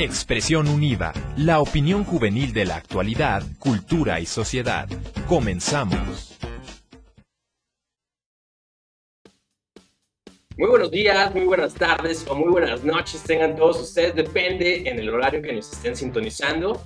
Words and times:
Expresión 0.00 0.68
Univa, 0.68 1.12
la 1.36 1.58
opinión 1.58 2.04
juvenil 2.04 2.52
de 2.52 2.64
la 2.64 2.76
actualidad, 2.76 3.42
cultura 3.58 4.20
y 4.20 4.26
sociedad. 4.26 4.88
Comenzamos. 5.26 6.38
Muy 10.56 10.68
buenos 10.68 10.92
días, 10.92 11.34
muy 11.34 11.46
buenas 11.46 11.74
tardes 11.74 12.24
o 12.28 12.36
muy 12.36 12.48
buenas 12.48 12.84
noches 12.84 13.24
tengan 13.24 13.56
todos 13.56 13.80
ustedes, 13.80 14.14
depende 14.14 14.88
en 14.88 15.00
el 15.00 15.08
horario 15.08 15.42
que 15.42 15.52
nos 15.52 15.72
estén 15.72 15.96
sintonizando. 15.96 16.80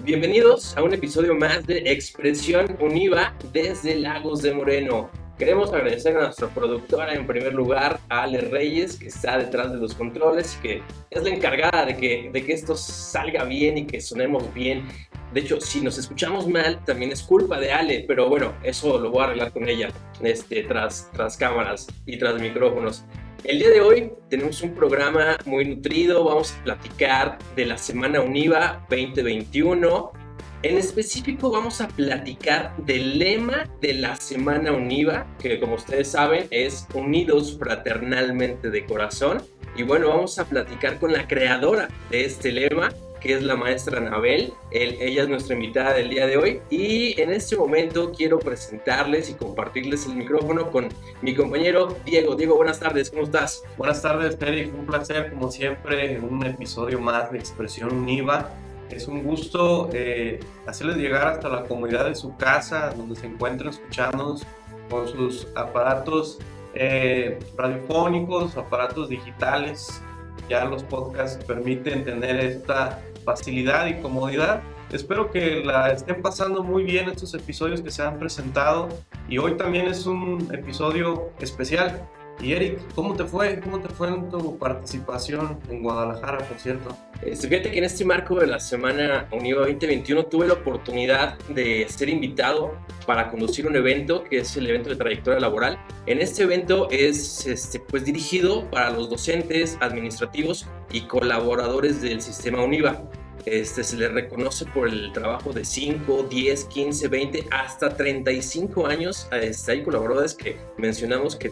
Bienvenidos 0.00 0.74
a 0.74 0.82
un 0.82 0.94
episodio 0.94 1.34
más 1.34 1.66
de 1.66 1.92
Expresión 1.92 2.78
Univa 2.80 3.36
desde 3.52 3.96
Lagos 3.96 4.40
de 4.40 4.54
Moreno. 4.54 5.10
Queremos 5.38 5.72
agradecer 5.72 6.16
a 6.16 6.26
nuestra 6.26 6.46
productora, 6.46 7.12
en 7.12 7.26
primer 7.26 7.54
lugar, 7.54 7.98
a 8.08 8.22
Ale 8.22 8.40
Reyes, 8.42 8.96
que 8.96 9.08
está 9.08 9.36
detrás 9.36 9.72
de 9.72 9.78
los 9.78 9.92
controles 9.92 10.56
y 10.56 10.62
que 10.62 10.82
es 11.10 11.22
la 11.24 11.30
encargada 11.30 11.84
de 11.84 11.96
que, 11.96 12.30
de 12.32 12.44
que 12.44 12.52
esto 12.52 12.76
salga 12.76 13.42
bien 13.42 13.78
y 13.78 13.84
que 13.84 14.00
sonemos 14.00 14.54
bien. 14.54 14.86
De 15.32 15.40
hecho, 15.40 15.60
si 15.60 15.80
nos 15.80 15.98
escuchamos 15.98 16.46
mal, 16.46 16.84
también 16.84 17.10
es 17.10 17.20
culpa 17.20 17.58
de 17.58 17.72
Ale, 17.72 18.04
pero 18.06 18.28
bueno, 18.28 18.54
eso 18.62 18.96
lo 19.00 19.10
voy 19.10 19.22
a 19.22 19.24
arreglar 19.24 19.52
con 19.52 19.68
ella 19.68 19.88
este, 20.22 20.62
tras, 20.62 21.10
tras 21.12 21.36
cámaras 21.36 21.88
y 22.06 22.16
tras 22.16 22.40
micrófonos. 22.40 23.04
El 23.42 23.58
día 23.58 23.70
de 23.70 23.80
hoy 23.80 24.12
tenemos 24.30 24.62
un 24.62 24.72
programa 24.72 25.36
muy 25.46 25.64
nutrido, 25.64 26.22
vamos 26.22 26.52
a 26.52 26.64
platicar 26.64 27.38
de 27.56 27.66
la 27.66 27.76
Semana 27.76 28.20
Univa 28.20 28.86
2021 28.88 30.23
en 30.64 30.78
específico 30.78 31.50
vamos 31.50 31.82
a 31.82 31.88
platicar 31.88 32.74
del 32.78 33.18
lema 33.18 33.68
de 33.82 33.92
la 33.92 34.16
Semana 34.16 34.72
Univa, 34.72 35.26
que 35.38 35.60
como 35.60 35.74
ustedes 35.74 36.10
saben 36.10 36.46
es 36.50 36.86
Unidos 36.94 37.58
Fraternalmente 37.58 38.70
de 38.70 38.86
Corazón. 38.86 39.42
Y 39.76 39.82
bueno, 39.82 40.08
vamos 40.08 40.38
a 40.38 40.46
platicar 40.46 40.98
con 40.98 41.12
la 41.12 41.28
creadora 41.28 41.88
de 42.08 42.24
este 42.24 42.50
lema, 42.50 42.88
que 43.20 43.34
es 43.34 43.42
la 43.42 43.56
maestra 43.56 43.98
Anabel. 43.98 44.54
ella 44.70 45.24
es 45.24 45.28
nuestra 45.28 45.54
invitada 45.54 45.92
del 45.92 46.08
día 46.08 46.26
de 46.26 46.38
hoy. 46.38 46.60
Y 46.70 47.20
en 47.20 47.30
este 47.30 47.56
momento 47.56 48.12
quiero 48.16 48.38
presentarles 48.38 49.28
y 49.28 49.34
compartirles 49.34 50.06
el 50.06 50.16
micrófono 50.16 50.70
con 50.70 50.88
mi 51.20 51.34
compañero 51.34 51.94
Diego. 52.06 52.36
Diego, 52.36 52.56
buenas 52.56 52.80
tardes, 52.80 53.10
¿cómo 53.10 53.24
estás? 53.24 53.62
Buenas 53.76 54.00
tardes, 54.00 54.38
Eric. 54.40 54.72
Un 54.74 54.86
placer, 54.86 55.30
como 55.30 55.50
siempre, 55.50 56.14
en 56.14 56.24
un 56.24 56.46
episodio 56.46 56.98
más 57.00 57.30
de 57.30 57.38
Expresión 57.38 57.92
Univa. 57.92 58.50
Es 58.90 59.08
un 59.08 59.22
gusto 59.22 59.88
eh, 59.92 60.40
hacerles 60.66 60.96
llegar 60.96 61.26
hasta 61.26 61.48
la 61.48 61.64
comunidad 61.64 62.06
de 62.06 62.14
su 62.14 62.36
casa, 62.36 62.90
donde 62.96 63.16
se 63.16 63.26
encuentran 63.26 63.70
escuchándonos 63.70 64.44
con 64.90 65.08
sus 65.08 65.48
aparatos 65.54 66.38
eh, 66.74 67.38
radiofónicos, 67.56 68.56
aparatos 68.56 69.08
digitales. 69.08 70.02
Ya 70.48 70.64
los 70.64 70.82
podcasts 70.82 71.42
permiten 71.44 72.04
tener 72.04 72.36
esta 72.36 73.02
facilidad 73.24 73.86
y 73.86 74.00
comodidad. 74.00 74.62
Espero 74.92 75.30
que 75.30 75.64
la 75.64 75.90
estén 75.90 76.20
pasando 76.20 76.62
muy 76.62 76.84
bien 76.84 77.08
estos 77.08 77.34
episodios 77.34 77.80
que 77.80 77.90
se 77.90 78.02
han 78.02 78.18
presentado 78.18 78.88
y 79.28 79.38
hoy 79.38 79.56
también 79.56 79.86
es 79.86 80.06
un 80.06 80.48
episodio 80.52 81.30
especial 81.40 82.06
y 82.40 82.52
Eric, 82.52 82.80
¿cómo 82.94 83.14
te 83.14 83.24
fue? 83.24 83.60
¿Cómo 83.60 83.80
te 83.80 83.88
fue 83.88 84.08
en 84.08 84.28
tu 84.28 84.58
participación 84.58 85.58
en 85.70 85.82
Guadalajara, 85.82 86.38
por 86.38 86.58
cierto? 86.58 86.96
Este, 87.22 87.48
fíjate 87.48 87.70
que 87.70 87.78
en 87.78 87.84
este 87.84 88.04
marco 88.04 88.38
de 88.38 88.46
la 88.46 88.60
Semana 88.60 89.28
Univa 89.32 89.60
2021 89.60 90.26
tuve 90.26 90.48
la 90.48 90.54
oportunidad 90.54 91.38
de 91.48 91.86
ser 91.88 92.08
invitado 92.08 92.76
para 93.06 93.30
conducir 93.30 93.66
un 93.66 93.76
evento 93.76 94.24
que 94.24 94.38
es 94.38 94.56
el 94.56 94.68
evento 94.68 94.90
de 94.90 94.96
trayectoria 94.96 95.40
laboral. 95.40 95.78
En 96.06 96.20
este 96.20 96.42
evento 96.42 96.88
es 96.90 97.46
este, 97.46 97.80
pues, 97.80 98.04
dirigido 98.04 98.68
para 98.70 98.90
los 98.90 99.08
docentes, 99.08 99.78
administrativos 99.80 100.66
y 100.92 101.02
colaboradores 101.02 102.02
del 102.02 102.20
sistema 102.20 102.62
Univa. 102.62 103.02
Este, 103.46 103.84
se 103.84 103.96
le 103.96 104.08
reconoce 104.08 104.64
por 104.66 104.88
el 104.88 105.12
trabajo 105.12 105.52
de 105.52 105.64
5, 105.64 106.26
10, 106.30 106.64
15, 106.64 107.08
20, 107.08 107.46
hasta 107.50 107.94
35 107.96 108.86
años. 108.86 109.28
Este, 109.32 109.72
hay 109.72 109.82
colaboradores 109.82 110.34
que 110.34 110.56
mencionamos 110.78 111.36
que, 111.36 111.50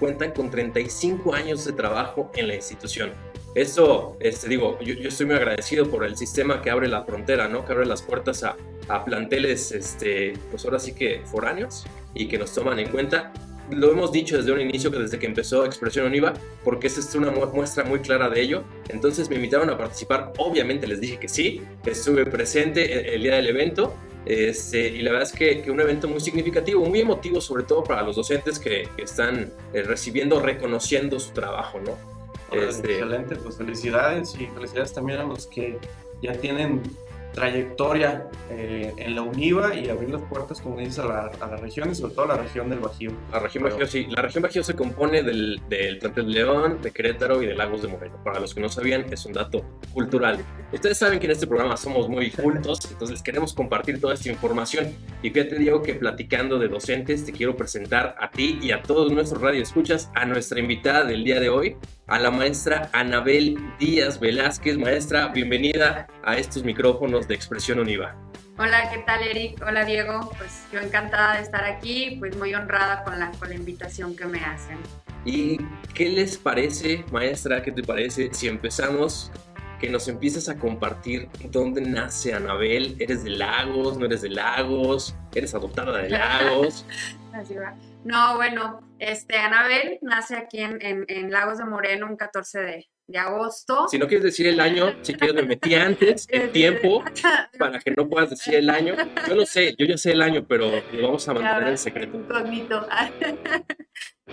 cuentan 0.00 0.32
con 0.32 0.50
35 0.50 1.34
años 1.34 1.64
de 1.64 1.72
trabajo 1.72 2.30
en 2.34 2.48
la 2.48 2.54
institución. 2.54 3.12
Esto, 3.54 4.16
este, 4.20 4.48
digo, 4.48 4.78
yo, 4.80 4.94
estoy 5.08 5.26
muy 5.26 5.36
agradecido 5.36 5.90
por 5.90 6.04
el 6.04 6.16
sistema 6.16 6.62
que 6.62 6.70
abre 6.70 6.86
la 6.86 7.04
frontera, 7.04 7.48
¿no? 7.48 7.64
Que 7.64 7.72
abre 7.72 7.86
las 7.86 8.02
puertas 8.02 8.44
a, 8.44 8.56
a 8.88 9.04
planteles, 9.04 9.72
este, 9.72 10.34
pues 10.50 10.64
ahora 10.64 10.78
sí 10.78 10.94
que 10.94 11.22
foráneos 11.24 11.84
y 12.14 12.28
que 12.28 12.38
nos 12.38 12.52
toman 12.52 12.78
en 12.78 12.88
cuenta. 12.90 13.32
Lo 13.70 13.90
hemos 13.90 14.12
dicho 14.12 14.36
desde 14.36 14.52
un 14.52 14.60
inicio, 14.60 14.90
que 14.90 14.98
desde 14.98 15.18
que 15.18 15.26
empezó 15.26 15.64
Expresión 15.64 16.06
Univa, 16.06 16.32
porque 16.64 16.86
esa 16.86 17.00
es 17.00 17.14
una 17.14 17.30
muestra 17.30 17.84
muy 17.84 18.00
clara 18.00 18.28
de 18.28 18.40
ello. 18.40 18.64
Entonces 18.88 19.28
me 19.28 19.36
invitaron 19.36 19.68
a 19.70 19.76
participar, 19.76 20.32
obviamente 20.38 20.86
les 20.86 21.00
dije 21.00 21.18
que 21.18 21.28
sí, 21.28 21.62
estuve 21.84 22.26
presente 22.26 23.14
el 23.14 23.22
día 23.22 23.36
del 23.36 23.48
evento 23.48 23.94
este, 24.28 24.88
y 24.88 25.00
la 25.00 25.12
verdad 25.12 25.26
es 25.26 25.34
que, 25.34 25.62
que, 25.62 25.70
un 25.70 25.80
evento 25.80 26.06
muy 26.06 26.20
significativo, 26.20 26.84
muy 26.84 27.00
emotivo, 27.00 27.40
sobre 27.40 27.62
todo 27.62 27.82
para 27.82 28.02
los 28.02 28.16
docentes 28.16 28.58
que, 28.58 28.86
están 28.98 29.50
eh, 29.72 29.82
recibiendo, 29.82 30.38
reconociendo 30.38 31.18
su 31.18 31.32
trabajo, 31.32 31.80
¿no? 31.80 31.96
Este, 32.52 32.92
excelente, 32.92 33.36
pues 33.36 33.56
felicidades 33.56 34.34
y 34.38 34.46
felicidades 34.48 34.92
también 34.92 35.20
a 35.20 35.24
los 35.24 35.46
que 35.46 35.78
ya 36.20 36.34
tienen 36.34 36.82
trayectoria 37.32 38.28
eh, 38.50 38.92
en 38.96 39.14
la 39.14 39.22
UNIVA 39.22 39.74
y 39.74 39.88
abrir 39.88 40.10
las 40.10 40.22
puertas, 40.22 40.60
como 40.60 40.78
dices, 40.78 40.98
a 40.98 41.06
la, 41.06 41.30
a 41.40 41.46
la 41.46 41.56
región 41.56 41.90
y 41.90 41.94
sobre 41.94 42.14
todo 42.14 42.24
a 42.24 42.28
la 42.28 42.42
región 42.42 42.68
del 42.70 42.80
Bajío. 42.80 43.12
La 43.32 43.38
región 43.38 43.64
Bajío, 43.64 43.86
sí. 43.86 44.06
La 44.10 44.22
región 44.22 44.42
Bajío 44.42 44.62
se 44.62 44.74
compone 44.74 45.22
del, 45.22 45.60
del 45.68 45.98
de 45.98 46.22
León, 46.22 46.78
de 46.82 46.90
Querétaro 46.90 47.42
y 47.42 47.46
de 47.46 47.54
Lagos 47.54 47.82
de 47.82 47.88
Moreno. 47.88 48.22
Para 48.24 48.40
los 48.40 48.54
que 48.54 48.60
no 48.60 48.68
sabían, 48.68 49.06
es 49.12 49.24
un 49.26 49.32
dato 49.32 49.64
cultural. 49.92 50.38
Ustedes 50.72 50.98
saben 50.98 51.18
que 51.18 51.26
en 51.26 51.32
este 51.32 51.46
programa 51.46 51.76
somos 51.76 52.08
muy 52.08 52.30
cultos, 52.30 52.80
entonces 52.90 53.22
queremos 53.22 53.52
compartir 53.52 54.00
toda 54.00 54.14
esta 54.14 54.28
información. 54.28 54.92
Y 55.22 55.30
fíjate, 55.30 55.58
Diego, 55.58 55.82
que 55.82 55.94
platicando 55.94 56.58
de 56.58 56.68
docentes, 56.68 57.24
te 57.24 57.32
quiero 57.32 57.56
presentar 57.56 58.16
a 58.18 58.30
ti 58.30 58.58
y 58.60 58.72
a 58.72 58.82
todos 58.82 59.12
nuestros 59.12 59.40
radioescuchas 59.40 60.10
a 60.14 60.24
nuestra 60.26 60.60
invitada 60.60 61.04
del 61.04 61.24
día 61.24 61.40
de 61.40 61.48
hoy, 61.48 61.76
a 62.08 62.18
la 62.18 62.30
maestra 62.30 62.88
Anabel 62.92 63.58
Díaz 63.78 64.18
Velázquez. 64.18 64.78
Maestra, 64.78 65.28
bienvenida 65.28 66.06
a 66.24 66.36
estos 66.36 66.64
micrófonos 66.64 67.28
de 67.28 67.34
Expresión 67.34 67.78
Univa. 67.78 68.16
Hola, 68.58 68.90
¿qué 68.90 68.98
tal 69.06 69.22
Eric? 69.22 69.62
Hola 69.64 69.84
Diego, 69.84 70.32
pues 70.36 70.64
yo 70.72 70.80
encantada 70.80 71.36
de 71.36 71.42
estar 71.42 71.64
aquí, 71.64 72.16
pues 72.18 72.34
muy 72.36 72.54
honrada 72.54 73.04
con 73.04 73.18
la, 73.20 73.30
con 73.32 73.50
la 73.50 73.54
invitación 73.54 74.16
que 74.16 74.24
me 74.24 74.40
hacen. 74.40 74.78
¿Y 75.24 75.58
qué 75.94 76.08
les 76.08 76.38
parece, 76.38 77.04
maestra, 77.12 77.62
qué 77.62 77.70
te 77.70 77.82
parece 77.82 78.30
si 78.32 78.48
empezamos 78.48 79.30
que 79.78 79.88
nos 79.88 80.08
empieces 80.08 80.48
a 80.48 80.58
compartir 80.58 81.28
dónde 81.50 81.80
nace 81.80 82.34
Anabel. 82.34 82.96
¿Eres 82.98 83.24
de 83.24 83.30
Lagos? 83.30 83.98
¿No 83.98 84.06
eres 84.06 84.22
de 84.22 84.30
Lagos? 84.30 85.14
¿Eres 85.34 85.54
adoptada 85.54 85.98
de 85.98 86.10
Lagos? 86.10 86.84
Así 87.32 87.54
va. 87.54 87.74
No, 88.04 88.36
bueno, 88.36 88.80
este, 88.98 89.36
Anabel 89.36 89.98
nace 90.02 90.36
aquí 90.36 90.60
en, 90.60 90.78
en, 90.80 91.30
Lagos 91.30 91.58
de 91.58 91.64
Moreno 91.64 92.06
un 92.06 92.16
14 92.16 92.60
de, 92.60 92.88
de, 93.06 93.18
agosto. 93.18 93.86
Si 93.88 93.98
no 93.98 94.06
quieres 94.06 94.24
decir 94.24 94.46
el 94.46 94.60
año, 94.60 94.94
si 95.02 95.14
quieres 95.14 95.36
me 95.36 95.42
metí 95.42 95.74
antes, 95.74 96.26
el 96.30 96.50
tiempo, 96.52 97.04
para 97.58 97.78
que 97.80 97.90
no 97.90 98.08
puedas 98.08 98.30
decir 98.30 98.54
el 98.54 98.70
año. 98.70 98.94
Yo 99.28 99.34
lo 99.34 99.46
sé, 99.46 99.74
yo 99.76 99.84
ya 99.84 99.98
sé 99.98 100.12
el 100.12 100.22
año, 100.22 100.46
pero 100.48 100.70
lo 100.92 101.02
vamos 101.02 101.28
a 101.28 101.34
mantener 101.34 101.68
en 101.68 101.78
secreto. 101.78 102.16
Incógnito. 102.16 102.86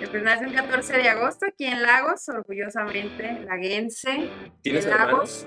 pues 0.09 0.23
nace 0.23 0.45
el 0.45 0.53
14 0.53 0.97
de 0.97 1.09
agosto 1.09 1.45
aquí 1.45 1.65
en 1.65 1.81
Lagos, 1.81 2.27
orgullosamente 2.29 3.41
laguense. 3.45 4.29
¿Tienes 4.61 4.85
Lagos? 4.85 5.45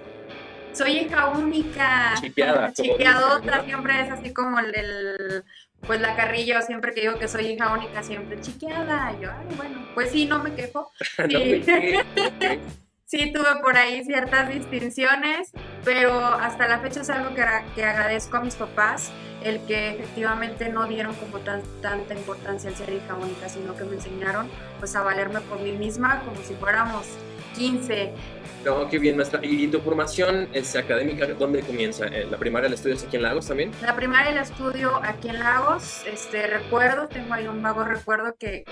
Soy 0.72 0.98
hija 0.98 1.28
única. 1.28 2.14
Chipeada. 2.20 2.72
Chipeadota, 2.74 3.64
siempre 3.64 4.00
es 4.00 4.10
así 4.10 4.32
como 4.32 4.58
el 4.60 5.44
pues 5.86 6.00
la 6.00 6.16
carrillo 6.16 6.60
siempre 6.62 6.92
que 6.92 7.02
digo 7.02 7.18
que 7.18 7.28
soy 7.28 7.46
hija 7.46 7.72
única, 7.72 8.02
siempre 8.02 8.40
chiqueada. 8.40 9.14
yo, 9.20 9.30
ay, 9.30 9.54
bueno, 9.56 9.86
pues 9.94 10.10
sí, 10.10 10.26
no 10.26 10.42
me 10.42 10.54
quejo. 10.54 10.90
Sí. 11.28 11.64
Tuve 13.32 13.60
por 13.62 13.76
ahí 13.76 14.04
ciertas 14.04 14.50
distinciones, 14.50 15.52
pero 15.82 16.12
hasta 16.12 16.68
la 16.68 16.78
fecha 16.80 17.00
es 17.00 17.08
algo 17.08 17.34
que, 17.34 17.42
que 17.74 17.84
agradezco 17.84 18.36
a 18.36 18.40
mis 18.40 18.54
papás, 18.54 19.10
el 19.42 19.64
que 19.66 19.90
efectivamente 19.92 20.68
no 20.68 20.86
dieron 20.86 21.14
como 21.14 21.38
tanta 21.38 22.14
importancia 22.14 22.68
al 22.68 22.76
ser 22.76 22.92
hija 22.92 23.14
única, 23.14 23.48
sino 23.48 23.74
que 23.76 23.84
me 23.84 23.94
enseñaron 23.94 24.50
pues 24.78 24.94
a 24.94 25.02
valerme 25.02 25.40
por 25.40 25.58
mí 25.60 25.72
misma 25.72 26.20
como 26.20 26.36
si 26.42 26.54
fuéramos 26.54 27.06
15, 27.56 28.12
no, 28.64 28.88
qué 28.88 28.98
bien, 28.98 29.16
maestra. 29.16 29.40
¿Y 29.42 29.68
tu 29.68 29.80
formación 29.80 30.48
es 30.52 30.74
académica 30.76 31.26
dónde 31.26 31.60
comienza? 31.60 32.06
Eh, 32.06 32.26
¿La 32.30 32.36
primaria 32.36 32.68
la 32.68 32.74
estudias 32.74 33.04
aquí 33.04 33.16
en 33.16 33.22
Lagos 33.22 33.46
también? 33.46 33.70
La 33.82 33.94
primaria 33.94 34.32
la 34.32 34.42
estudio 34.42 35.00
aquí 35.02 35.28
en 35.28 35.38
Lagos. 35.38 36.02
Este, 36.06 36.46
recuerdo, 36.46 37.08
tengo 37.08 37.34
ahí 37.34 37.46
un 37.46 37.62
vago 37.62 37.84
recuerdo 37.84 38.34
que, 38.38 38.64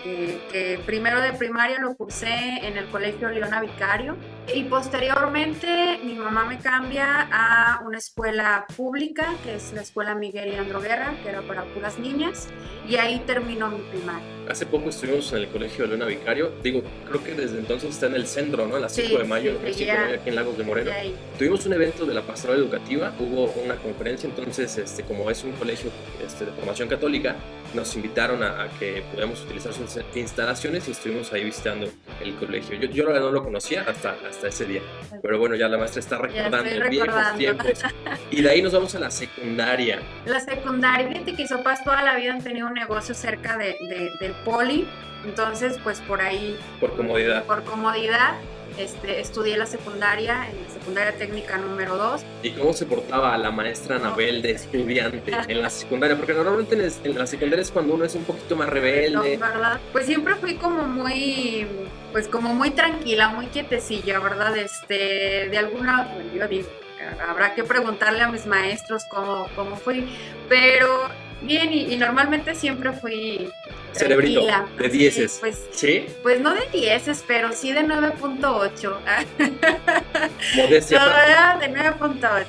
que, 0.52 0.80
primero 0.86 1.20
de 1.20 1.32
primaria 1.32 1.78
lo 1.78 1.94
cursé 1.94 2.34
en 2.62 2.76
el 2.76 2.86
Colegio 2.86 3.28
Leona 3.30 3.60
Vicario 3.60 4.16
y 4.54 4.64
posteriormente 4.64 5.98
mi 6.04 6.14
mamá 6.14 6.44
me 6.44 6.58
cambia 6.58 7.28
a 7.30 7.82
una 7.84 7.98
escuela 7.98 8.66
pública, 8.76 9.34
que 9.44 9.54
es 9.54 9.72
la 9.72 9.82
Escuela 9.82 10.14
Miguel 10.14 10.50
Leandro 10.50 10.80
Guerra, 10.80 11.14
que 11.22 11.28
era 11.28 11.42
para 11.42 11.64
puras 11.64 11.98
niñas, 11.98 12.48
y 12.88 12.96
ahí 12.96 13.22
terminó 13.26 13.70
mi 13.70 13.80
primaria. 13.90 14.26
Hace 14.48 14.64
poco 14.64 14.90
estuvimos 14.90 15.32
en 15.32 15.38
el 15.38 15.48
Colegio 15.48 15.86
Leona 15.86 16.06
Vicario. 16.06 16.52
Digo, 16.62 16.82
creo 17.08 17.22
que 17.22 17.34
desde 17.34 17.58
entonces 17.58 17.90
está 17.90 18.06
en 18.06 18.14
el 18.14 18.26
centro, 18.26 18.66
¿no? 18.66 18.76
A 18.76 18.80
las 18.80 18.94
5 18.94 19.18
de 19.18 19.24
mayo. 19.24 19.58
Sí, 19.75 19.75
5 19.76 19.93
de 19.93 19.99
mayo 19.99 20.14
aquí 20.14 20.28
en 20.28 20.34
Lagos 20.34 20.58
de 20.58 20.64
Moreno. 20.64 20.90
Tuvimos 21.38 21.67
un 21.67 21.73
evento 21.73 22.06
de 22.06 22.14
la 22.14 22.23
pastoral 22.23 22.58
educativa, 22.58 23.12
hubo 23.19 23.52
una 23.64 23.76
conferencia, 23.76 24.28
entonces 24.28 24.76
este, 24.78 25.02
como 25.02 25.31
es 25.31 25.44
un 25.44 25.52
colegio 25.52 25.90
este, 26.25 26.46
de 26.46 26.52
formación 26.52 26.88
católica, 26.88 27.37
nos 27.75 27.94
invitaron 27.94 28.43
a, 28.43 28.69
que 28.78 29.05
podamos 29.12 29.43
utilizar 29.43 29.73
sus 29.73 29.99
instalaciones 30.14 30.88
y 30.88 30.93
estuvimos 30.93 31.32
ahí 31.32 31.44
visitando 31.44 31.88
el 32.23 32.34
colegio. 32.37 32.78
Yo, 32.78 32.88
yo 32.88 33.05
no 33.05 33.31
lo 33.31 33.43
conocía 33.43 33.82
hasta, 33.82 34.17
hasta 34.28 34.49
ese 34.49 34.64
día, 34.64 34.81
pero 35.23 35.38
bueno, 35.38 35.55
ya 35.56 35.69
la 35.69 35.79
maestra 35.79 36.00
está 36.00 36.19
recordando 36.19 36.88
viejos 36.88 37.37
tiempos. 37.37 37.67
Y 38.31 38.43
de 38.43 38.50
ahí 38.50 38.62
nos 38.62 38.72
vamos 38.72 38.94
a 38.94 38.99
la 38.99 39.11
secundaria. 39.11 40.00
La 40.25 40.40
secundaria, 40.40 41.08
fíjate 41.08 41.34
que 41.34 41.46
Sopas 41.46 41.84
toda 41.84 42.02
la 42.02 42.17
vida 42.17 42.32
han 42.32 42.43
tenido 42.43 42.67
un 42.67 42.75
negocio 42.75 43.14
cerca 43.14 43.56
de, 43.56 43.76
del 44.20 44.32
poli, 44.44 44.87
entonces 45.25 45.79
pues 45.82 46.00
por 46.00 46.20
ahí... 46.20 46.58
Por 46.81 46.96
comodidad. 46.96 47.44
Por 47.44 47.62
comodidad 47.64 48.37
este, 48.78 49.20
estudié 49.20 49.56
la 49.56 49.67
secundaria, 49.67 50.49
en 50.50 50.62
la 50.62 50.70
secundaria 50.70 51.12
técnica 51.17 51.58
número 51.58 51.96
2. 51.96 52.25
¿Y 52.43 52.50
cómo 52.52 52.73
se 52.73 52.87
portaba 52.87 53.37
la 53.38 53.50
maestra 53.50 53.96
Anabel 53.96 54.43
de 54.43 54.52
estudiante 54.52 55.32
en 55.49 55.62
la 55.62 55.70
secundaria? 55.70 56.17
Porque 56.17 56.34
normalmente 56.34 56.75
en, 56.75 57.19
la 57.19 57.26
secundaria 57.26 57.62
es 57.62 57.70
cuando 57.70 57.94
uno 57.94 58.05
es 58.05 58.14
un 58.14 58.25
poquito 58.25 58.56
más 58.56 58.69
rebelde. 58.69 59.37
¿verdad? 59.37 59.81
Pues 59.93 60.06
siempre 60.06 60.34
fui 60.37 60.56
como 60.56 60.82
muy, 60.84 61.67
pues 62.12 62.28
como 62.28 62.55
muy 62.55 62.70
tranquila, 62.70 63.28
muy 63.28 63.46
quietecilla, 63.46 64.19
¿verdad? 64.20 64.56
Este, 64.56 65.49
de 65.50 65.58
alguna, 65.58 66.14
yo 66.34 66.46
digo, 66.49 66.69
habrá 67.29 67.55
que 67.55 67.64
preguntarle 67.64 68.22
a 68.22 68.29
mis 68.29 68.46
maestros 68.46 69.05
cómo, 69.05 69.49
cómo 69.55 69.76
fui, 69.76 70.08
pero 70.49 71.08
bien 71.43 71.72
y 71.72 71.96
normalmente 71.96 72.55
siempre 72.55 72.93
fui 72.93 73.50
Cerebrito, 73.96 74.43
de 74.78 74.88
dieces. 74.88 75.38
Pues, 75.40 75.66
¿Sí? 75.72 76.06
Pues 76.22 76.40
no 76.40 76.54
de 76.54 76.66
dieces, 76.72 77.25
pero 77.26 77.52
sí 77.52 77.72
de 77.72 77.82
9.8. 77.82 78.96
Modestia. 80.56 80.98
No, 80.98 81.60
de 81.60 81.70
9.8. 81.70 82.46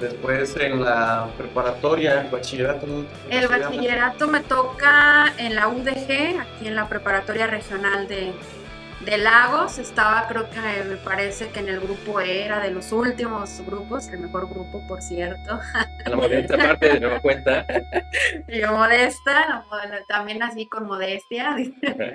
Después 0.00 0.56
en 0.56 0.82
la 0.82 1.28
preparatoria, 1.38 2.22
el 2.22 2.30
bachillerato. 2.30 2.86
El 3.30 3.46
bachillerato 3.46 4.26
me 4.26 4.40
toca 4.40 5.32
en 5.38 5.54
la 5.54 5.68
UDG, 5.68 6.40
aquí 6.40 6.66
en 6.66 6.74
la 6.74 6.88
preparatoria 6.88 7.46
regional 7.46 8.08
de, 8.08 8.32
de 9.04 9.18
Lagos. 9.18 9.78
Estaba, 9.78 10.26
creo 10.28 10.48
que 10.50 10.60
me 10.88 10.96
parece 10.96 11.48
que 11.50 11.60
en 11.60 11.68
el 11.68 11.80
grupo 11.80 12.20
E 12.20 12.44
era 12.44 12.60
de 12.60 12.70
los 12.70 12.92
últimos 12.92 13.60
grupos, 13.66 14.08
el 14.08 14.20
mejor 14.20 14.48
grupo, 14.48 14.86
por 14.86 15.02
cierto. 15.02 15.58
La 16.06 16.16
modesta 16.16 16.56
parte 16.56 16.94
de 16.94 17.00
nueva 17.00 17.20
cuenta. 17.20 17.66
Yo 18.48 18.72
modesta, 18.72 19.64
también 20.08 20.42
así 20.42 20.68
con 20.68 20.86
modestia. 20.86 21.56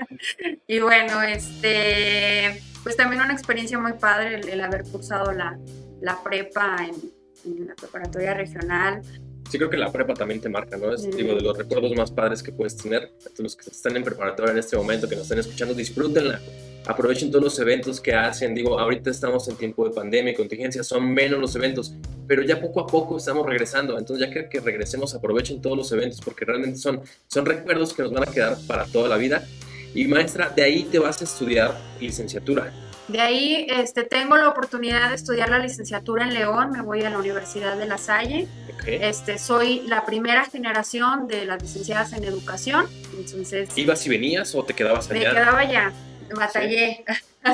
y 0.68 0.80
bueno, 0.80 1.22
este, 1.22 2.62
pues 2.84 2.96
también 2.96 3.22
una 3.22 3.34
experiencia 3.34 3.78
muy 3.80 3.94
padre 3.94 4.40
el, 4.40 4.62
haber 4.62 4.84
cursado 4.84 5.32
la, 5.32 5.58
la 6.02 6.22
prepa 6.24 6.78
en, 6.86 7.68
la 7.68 7.76
preparatoria 7.76 8.34
regional. 8.34 9.02
Sí, 9.50 9.58
creo 9.58 9.70
que 9.70 9.78
la 9.78 9.92
prepa 9.92 10.14
también 10.14 10.42
te 10.42 10.50
marca, 10.50 10.78
¿no? 10.78 10.94
Es 10.94 11.10
digo, 11.16 11.36
de 11.36 11.42
los 11.42 11.58
recuerdos 11.58 11.96
más 11.96 12.12
padres 12.12 12.44
que 12.44 12.52
puedes 12.52 12.76
tener. 12.76 13.12
Los 13.38 13.56
que 13.56 13.70
están 13.70 13.96
en 13.96 14.04
preparatoria 14.04 14.52
en 14.52 14.60
este 14.60 14.76
momento, 14.76 15.08
que 15.08 15.16
nos 15.16 15.24
están 15.24 15.40
escuchando, 15.40 15.74
disfrútenla 15.74 16.42
aprovechen 16.88 17.30
todos 17.30 17.44
los 17.44 17.60
eventos 17.60 18.00
que 18.00 18.14
hacen. 18.14 18.56
Digo, 18.56 18.80
ahorita 18.80 19.10
estamos 19.10 19.48
en 19.48 19.56
tiempo 19.56 19.88
de 19.88 19.94
pandemia 19.94 20.32
y 20.32 20.36
contingencia, 20.36 20.84
son 20.84 21.14
menos 21.14 21.40
los 21.40 21.56
eventos, 21.56 21.94
pero 22.28 22.42
ya 22.44 22.60
poco 22.60 22.80
a 22.80 22.88
poco 22.88 23.18
estamos 23.18 23.46
regresando. 23.46 23.98
Entonces, 24.00 24.28
ya 24.28 24.34
que, 24.34 24.50
que 24.50 24.60
regresemos, 24.60 25.14
aprovechen 25.14 25.62
todos 25.62 25.78
los 25.78 25.92
eventos 25.92 26.22
porque 26.22 26.46
realmente 26.46 26.78
son, 26.78 27.02
son 27.28 27.46
recuerdos 27.46 27.94
que 27.94 28.04
nos 28.04 28.14
van 28.14 28.28
a 28.28 28.32
quedar 28.32 28.58
para 28.66 28.86
toda 28.86 29.10
la 29.10 29.18
vida. 29.18 29.46
Y 29.94 30.08
maestra, 30.08 30.52
de 30.56 30.64
ahí 30.64 30.84
te 30.84 31.00
vas 31.00 31.22
a 31.22 31.26
estudiar 31.26 31.78
licenciatura. 32.00 32.74
De 33.08 33.22
ahí 33.22 33.68
este, 33.70 34.04
tengo 34.04 34.38
la 34.38 34.50
oportunidad 34.50 35.10
de 35.10 35.16
estudiar 35.16 35.50
la 35.50 35.60
licenciatura 35.60 36.26
en 36.26 36.34
León, 36.34 36.72
me 36.72 36.82
voy 36.82 37.04
a 37.04 37.10
la 37.10 37.18
Universidad 37.18 37.78
de 37.78 37.88
La 37.88 37.98
Salle. 37.98 38.48
Este, 38.86 39.38
soy 39.38 39.82
la 39.88 40.06
primera 40.06 40.46
generación 40.46 41.28
de 41.28 41.46
las 41.46 41.62
licenciadas 41.62 42.14
en 42.14 42.24
educación. 42.24 42.86
Entonces, 43.18 43.70
¿Ibas 43.78 44.06
y 44.06 44.10
venías 44.10 44.56
o 44.56 44.64
te 44.64 44.74
quedabas 44.74 45.10
allá? 45.10 45.30
Me 45.30 45.36
quedaba 45.36 45.60
allá 45.60 45.94
batallé. 46.36 47.04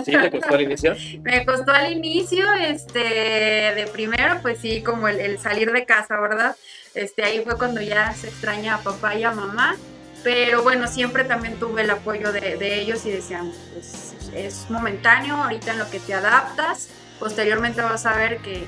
¿Sí? 0.06 0.12
¿Te 0.12 0.32
costó 0.32 0.56
al 0.56 0.62
inicio? 0.62 0.96
Me 1.22 1.46
costó 1.46 1.72
al 1.72 1.92
inicio, 1.92 2.52
este, 2.54 3.00
de 3.00 3.90
primero, 3.92 4.40
pues 4.42 4.60
sí, 4.60 4.82
como 4.82 5.08
el, 5.08 5.38
salir 5.40 5.72
de 5.72 5.86
casa, 5.86 6.20
¿verdad? 6.20 6.56
Este, 6.96 7.24
ahí 7.24 7.42
fue 7.44 7.58
cuando 7.58 7.82
ya 7.82 8.14
se 8.14 8.28
extraña 8.28 8.76
a 8.76 8.78
papá 8.80 9.16
y 9.16 9.24
a 9.24 9.32
mamá, 9.32 9.78
pero 10.24 10.64
bueno, 10.64 10.88
siempre 10.88 11.24
también 11.26 11.60
tuve 11.60 11.82
el 11.82 11.90
apoyo 11.90 12.32
de, 12.32 12.80
ellos 12.80 13.06
y 13.06 13.12
decían, 13.12 13.52
pues 13.74 14.14
es 14.34 14.70
momentáneo, 14.70 15.36
ahorita 15.36 15.72
en 15.72 15.80
lo 15.80 15.90
que 15.90 16.00
te 16.00 16.14
adaptas, 16.14 16.90
posteriormente 17.20 17.82
vas 17.82 18.06
a 18.06 18.16
ver 18.16 18.40
que, 18.40 18.66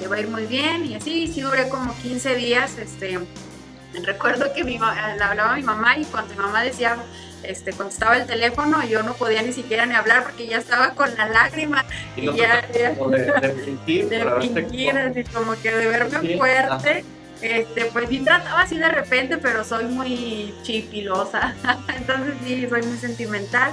te 0.00 0.06
va 0.06 0.16
a 0.16 0.20
ir 0.20 0.28
muy 0.28 0.46
bien 0.46 0.84
y 0.84 0.94
así, 0.94 1.26
sí 1.28 1.40
duré 1.40 1.68
como 1.68 1.96
15 1.98 2.34
días, 2.34 2.76
este, 2.78 3.18
recuerdo 4.04 4.52
que 4.52 4.64
mi, 4.64 4.78
le 4.78 5.24
hablaba 5.24 5.52
a 5.52 5.56
mi 5.56 5.62
mamá 5.62 5.96
y 5.96 6.04
cuando 6.04 6.34
mi 6.34 6.40
mamá 6.40 6.62
decía 6.62 6.96
este, 7.42 7.72
contestaba 7.72 8.16
el 8.16 8.26
teléfono 8.26 8.82
y 8.84 8.88
yo 8.88 9.02
no 9.04 9.14
podía 9.14 9.42
ni 9.42 9.52
siquiera 9.52 9.86
ni 9.86 9.94
hablar 9.94 10.24
porque 10.24 10.48
ya 10.48 10.58
estaba 10.58 10.90
con 10.94 11.14
la 11.16 11.28
lágrima 11.28 11.84
y, 12.16 12.32
ya, 12.36 12.66
como 12.96 13.10
de, 13.10 13.26
de, 13.26 13.52
fingir, 13.64 14.08
de 14.08 15.00
así 15.00 15.24
como 15.32 15.52
que 15.60 15.70
de 15.70 15.86
verme 15.86 16.36
fuerte. 16.36 17.04
Este, 17.40 17.86
pues 17.86 18.08
sí 18.08 18.20
trataba 18.20 18.62
así 18.62 18.78
de 18.78 18.88
repente, 18.88 19.38
pero 19.38 19.64
soy 19.64 19.84
muy 19.84 20.54
chipilosa, 20.62 21.54
entonces 21.96 22.34
sí, 22.44 22.66
soy 22.68 22.82
muy 22.82 22.98
sentimental. 22.98 23.72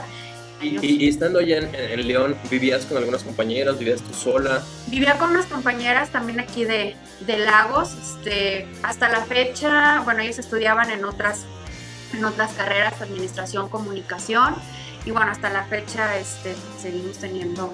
Y, 0.62 1.10
estando 1.10 1.40
allá 1.40 1.58
en, 1.58 2.08
León, 2.08 2.38
¿vivías 2.50 2.86
con 2.86 2.98
algunas 2.98 3.24
compañeras? 3.24 3.78
¿Vivías 3.78 4.02
tú 4.02 4.14
sola? 4.14 4.64
Vivía 4.88 5.18
con 5.18 5.32
unas 5.32 5.46
compañeras 5.48 6.12
también 6.12 6.40
aquí 6.40 6.64
de, 6.64 6.96
de 7.20 7.38
Lagos. 7.40 7.94
Este, 7.94 8.66
hasta 8.82 9.10
la 9.10 9.26
fecha, 9.26 10.00
bueno, 10.06 10.22
ellos 10.22 10.40
estudiaban 10.40 10.90
en 10.92 11.04
otras 11.04 11.46
en 12.14 12.26
otras 12.26 12.54
carreras, 12.54 13.02
administración, 13.02 13.70
comunicación. 13.70 14.56
Y 15.06 15.12
bueno, 15.12 15.32
hasta 15.32 15.50
la 15.50 15.66
fecha 15.66 16.18
este, 16.18 16.56
seguimos 16.82 17.18
teniendo 17.18 17.74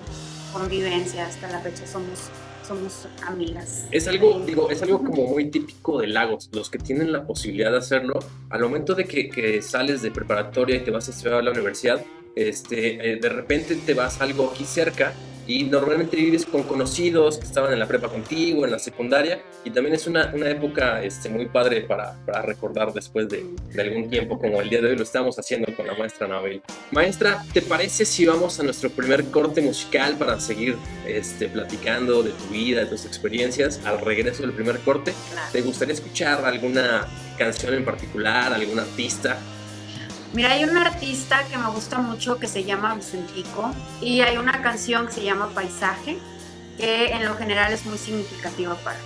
convivencia, 0.51 1.25
hasta 1.25 1.47
la 1.47 1.59
fecha 1.59 1.87
somos, 1.87 2.29
somos 2.71 3.07
amigas. 3.27 3.85
Es 3.91 4.07
algo, 4.07 4.39
digo, 4.45 4.69
es 4.71 4.81
algo 4.81 5.03
como 5.03 5.27
muy 5.27 5.49
típico 5.49 5.99
de 5.99 6.07
Lagos, 6.07 6.49
los 6.53 6.69
que 6.69 6.77
tienen 6.77 7.11
la 7.11 7.25
posibilidad 7.25 7.71
de 7.71 7.77
hacerlo, 7.77 8.19
al 8.49 8.61
momento 8.61 8.95
de 8.95 9.05
que, 9.05 9.29
que 9.29 9.61
sales 9.61 10.01
de 10.01 10.11
preparatoria 10.11 10.77
y 10.77 10.79
te 10.79 10.91
vas 10.91 11.07
a 11.09 11.11
estudiar 11.11 11.39
a 11.39 11.41
la 11.41 11.51
universidad, 11.51 12.03
este, 12.35 13.13
eh, 13.13 13.15
de 13.17 13.29
repente 13.29 13.75
te 13.75 13.93
vas 13.93 14.19
a 14.19 14.23
algo 14.23 14.51
aquí 14.53 14.65
cerca 14.65 15.13
y 15.47 15.63
normalmente 15.63 16.15
vives 16.15 16.45
con 16.45 16.63
conocidos 16.63 17.37
que 17.37 17.45
estaban 17.45 17.73
en 17.73 17.79
la 17.79 17.87
prepa 17.87 18.09
contigo, 18.09 18.65
en 18.65 18.71
la 18.71 18.79
secundaria, 18.79 19.41
y 19.63 19.71
también 19.71 19.95
es 19.95 20.07
una, 20.07 20.31
una 20.33 20.49
época 20.49 21.03
este, 21.03 21.29
muy 21.29 21.47
padre 21.47 21.81
para, 21.81 22.23
para 22.25 22.41
recordar 22.41 22.93
después 22.93 23.27
de, 23.27 23.45
de, 23.73 23.81
algún 23.81 24.09
tiempo, 24.09 24.39
como 24.39 24.61
el 24.61 24.69
día 24.69 24.81
de 24.81 24.89
hoy 24.89 24.95
lo 24.95 25.03
estamos 25.03 25.37
haciendo 25.37 25.75
con 25.75 25.87
la 25.87 25.95
maestra 25.95 26.27
Anabel. 26.27 26.61
Maestra, 26.91 27.43
¿te 27.53 27.61
parece 27.61 28.05
si 28.05 28.25
vamos 28.25 28.59
a 28.59 28.63
nuestro 28.63 28.89
primer 28.91 29.25
corte 29.25 29.61
musical 29.61 30.15
para 30.17 30.39
seguir 30.39 30.77
este, 31.07 31.49
platicando 31.49 32.23
de 32.23 32.31
tu 32.31 32.45
vida, 32.53 32.81
de 32.81 32.85
tus 32.85 33.05
experiencias 33.05 33.81
al 33.85 33.99
regreso 33.99 34.43
del 34.43 34.53
primer 34.53 34.79
corte? 34.79 35.13
¿Te 35.51 35.61
gustaría 35.61 35.93
escuchar 35.93 36.45
alguna 36.45 37.07
canción 37.37 37.73
en 37.73 37.83
particular, 37.83 38.53
algún 38.53 38.79
artista? 38.79 39.39
Mira, 40.33 40.51
hay 40.51 40.63
un 40.63 40.77
artista 40.77 41.43
que 41.49 41.57
me 41.57 41.69
gusta 41.69 41.99
mucho 41.99 42.39
que 42.39 42.47
se 42.47 42.63
llama 42.63 42.95
Vicentico 42.95 43.73
y 44.01 44.21
hay 44.21 44.37
una 44.37 44.61
canción 44.61 45.07
que 45.07 45.13
se 45.13 45.23
llama 45.23 45.49
Paisaje 45.53 46.17
que 46.77 47.07
en 47.07 47.25
lo 47.25 47.35
general 47.35 47.73
es 47.73 47.85
muy 47.85 47.97
significativa 47.97 48.75
para 48.75 48.97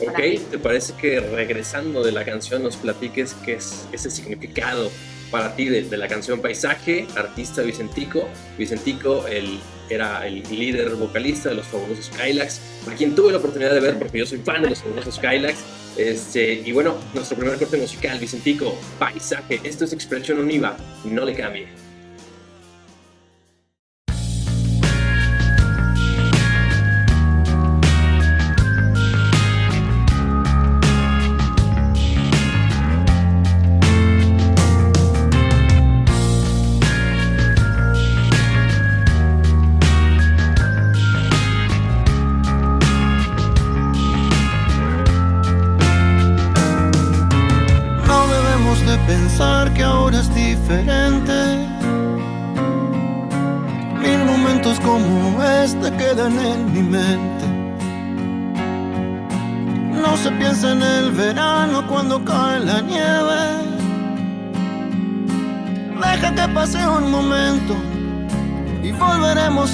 Ok, 0.00 0.18
¿te 0.50 0.58
parece 0.58 0.94
que 0.94 1.20
regresando 1.20 2.02
de 2.02 2.12
la 2.12 2.24
canción 2.24 2.62
nos 2.62 2.76
platiques 2.76 3.34
qué 3.44 3.54
es 3.54 3.86
ese 3.92 4.10
significado 4.10 4.90
para 5.30 5.54
ti 5.54 5.66
de, 5.66 5.96
la 5.96 6.08
canción 6.08 6.40
Paisaje, 6.40 7.06
artista 7.16 7.62
Vicentico? 7.62 8.28
Vicentico 8.58 9.26
el, 9.26 9.58
era 9.94 10.26
el 10.26 10.42
líder 10.50 10.90
vocalista 10.96 11.50
de 11.50 11.56
los 11.56 11.66
fabulosos 11.66 12.06
Skylax, 12.06 12.60
a 12.90 12.94
quien 12.94 13.14
tuve 13.14 13.32
la 13.32 13.38
oportunidad 13.38 13.72
de 13.72 13.80
ver 13.80 13.98
porque 13.98 14.18
yo 14.18 14.26
soy 14.26 14.38
fan 14.38 14.62
de 14.62 14.70
los 14.70 14.82
fabulosos 14.82 15.14
Skylax 15.16 15.58
este, 15.96 16.54
y 16.54 16.72
bueno, 16.72 16.96
nuestro 17.12 17.36
primer 17.36 17.58
corte 17.58 17.76
musical, 17.76 18.18
Vicentico, 18.18 18.78
Paisaje. 18.98 19.60
Esto 19.62 19.84
es 19.84 19.92
Expresión 19.92 20.38
Univa, 20.38 20.76
no 21.04 21.24
le 21.24 21.34
cambie. 21.34 21.91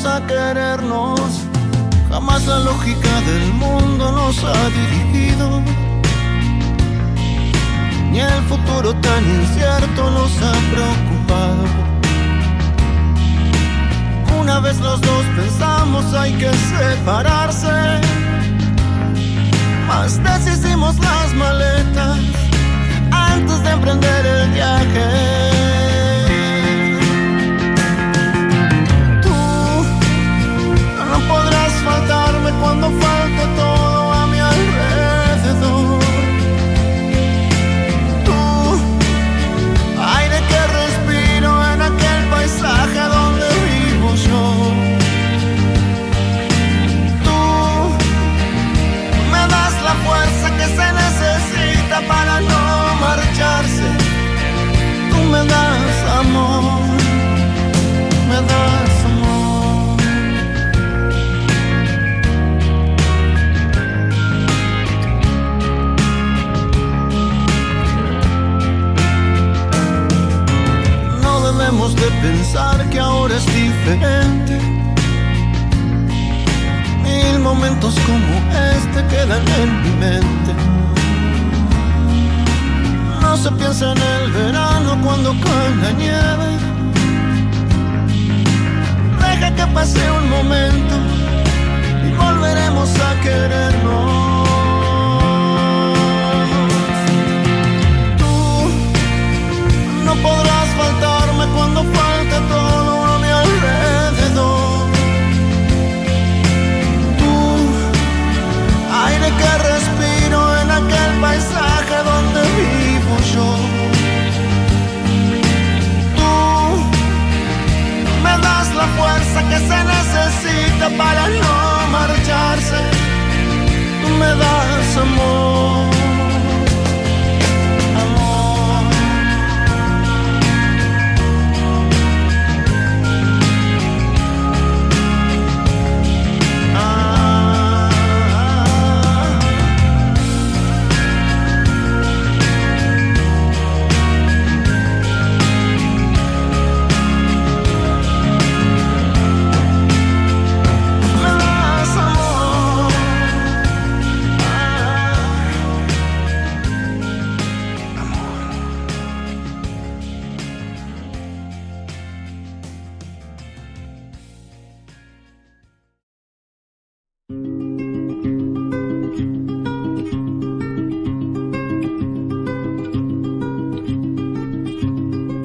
A 0.05 0.27
querernos. 0.27 1.21
Jamás 2.11 2.47
la 2.47 2.59
lógica 2.61 3.21
del 3.23 3.53
mundo 3.55 4.13
nos 4.13 4.45
ha 4.45 4.69
dirigido. 4.69 5.63
Ni 8.11 8.21
el 8.21 8.43
futuro 8.49 8.95
tan 8.97 9.25
incierto 9.25 10.11
nos 10.11 10.33
ha 10.43 10.53
preocupado. 10.73 11.65
Una 14.41 14.61
vez 14.61 14.79
los 14.81 15.01
dos 15.01 15.25
pensamos 15.37 16.13
hay 16.15 16.33
que 16.35 16.51
separarse 16.53 18.01
más 19.89 20.23
deshicimos 20.23 20.99
las 20.99 21.35
maletas 21.35 22.19
antes 23.11 23.63
de 23.63 23.71
emprender 23.71 24.27
el 24.27 24.51
viaje. 24.51 25.58
Cuando 32.61 32.91
falte 32.91 33.18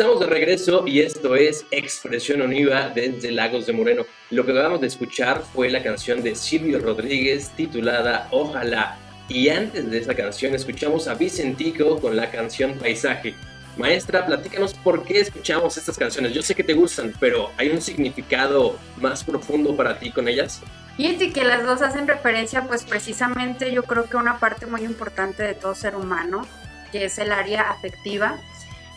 Estamos 0.00 0.20
de 0.20 0.28
regreso 0.28 0.86
y 0.86 1.00
esto 1.00 1.36
es 1.36 1.66
Expresión 1.70 2.40
Univa 2.40 2.88
desde 2.88 3.30
Lagos 3.30 3.66
de 3.66 3.74
Moreno. 3.74 4.06
Lo 4.30 4.46
que 4.46 4.52
acabamos 4.52 4.80
de 4.80 4.86
escuchar 4.86 5.42
fue 5.42 5.68
la 5.68 5.82
canción 5.82 6.22
de 6.22 6.34
Silvio 6.36 6.78
Rodríguez 6.78 7.50
titulada 7.50 8.26
Ojalá. 8.30 8.96
Y 9.28 9.50
antes 9.50 9.90
de 9.90 9.98
esa 9.98 10.14
canción 10.14 10.54
escuchamos 10.54 11.06
a 11.06 11.12
Vicentico 11.12 12.00
con 12.00 12.16
la 12.16 12.30
canción 12.30 12.78
Paisaje. 12.78 13.34
Maestra, 13.76 14.24
platícanos 14.24 14.72
por 14.72 15.04
qué 15.04 15.20
escuchamos 15.20 15.76
estas 15.76 15.98
canciones. 15.98 16.32
Yo 16.32 16.40
sé 16.40 16.54
que 16.54 16.64
te 16.64 16.72
gustan, 16.72 17.12
pero 17.20 17.50
¿hay 17.58 17.68
un 17.68 17.82
significado 17.82 18.78
más 18.96 19.22
profundo 19.22 19.76
para 19.76 19.98
ti 19.98 20.10
con 20.12 20.28
ellas? 20.28 20.62
Y 20.96 21.30
que 21.30 21.44
las 21.44 21.62
dos 21.62 21.82
hacen 21.82 22.08
referencia, 22.08 22.66
pues 22.66 22.84
precisamente 22.84 23.70
yo 23.70 23.82
creo 23.82 24.08
que 24.08 24.16
una 24.16 24.38
parte 24.38 24.64
muy 24.64 24.80
importante 24.80 25.42
de 25.42 25.52
todo 25.52 25.74
ser 25.74 25.94
humano, 25.94 26.46
que 26.90 27.04
es 27.04 27.18
el 27.18 27.32
área 27.32 27.70
afectiva 27.70 28.40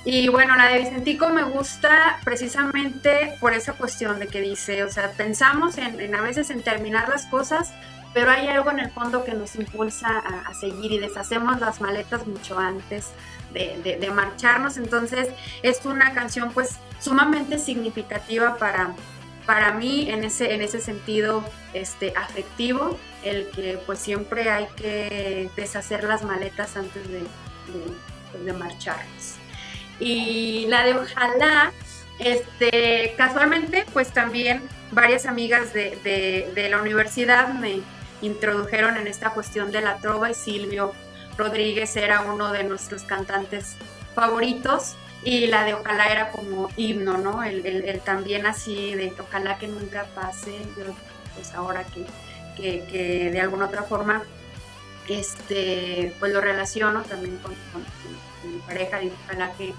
y 0.05 0.27
bueno, 0.27 0.55
la 0.57 0.67
de 0.67 0.79
Vicentico 0.79 1.29
me 1.29 1.43
gusta 1.43 2.20
precisamente 2.25 3.35
por 3.39 3.53
esa 3.53 3.74
cuestión 3.74 4.20
de 4.20 4.27
que 4.27 4.42
dice, 4.42 4.83
o 4.83 4.89
sea, 4.89 5.11
pensamos 5.11 5.77
en, 5.77 6.13
a 6.13 6.22
veces 6.22 6.50
en 6.50 6.61
terminar 6.61 7.07
las 7.07 7.25
cosas, 7.27 7.72
pero 8.13 8.29
hay 8.29 8.48
algo 8.48 8.70
en 8.70 8.79
el 8.79 8.92
fondo 8.92 9.24
que 9.24 9.33
nos 9.33 9.55
impulsa 9.55 10.09
a, 10.20 10.53
seguir 10.53 10.92
y 10.92 11.00
deshacemos 11.00 11.59
las 11.61 11.79
maletas 11.79 12.27
mucho 12.27 12.59
antes 12.59 13.11
de, 13.53 14.11
marcharnos. 14.13 14.77
Entonces 14.77 15.29
es 15.63 15.85
una 15.85 16.13
canción 16.13 16.51
pues 16.51 16.77
sumamente 17.00 17.57
significativa 17.57 18.57
para, 18.57 18.94
para 19.46 19.74
mí 19.74 20.09
en 20.09 20.25
ese, 20.25 20.53
en 20.53 20.61
ese 20.61 20.81
sentido 20.81 21.46
este, 21.74 22.13
afectivo, 22.18 23.00
el 23.24 23.50
que 23.51 23.79
pues 23.85 24.00
siempre 24.00 24.50
hay 24.50 24.68
que 24.75 25.50
deshacer 25.55 26.03
las 26.03 26.24
maletas 26.24 26.75
antes 26.75 27.03
de, 27.07 27.24
de 28.44 28.53
marcharnos. 28.53 29.43
Y 30.00 30.66
la 30.68 30.84
de 30.84 30.94
Ojalá, 30.94 31.72
este, 32.20 33.14
casualmente, 33.18 33.86
pues 33.94 34.12
también 34.12 34.62
varias 34.92 35.25
amigas 35.25 35.74
de, 35.74 36.51
de, 36.53 36.70
la 36.70 36.79
universidad 36.79 37.53
me 37.53 37.82
introdujeron 38.22 38.98
en 38.98 39.08
esta 39.08 39.32
cuestión 39.32 39.72
de 39.72 39.82
la 39.82 39.98
trova 39.98 40.29
y 40.32 40.34
Silvio 40.34 40.94
Rodríguez 41.38 41.96
era 41.96 42.22
uno 42.22 42.51
de 42.51 42.64
nuestros 42.64 43.03
cantantes 43.03 43.75
favoritos 44.14 44.96
y 45.24 45.48
la 45.48 45.64
de 45.66 45.74
ojalá 45.74 46.06
era 46.08 46.32
como 46.32 46.70
himno, 46.77 47.18
¿no? 47.18 47.44
El, 47.44 48.01
también 48.06 48.46
así 48.46 48.94
de 48.94 49.14
ojalá 49.20 49.58
que 49.58 49.68
nunca 49.68 50.06
pase, 50.16 50.51
yo 50.77 50.96
pues 51.36 51.53
ahora 51.56 51.84
que, 51.86 52.06
que, 52.56 52.86
que, 52.86 53.32
de 53.32 53.42
alguna 53.42 53.66
otra 53.66 53.84
forma 53.84 54.24
este, 55.08 56.14
pues 56.20 56.32
lo 56.32 56.42
relaciono 56.42 57.01
también 57.03 57.38
con 57.38 57.53
mi 58.48 58.60
pareja, 58.60 59.03
y 59.03 59.12
ojalá 59.25 59.53
que, 59.53 59.74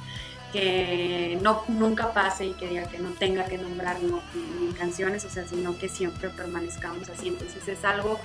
que 0.53 1.38
no, 1.42 1.64
nunca 1.68 2.12
pase 2.12 2.46
y 2.46 2.53
que 2.55 2.68
que 2.90 2.98
no 2.98 3.11
tenga 3.11 3.44
que 3.44 3.59
nombrarlo 3.59 4.22
en, 4.35 4.72
canciones, 4.72 5.24
o 5.24 5.31
sea, 5.31 5.46
sino 5.46 5.79
que 5.79 5.88
siempre 5.88 6.29
permanezcamos 6.31 7.09
así. 7.09 7.29
Entonces 7.29 7.66
es 7.68 7.85
algo 7.85 8.20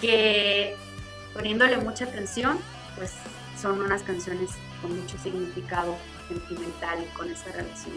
que 0.00 0.76
poniéndole 1.32 1.76
mucha 1.78 2.04
atención, 2.04 2.58
pues 2.96 3.12
son 3.60 3.80
unas 3.80 4.02
canciones 4.02 4.50
con 4.80 4.98
mucho 4.98 5.18
significado 5.18 5.96
sentimental 6.28 7.02
y 7.02 7.16
con 7.16 7.30
esa 7.30 7.52
relación 7.52 7.96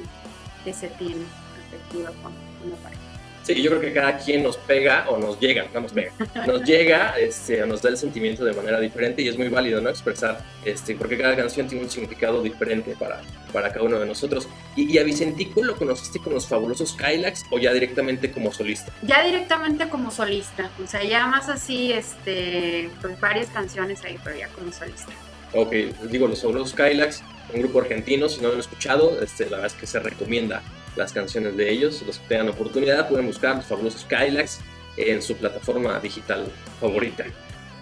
que 0.64 0.74
se 0.74 0.88
tiene 0.90 1.24
afectiva 1.68 2.12
con 2.24 2.34
una 2.66 2.76
pareja. 2.78 3.07
Sí, 3.48 3.62
yo 3.62 3.70
creo 3.70 3.82
que 3.82 3.94
cada 3.94 4.18
quien 4.18 4.44
nos 4.44 4.58
pega 4.58 5.06
o 5.08 5.18
nos 5.18 5.40
llega, 5.40 5.68
no 5.74 5.80
nos 5.80 5.94
pega, 5.94 6.12
nos 6.46 6.64
llega, 6.64 7.18
este, 7.18 7.66
nos 7.66 7.82
da 7.82 7.88
el 7.88 7.98
sentimiento 7.98 8.44
de 8.44 8.52
manera 8.52 8.78
diferente 8.78 9.22
y 9.22 9.30
es 9.30 9.38
muy 9.38 9.48
válido, 9.48 9.80
¿no? 9.80 9.90
Expresar, 9.90 10.44
este, 10.66 10.96
porque 10.96 11.18
cada 11.18 11.34
canción 11.34 11.66
tiene 11.66 11.86
un 11.86 11.90
significado 11.90 12.44
diferente 12.44 12.94
para, 13.00 13.22
para 13.54 13.72
cada 13.72 13.86
uno 13.86 14.00
de 14.00 14.06
nosotros. 14.06 14.50
Y, 14.76 14.98
a 14.98 15.04
Vicentico 15.04 15.64
lo 15.64 15.78
conociste 15.78 16.20
con 16.20 16.34
los 16.34 16.46
fabulosos 16.46 16.92
Kylax 16.92 17.46
o 17.50 17.58
ya 17.58 17.72
directamente 17.72 18.32
como 18.34 18.52
solista? 18.52 18.92
Ya 19.04 19.24
directamente 19.24 19.88
como 19.88 20.12
solista, 20.12 20.70
o 20.84 20.86
sea, 20.86 21.06
ya 21.06 21.26
más 21.28 21.48
así, 21.48 21.94
este, 21.94 22.90
pues 23.02 23.18
varias 23.22 23.48
canciones 23.48 24.04
ahí, 24.04 24.20
pero 24.26 24.38
ya 24.38 24.50
como 24.50 24.74
solista. 24.74 25.14
Ok, 25.54 25.72
digo, 26.12 26.28
los 26.28 26.42
fabulosos 26.42 26.74
Kylax, 26.74 27.24
un 27.54 27.62
grupo 27.62 27.80
argentino, 27.80 28.28
si 28.28 28.42
no 28.42 28.50
lo 28.50 28.56
han 28.56 28.60
escuchado, 28.60 29.22
este, 29.22 29.46
la 29.46 29.52
verdad 29.52 29.68
es 29.68 29.74
que 29.80 29.88
se 29.88 30.00
recomienda 30.00 30.62
las 30.98 31.14
canciones 31.14 31.56
de 31.56 31.72
ellos. 31.72 32.04
Los 32.06 32.20
que 32.20 32.28
tengan 32.28 32.50
oportunidad 32.50 33.08
pueden 33.08 33.28
buscar 33.28 33.56
los 33.56 33.66
fabulosos 33.66 34.06
Kylax 34.06 34.60
en 34.98 35.22
su 35.22 35.36
plataforma 35.38 36.00
digital 36.00 36.52
favorita. 36.80 37.26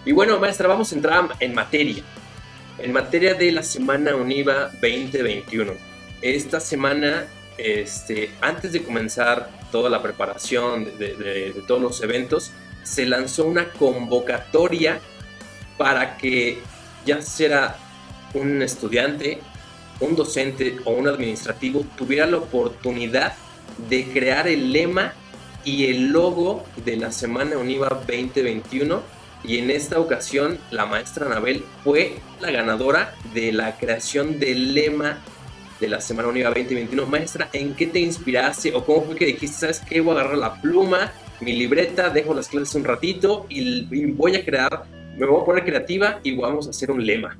Y 0.04 0.12
bueno, 0.12 0.38
maestra, 0.38 0.68
vamos 0.68 0.92
a 0.92 0.94
entrar 0.94 1.28
en 1.40 1.54
materia. 1.54 2.02
En 2.78 2.92
materia 2.92 3.34
de 3.34 3.50
la 3.52 3.62
Semana 3.62 4.14
Univa 4.14 4.70
2021. 4.80 5.72
Esta 6.22 6.60
semana, 6.60 7.26
este, 7.58 8.30
antes 8.40 8.72
de 8.72 8.82
comenzar 8.82 9.50
toda 9.72 9.90
la 9.90 10.02
preparación 10.02 10.84
de, 10.98 11.16
de 11.16 11.62
todos 11.66 11.80
los 11.80 12.02
eventos, 12.02 12.52
se 12.82 13.06
lanzó 13.06 13.46
una 13.46 13.70
convocatoria 13.72 15.00
para 15.76 16.16
que 16.16 16.58
ya 17.04 17.22
sea 17.22 17.76
un 18.34 18.62
estudiante, 18.62 19.40
un 20.00 20.16
docente 20.16 20.76
o 20.84 20.92
un 20.92 21.08
administrativo 21.08 21.84
tuviera 21.96 22.26
la 22.26 22.38
oportunidad 22.38 23.34
de 23.88 24.04
crear 24.06 24.48
el 24.48 24.72
lema 24.72 25.14
y 25.64 25.86
el 25.86 26.08
logo 26.08 26.64
de 26.84 26.96
la 26.96 27.10
Semana 27.10 27.56
Univa 27.58 27.88
2021 27.88 29.02
y 29.44 29.58
en 29.58 29.70
esta 29.70 30.00
ocasión 30.00 30.58
la 30.70 30.86
maestra 30.86 31.26
Anabel 31.26 31.64
fue 31.84 32.16
la 32.40 32.50
ganadora 32.50 33.14
de 33.34 33.52
la 33.52 33.76
creación 33.76 34.38
del 34.38 34.74
lema 34.74 35.18
de 35.80 35.88
la 35.88 36.00
Semana 36.00 36.28
Univa 36.28 36.48
2021. 36.48 37.06
Maestra, 37.06 37.48
¿en 37.52 37.74
qué 37.74 37.86
te 37.86 38.00
inspiraste 38.00 38.74
o 38.74 38.84
cómo 38.84 39.02
fue 39.02 39.16
que 39.16 39.26
dijiste, 39.26 39.58
sabes 39.58 39.80
qué, 39.80 40.00
voy 40.00 40.16
a 40.16 40.20
agarrar 40.20 40.38
la 40.38 40.60
pluma, 40.60 41.12
mi 41.40 41.52
libreta, 41.52 42.08
dejo 42.08 42.32
las 42.34 42.48
clases 42.48 42.74
un 42.74 42.84
ratito 42.84 43.46
y 43.48 44.06
voy 44.12 44.36
a 44.36 44.44
crear 44.44 44.84
me 45.16 45.26
voy 45.26 45.42
a 45.42 45.44
poner 45.44 45.64
creativa 45.64 46.20
y 46.22 46.36
vamos 46.36 46.66
a 46.66 46.70
hacer 46.70 46.90
un 46.90 47.04
lema. 47.04 47.38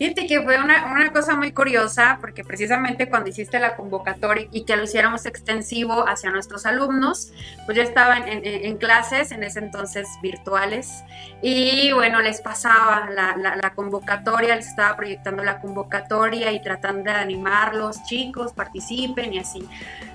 Fíjate 0.00 0.26
que 0.26 0.40
fue 0.40 0.58
una, 0.58 0.90
una, 0.90 1.12
cosa 1.12 1.36
muy 1.36 1.52
curiosa, 1.52 2.16
porque 2.22 2.42
precisamente 2.42 3.10
cuando 3.10 3.28
hiciste 3.28 3.60
la 3.60 3.76
convocatoria 3.76 4.48
y 4.50 4.64
que 4.64 4.74
lo 4.74 4.84
hiciéramos 4.84 5.26
extensivo 5.26 6.08
hacia 6.08 6.30
nuestros 6.30 6.64
alumnos, 6.64 7.34
pues 7.66 7.76
yo 7.76 7.82
estaba 7.82 8.16
en, 8.16 8.40
en, 8.42 8.78
clases, 8.78 9.30
en 9.30 9.42
ese 9.42 9.58
entonces 9.58 10.08
virtuales, 10.22 11.04
y 11.42 11.92
bueno, 11.92 12.22
les 12.22 12.40
pasaba 12.40 13.10
la, 13.10 13.36
la, 13.36 13.56
la, 13.56 13.74
convocatoria, 13.74 14.56
les 14.56 14.68
estaba 14.68 14.96
proyectando 14.96 15.44
la 15.44 15.60
convocatoria 15.60 16.50
y 16.50 16.62
tratando 16.62 17.02
de 17.02 17.18
animarlos, 17.18 18.02
chicos, 18.04 18.54
participen 18.54 19.34
y 19.34 19.40
así. 19.40 19.68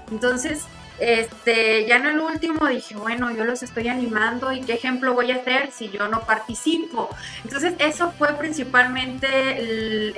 Entonces, 0.10 0.65
este, 0.99 1.86
ya 1.86 1.97
en 1.97 2.05
el 2.05 2.19
último 2.19 2.67
dije, 2.67 2.95
bueno, 2.95 3.31
yo 3.31 3.43
los 3.43 3.63
estoy 3.63 3.88
animando 3.89 4.51
y 4.51 4.62
qué 4.62 4.73
ejemplo 4.73 5.13
voy 5.13 5.31
a 5.31 5.36
hacer 5.36 5.71
si 5.71 5.89
yo 5.89 6.08
no 6.08 6.21
participo. 6.21 7.10
Entonces, 7.43 7.73
eso 7.79 8.12
fue 8.17 8.34
principalmente 8.36 10.13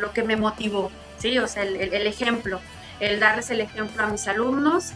lo 0.00 0.12
que 0.12 0.22
me 0.22 0.36
motivó, 0.36 0.90
¿sí? 1.18 1.38
O 1.38 1.48
sea, 1.48 1.62
el, 1.62 2.06
ejemplo, 2.06 2.60
el 3.00 3.20
darles 3.20 3.50
el 3.50 3.60
ejemplo 3.60 4.02
a 4.02 4.06
mis 4.06 4.28
alumnos. 4.28 4.92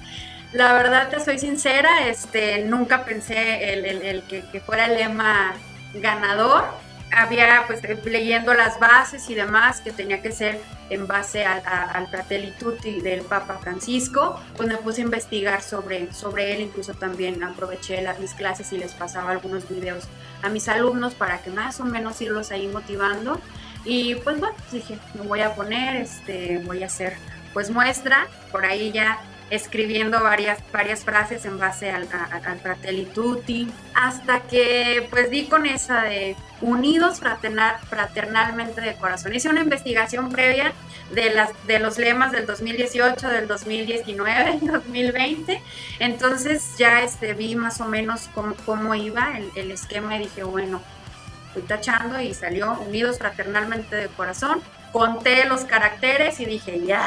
La 0.53 0.75
verdad, 0.75 1.09
te 1.09 1.19
soy 1.19 1.39
sincera, 1.39 2.09
este, 2.09 2.65
nunca 2.65 3.05
pensé 3.07 3.73
el, 3.73 4.23
que, 4.25 4.45
que 4.53 4.61
fuera 4.61 4.85
el 4.85 4.97
lema 4.97 5.55
ganador 5.95 6.82
había 7.13 7.65
pues 7.67 7.81
leyendo 8.05 8.55
las 8.55 8.81
bases 8.81 9.29
y 9.29 9.35
demás 9.35 9.81
que 9.81 9.93
tenía 9.93 10.23
que 10.23 10.33
ser 10.33 10.61
en 10.91 11.07
base 11.07 11.45
al 11.45 12.07
Fratelli 12.09 12.53
Tutti 12.53 13.01
del 13.01 13.23
Papa 13.23 13.59
Francisco, 13.63 14.39
pues 14.57 14.69
me 14.69 14.77
puse 14.77 15.01
a 15.01 15.05
investigar 15.05 15.63
sobre, 15.63 16.13
sobre 16.13 16.55
él, 16.55 16.61
incluso 16.61 16.95
también 16.95 17.43
aproveché 17.43 18.03
las, 18.03 18.19
mis 18.19 18.35
clases 18.35 18.73
y 18.73 18.79
les 18.79 18.93
pasaba 18.93 19.31
algunos 19.31 19.69
videos 19.69 20.05
a 20.43 20.49
mis 20.49 20.69
alumnos 20.69 21.15
para 21.15 21.39
que 21.43 21.51
más 21.51 21.81
o 21.81 21.85
menos 21.85 22.21
irlos 22.21 22.51
ahí 22.51 22.69
motivando. 22.69 23.41
Y 23.85 24.17
pues 24.17 24.39
bueno, 24.39 24.55
dije, 24.71 24.99
me 25.15 25.23
voy 25.23 25.41
a 25.41 25.55
poner, 25.55 25.97
este, 25.97 26.59
voy 26.65 26.83
a 26.83 26.87
hacer 26.87 27.17
pues 27.53 27.71
muestra, 27.71 28.29
por 28.51 28.65
ahí 28.65 28.93
ya 28.93 29.19
escribiendo 29.53 30.23
varias, 30.23 30.61
varias 30.73 31.05
frases 31.05 31.45
en 31.45 31.59
base 31.59 31.91
al, 31.91 32.09
al, 32.11 32.59
Fratelli 32.61 33.05
Tutti, 33.05 33.71
hasta 33.95 34.41
que 34.41 35.07
pues 35.11 35.29
di 35.29 35.45
con 35.45 35.67
esa 35.67 36.05
de 36.05 36.35
unidos 36.63 37.21
fraternal, 37.21 37.77
fraternalmente 37.87 38.81
de 38.81 38.95
corazón. 38.95 39.35
Hice 39.35 39.51
una 39.51 39.61
investigación 39.61 40.31
previa 40.31 40.73
de, 41.11 41.35
las, 41.35 41.51
de 41.67 41.81
los 41.81 41.99
lemas 41.99 42.33
del 42.33 42.47
2018, 42.47 43.29
del 43.29 43.47
2019, 43.47 44.59
del 44.59 44.73
2020, 44.73 45.63
entonces 45.99 46.79
ya 46.79 47.03
este, 47.03 47.35
vi 47.35 47.55
más 47.55 47.83
o 47.83 47.85
menos 47.85 48.31
cómo, 48.35 48.55
cómo 48.65 48.95
iba 48.95 49.37
el, 49.37 49.51
el 49.55 49.71
esquema 49.71 50.17
y 50.17 50.21
dije, 50.21 50.45
bueno, 50.45 50.81
fui 51.53 51.61
tachando 51.61 52.19
y 52.23 52.33
salió 52.33 52.73
unidos 52.81 53.19
fraternalmente 53.19 53.97
de 53.97 54.07
corazón. 54.09 54.63
Conté 54.93 55.45
los 55.45 55.67
caracteres 55.67 56.41
y 56.41 56.47
dije, 56.47 56.81
ya, 56.87 57.07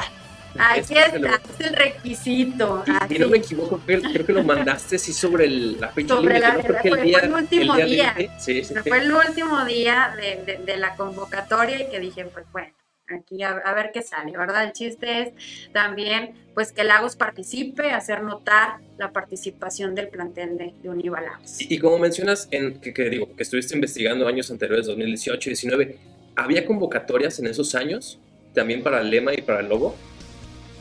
Aquí 0.57 0.93
está, 0.97 1.41
es 1.59 1.67
el 1.67 1.75
requisito. 1.75 2.83
Y, 3.09 3.19
no 3.19 3.27
me 3.27 3.37
equivoco, 3.37 3.79
creo, 3.85 4.25
que 4.25 4.33
lo 4.33 4.43
mandaste 4.43 4.97
sí 4.97 5.13
sobre 5.13 5.45
el, 5.45 5.79
la 5.79 5.89
fecha 5.89 6.15
sobre 6.15 6.39
la, 6.39 6.53
fue, 6.53 6.89
el 6.89 7.03
día, 7.03 7.19
fue, 7.19 7.27
el 7.27 7.33
último 7.33 7.75
día. 7.75 8.15
sí, 8.39 8.63
sí, 8.63 8.73
fue 8.73 8.99
el 8.99 9.11
último 9.11 9.65
día 9.65 10.15
de, 10.15 10.59
de, 10.65 10.77
la 10.77 10.95
convocatoria 10.95 11.81
y 11.81 11.89
que 11.89 11.99
dije, 11.99 12.25
pues 12.25 12.45
bueno, 12.51 12.73
aquí 13.07 13.43
a, 13.43 13.73
ver 13.73 13.91
qué 13.93 14.01
sale, 14.01 14.37
¿verdad? 14.37 14.63
El 14.63 14.71
chiste 14.71 15.21
es 15.21 15.71
también, 15.73 16.33
pues 16.53 16.71
que 16.71 16.83
Lagos 16.83 17.15
participe, 17.15 17.91
hacer 17.91 18.23
notar 18.23 18.79
la 18.97 19.11
participación 19.11 19.93
del 19.93 20.07
plantel 20.07 20.57
de, 20.57 20.73
de 20.81 20.89
Univa 20.89 21.21
Lagos. 21.21 21.59
Y, 21.59 21.77
como 21.79 21.99
mencionas, 21.99 22.47
en, 22.51 22.79
que, 22.79 22.93
que, 22.93 23.09
digo, 23.09 23.35
que 23.35 23.43
estuviste 23.43 23.75
investigando 23.75 24.27
años 24.27 24.49
anteriores, 24.51 24.87
2018 24.87 25.49
y 25.49 25.51
19, 25.51 25.99
¿había 26.35 26.65
convocatorias 26.65 27.39
en 27.39 27.47
esos 27.47 27.75
años 27.75 28.19
también 28.53 28.81
para 28.81 29.01
el 29.01 29.09
lema 29.09 29.33
y 29.33 29.41
para 29.41 29.59
el 29.59 29.69
logo? 29.69 29.95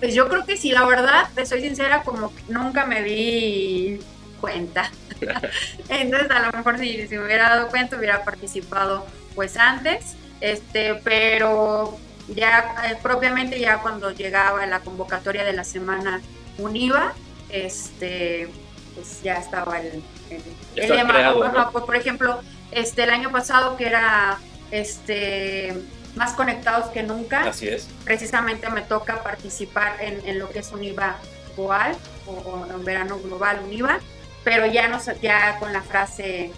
Pues 0.01 0.15
yo 0.15 0.29
creo 0.29 0.45
que 0.45 0.57
sí, 0.57 0.71
la 0.73 0.85
verdad, 0.85 1.29
te 1.35 1.47
soy 1.47 1.61
sincera, 1.61 2.03
como 2.03 2.35
que 2.35 2.43
nunca 2.49 2.85
me 2.85 3.03
di 3.03 4.01
cuenta. 4.41 4.91
Entonces, 5.89 6.31
a 6.31 6.41
lo 6.41 6.53
mejor 6.53 6.79
si, 6.79 7.07
si, 7.09 7.17
me 7.17 7.25
hubiera 7.25 7.51
dado 7.51 7.69
cuenta, 7.69 7.97
hubiera 7.97 8.25
participado 8.25 9.07
pues 9.35 9.57
antes, 9.57 10.17
este, 10.41 10.95
pero 10.97 11.99
ya 12.29 12.75
eh, 12.87 12.97
propiamente 13.03 13.59
ya 13.59 13.79
cuando 13.79 14.11
llegaba 14.11 14.65
la 14.67 14.81
convocatoria 14.81 15.45
de 15.45 15.53
la 15.53 15.65
semana 15.65 16.21
Univa, 16.59 17.15
este, 17.49 18.49
pues 18.95 19.23
ya 19.23 19.35
estaba 19.35 19.81
el, 19.81 20.03
el, 20.77 20.89
lema. 20.89 21.71
por 21.73 21.97
ejemplo, 21.97 22.41
este, 22.71 23.05
el 23.05 23.11
año 23.11 23.33
pasado 23.33 23.77
que 23.77 23.87
era 23.87 24.39
este 24.71 25.75
más 26.15 26.33
conectados 26.33 26.91
que 26.91 27.03
nunca. 27.03 27.43
Así 27.43 27.69
es. 27.69 27.89
Precisamente 28.05 28.69
me 28.71 28.83
toca 28.83 29.23
participar 29.23 29.97
en, 30.01 30.27
en 30.27 30.39
lo 30.39 30.49
que 30.51 30.61
es 30.61 30.73
UNIVA 30.73 31.19
Global 31.57 31.97
o, 32.27 32.67
en 32.73 32.85
verano 32.85 33.19
global 33.19 33.61
UNIVA, 33.65 34.01
pero 34.43 34.67
ya, 34.67 34.89
no, 34.89 34.99
ya 35.21 35.59
con 35.59 35.73
la 35.73 35.83
frase 35.83 36.53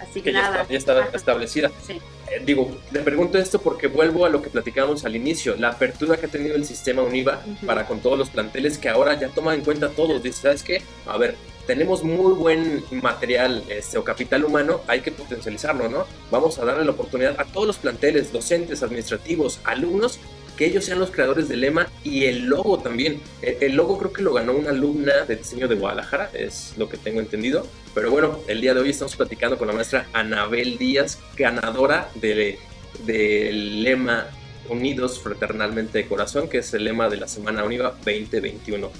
asignada. 0.00 0.66
Que 0.66 0.72
ya 0.72 0.78
está, 0.78 1.08
establecida. 1.12 1.70
Sí. 1.86 2.00
Eh, 2.30 2.42
digo, 2.44 2.78
le 2.90 3.00
pregunto 3.00 3.38
esto 3.38 3.60
porque 3.60 3.88
vuelvo 3.88 4.26
a 4.26 4.28
lo 4.28 4.42
que 4.42 4.50
platicábamos 4.50 5.04
al 5.04 5.16
inicio, 5.16 5.56
la 5.56 5.70
apertura 5.70 6.16
que 6.16 6.26
ha 6.26 6.28
tenido 6.28 6.56
el 6.56 6.64
sistema 6.64 7.02
UNIVA 7.02 7.42
para 7.66 7.86
con 7.86 8.00
todos 8.00 8.18
los 8.18 8.30
planteles 8.30 8.78
que 8.78 8.88
ahora 8.88 9.18
ya 9.18 9.28
toman 9.28 9.56
en 9.56 9.64
cuenta 9.64 9.90
todos. 9.90 10.22
Dice, 10.22 10.42
¿sabes 10.42 10.62
qué? 10.62 10.82
A 11.06 11.16
ver, 11.16 11.36
tenemos 11.68 12.02
muy 12.02 12.32
buen 12.32 12.82
material 12.90 13.62
este, 13.68 13.98
o 13.98 14.02
capital 14.02 14.42
humano, 14.42 14.80
hay 14.86 15.02
que 15.02 15.12
potencializarlo, 15.12 15.90
¿no? 15.90 16.06
Vamos 16.30 16.58
a 16.58 16.64
darle 16.64 16.82
la 16.82 16.92
oportunidad 16.92 17.38
a 17.38 17.44
todos 17.44 17.66
los 17.66 17.76
planteles, 17.76 18.32
docentes, 18.32 18.82
administrativos, 18.82 19.60
alumnos, 19.64 20.18
que 20.56 20.64
ellos 20.64 20.86
sean 20.86 20.98
los 20.98 21.10
creadores 21.10 21.46
del 21.46 21.60
lema 21.60 21.86
y 22.02 22.24
el 22.24 22.46
logo 22.46 22.78
también. 22.78 23.20
El, 23.42 23.74
logo 23.76 23.98
creo 23.98 24.14
que 24.14 24.22
lo 24.22 24.32
ganó 24.32 24.54
una 24.54 24.70
alumna 24.70 25.26
de 25.28 25.36
diseño 25.36 25.68
de 25.68 25.74
Guadalajara, 25.74 26.30
es 26.32 26.72
lo 26.78 26.88
que 26.88 26.96
tengo 26.96 27.20
entendido. 27.20 27.66
Pero 27.94 28.10
bueno, 28.10 28.40
el 28.48 28.62
día 28.62 28.72
de 28.72 28.80
hoy 28.80 28.88
estamos 28.88 29.14
platicando 29.14 29.58
con 29.58 29.68
la 29.68 29.74
maestra 29.74 30.06
Anabel 30.14 30.78
Díaz, 30.78 31.18
ganadora 31.36 32.08
del 32.14 33.82
lema 33.82 34.26
Unidos 34.70 35.20
Fraternalmente 35.20 35.98
de 35.98 36.08
Corazón, 36.08 36.48
que 36.48 36.58
es 36.58 36.72
el 36.72 36.84
lema 36.84 37.10
de 37.10 37.18
la 37.18 37.28
Semana 37.28 37.62
Univa 37.62 37.90
2021 37.90 38.90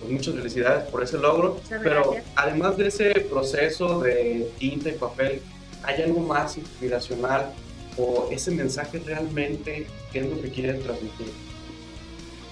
pues 0.00 0.12
muchas 0.12 0.34
felicidades 0.34 0.88
por 0.88 1.02
ese 1.02 1.18
logro. 1.18 1.60
pero 1.82 2.14
además 2.36 2.76
de 2.76 2.88
ese 2.88 3.10
proceso 3.30 4.00
de 4.00 4.50
tinta 4.58 4.88
y 4.88 4.92
papel, 4.92 5.42
¿hay 5.82 6.02
algo 6.02 6.20
más 6.20 6.56
inspiracional 6.56 7.52
o 7.96 8.28
ese 8.30 8.50
mensaje 8.50 9.00
realmente 9.04 9.86
qué 10.12 10.20
es 10.20 10.26
lo 10.26 10.40
que 10.40 10.50
quieren 10.50 10.82
transmitir? 10.82 11.28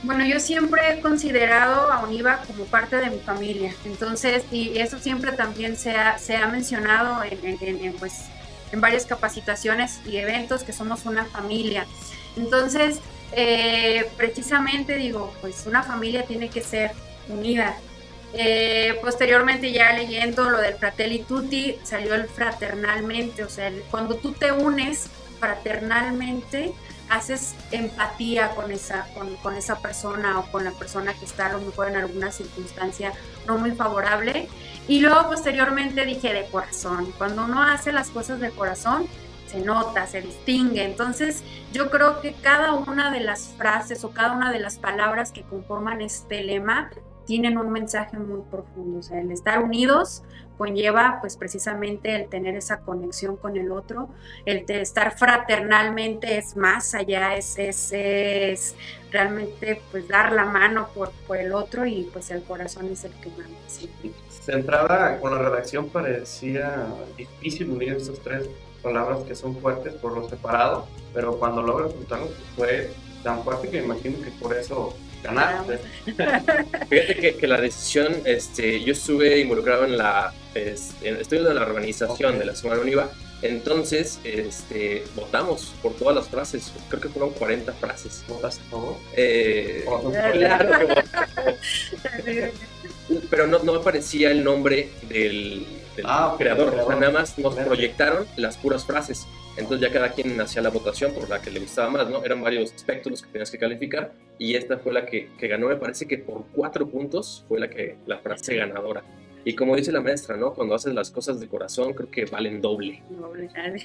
Bueno, 0.03 0.25
yo 0.25 0.39
siempre 0.39 0.81
he 0.93 1.01
considerado 1.01 1.93
a 1.93 2.05
Univa 2.05 2.41
como 2.47 2.65
parte 2.67 2.97
de 2.97 3.11
mi 3.11 3.19
familia, 3.19 3.75
entonces, 3.85 4.45
y 4.53 4.79
eso 4.79 4.99
siempre 5.01 5.33
también 5.33 5.77
se 5.77 5.91
ha, 5.91 6.19
se 6.19 6.37
ha 6.37 6.47
mencionado 6.47 7.25
en, 7.25 7.59
en, 7.61 7.93
pues, 7.95 8.27
en 8.71 8.81
varias 8.81 9.07
capacitaciones 9.07 9.99
y 10.07 10.19
eventos 10.19 10.63
que 10.63 10.73
somos 10.73 11.05
una 11.05 11.25
familia. 11.25 11.85
Entonces, 12.37 13.01
eh, 13.33 14.09
precisamente 14.17 14.95
digo, 14.95 15.33
pues 15.41 15.67
una 15.67 15.83
familia 15.83 16.25
tiene 16.25 16.49
que 16.49 16.63
ser 16.63 16.93
unida. 17.29 17.77
Eh, 18.35 18.99
posteriormente 19.01 19.73
ya 19.73 19.93
leyendo 19.93 20.51
lo 20.51 20.59
del 20.59 20.75
Fratelli 20.75 21.21
Tutti 21.21 21.77
salió 21.83 22.15
el 22.15 22.29
fraternalmente, 22.29 23.43
o 23.43 23.49
sea, 23.49 23.73
cuando 23.91 24.17
tú 24.17 24.33
te 24.33 24.53
unes 24.53 25.09
fraternalmente, 25.41 26.75
haces 27.09 27.55
empatía 27.71 28.51
con 28.51 28.71
esa, 28.71 29.07
con, 29.43 29.55
esa 29.57 29.81
persona 29.81 30.39
o 30.41 30.51
con 30.51 30.65
la 30.65 30.73
persona 30.73 31.15
que 31.15 31.25
está 31.25 31.47
a 31.47 31.53
lo 31.53 31.61
mejor 31.61 31.89
en 31.89 31.97
alguna 31.97 32.31
circunstancia 32.31 33.13
no 33.47 33.57
muy 33.57 33.73
favorable. 33.73 34.49
Y 34.89 35.01
luego 35.01 35.29
posteriormente 35.29 36.05
dije 36.05 36.33
de 36.33 36.45
corazón, 36.47 37.13
cuando 37.17 37.45
uno 37.45 37.63
hace 37.63 37.93
las 37.93 38.11
cosas 38.11 38.41
de 38.41 38.51
corazón, 38.51 39.07
se 39.47 39.61
nota, 39.61 40.07
se 40.07 40.21
distingue. 40.21 40.85
Entonces, 40.85 41.43
yo 41.73 41.91
creo 41.91 42.21
que 42.21 42.35
cada 42.35 42.75
una 42.75 43.11
de 43.11 43.21
las 43.21 43.55
frases 43.57 44.05
o 44.05 44.11
cada 44.11 44.33
una 44.33 44.53
de 44.53 44.61
las 44.61 44.79
palabras 44.79 45.33
que 45.33 45.43
conforman 45.43 46.03
este 46.03 46.43
lema 46.43 46.91
tienen 47.29 47.59
un 47.59 47.71
mensaje 47.71 48.19
muy 48.19 48.41
profundo. 48.51 49.01
O 49.01 49.03
sea, 49.03 49.21
el 49.21 49.31
estar 49.31 49.63
unidos 49.63 50.23
conlleva 50.57 51.19
pues 51.21 51.37
precisamente 51.37 52.17
el 52.17 52.27
tener 52.31 52.57
esa 52.57 52.81
conexión 52.81 53.37
con 53.37 53.59
el 53.59 53.71
otro, 53.71 54.09
el 54.47 54.65
de 54.65 54.81
estar 54.81 55.17
fraternalmente 55.17 56.39
es 56.39 56.57
más 56.57 56.95
allá, 56.95 57.37
es, 57.37 57.59
es, 57.59 58.75
realmente 59.13 59.83
pues 59.91 60.09
dar 60.09 60.33
la 60.33 60.47
mano 60.47 60.89
por, 60.95 61.11
por, 61.27 61.37
el 61.37 61.53
otro 61.53 61.85
y 61.85 62.09
pues 62.13 62.31
el 62.31 62.43
corazón 62.43 62.87
es 62.91 63.05
el 63.05 63.13
que 63.21 63.29
manda. 63.29 63.59
¿sí? 63.67 63.91
Con 65.21 65.35
la 65.35 65.39
redacción 65.39 65.91
parecía 65.91 66.87
difícil 67.19 67.71
unir 67.71 67.93
estas 67.93 68.19
tres 68.21 68.49
palabras 68.83 69.21
que 69.25 69.35
son 69.35 69.55
fuertes 69.57 69.93
por 69.95 70.13
lo 70.15 70.27
separado, 70.31 70.89
pero 71.13 71.39
cuando 71.39 71.63
logras 71.63 71.93
juntarlos 71.93 72.31
pues, 72.57 72.57
fue 72.57 72.91
tan 73.23 73.45
fuerte 73.45 73.69
que 73.69 73.85
imagino 73.85 74.19
que 74.25 74.31
por 74.31 74.57
eso 74.57 74.95
ganar. 75.23 75.65
Fíjate 76.89 77.37
que, 77.39 77.47
la 77.47 77.61
decisión, 77.61 78.17
este, 78.25 78.83
yo 78.83 78.93
estuve 78.93 79.39
involucrado 79.41 79.85
en 79.85 79.97
la, 79.99 80.33
estoy 80.55 81.39
en 81.39 81.55
la 81.55 81.63
organización 81.63 82.39
de 82.39 82.45
la 82.47 82.55
Semana 82.55 82.81
Univa 82.81 83.11
Entonces, 83.43 84.19
este, 84.25 85.05
votamos 85.15 85.75
por 85.83 85.95
todas 85.95 86.15
las 86.17 86.29
frases. 86.29 86.73
Creo 86.89 87.01
que 87.01 87.09
fueron 87.09 87.31
40 87.31 87.73
frases. 87.75 88.25
¿Votas 88.29 88.59
a 88.59 88.71
favor? 88.71 88.97
Eh, 89.15 89.85
Oh, 89.87 90.11
claro 90.11 90.89
que. 92.25 92.53
Pero 93.31 93.47
no, 93.47 93.59
no 93.61 93.75
aparecía 93.77 94.31
el 94.31 94.45
nombre 94.45 94.91
del, 95.09 95.67
del 95.97 96.05
Ah, 96.07 96.35
creador. 96.37 96.75
O 96.79 96.87
sea, 96.87 96.97
nada 96.97 97.13
más 97.13 97.39
nos 97.39 97.55
proyectaron 97.55 98.27
las 98.37 98.57
puras 98.59 98.85
frases. 98.85 99.27
Entonces 99.59 99.87
ya 99.87 99.93
cada 99.93 100.13
quien 100.13 100.41
hacía 100.41 100.63
la 100.63 100.71
votación 100.71 101.13
por 101.13 101.29
la 101.29 101.43
que 101.43 101.51
le 101.51 101.61
gustaba 101.61 101.91
más, 101.91 102.09
¿no? 102.09 102.25
Eran 102.25 102.41
varios 102.41 102.73
aspectos 102.73 103.11
los 103.11 103.23
que 103.23 103.31
tenías 103.31 103.51
que 103.51 103.59
calificar 103.59 104.13
y 104.39 104.55
esta 104.55 104.79
fue 104.79 104.93
la 104.93 105.05
que, 105.05 105.31
que 105.37 105.49
ganó, 105.49 105.69
me 105.69 105.77
parece 105.77 106.07
que 106.07 106.19
por 106.19 106.45
cuatro 106.53 106.89
puntos 106.89 107.45
fue 107.49 107.59
la 107.59 107.69
que 107.69 107.97
la 108.07 108.19
frase 108.19 108.57
ganadora. 108.57 109.03
Y 109.45 109.55
como 109.55 109.77
dice 109.77 109.91
la 109.93 110.01
maestra, 110.01 110.37
¿no? 110.37 110.53
Cuando 110.53 110.75
haces 110.75 110.95
las 110.95 111.11
cosas 111.11 111.41
de 111.41 111.49
corazón 111.49 111.93
creo 111.93 112.11
que 112.11 112.25
valen 112.27 112.61
doble. 112.61 113.03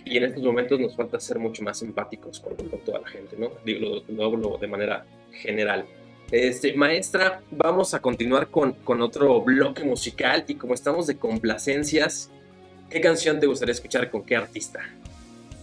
Y 0.06 0.18
en 0.18 0.24
estos 0.26 0.44
momentos 0.44 0.80
nos 0.80 0.96
falta 0.96 1.20
ser 1.20 1.40
mucho 1.40 1.64
más 1.64 1.82
empáticos 1.82 2.40
con, 2.40 2.56
con 2.56 2.80
toda 2.80 3.00
la 3.00 3.08
gente, 3.08 3.36
¿no? 3.38 3.52
Digo, 3.66 4.04
lo, 4.08 4.16
lo 4.16 4.26
hablo 4.26 4.58
de 4.60 4.68
manera 4.68 5.06
general. 5.32 5.86
Este, 6.32 6.74
maestra, 6.74 7.42
vamos 7.52 7.94
a 7.94 8.00
continuar 8.00 8.48
con, 8.48 8.74
con 8.74 9.02
otro 9.02 9.42
bloque 9.42 9.84
musical 9.84 10.44
y 10.48 10.56
como 10.56 10.74
estamos 10.74 11.08
de 11.08 11.18
complacencias, 11.18 12.32
¿qué 12.90 13.02
canción 13.02 13.40
te 13.40 13.48
gustaría 13.48 13.74
escuchar 13.74 14.10
con 14.10 14.24
qué 14.24 14.36
artista? 14.36 14.82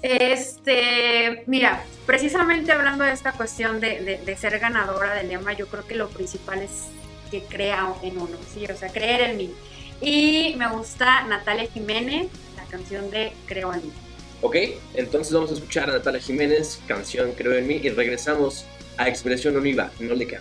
Este, 0.02 1.44
mira, 1.46 1.84
precisamente 2.06 2.72
hablando 2.72 3.04
de 3.04 3.12
esta 3.12 3.32
cuestión 3.32 3.80
de, 3.80 4.20
de- 4.24 4.36
ser 4.36 4.58
ganadora 4.58 5.14
del 5.14 5.28
lema, 5.28 5.52
yo 5.52 5.66
creo 5.66 5.86
que 5.86 5.94
lo 5.94 6.08
principal 6.08 6.62
es 6.62 6.86
que 7.30 7.42
crea 7.42 7.92
en 8.02 8.16
uno, 8.18 8.36
sí, 8.52 8.64
o 8.66 8.76
sea, 8.76 8.88
creer 8.90 9.20
en 9.30 9.36
mí. 9.36 9.54
Y 10.00 10.54
me 10.56 10.68
gusta 10.68 11.22
Natalia 11.26 11.66
Jiménez, 11.70 12.28
la 12.56 12.64
canción 12.64 13.10
de 13.10 13.32
Creo 13.46 13.72
en 13.74 13.82
mí. 13.82 13.92
¿Ok? 14.40 14.56
Entonces 14.94 15.32
vamos 15.34 15.50
a 15.50 15.54
escuchar 15.54 15.90
a 15.90 15.92
Natalia 15.92 16.20
Jiménez, 16.20 16.80
canción 16.88 17.32
Creo 17.32 17.52
en 17.54 17.66
mí, 17.66 17.80
y 17.82 17.90
regresamos 17.90 18.64
a 18.96 19.08
Expresión 19.08 19.56
Univa, 19.56 19.90
no 20.00 20.14
le 20.14 20.26
queda. 20.26 20.40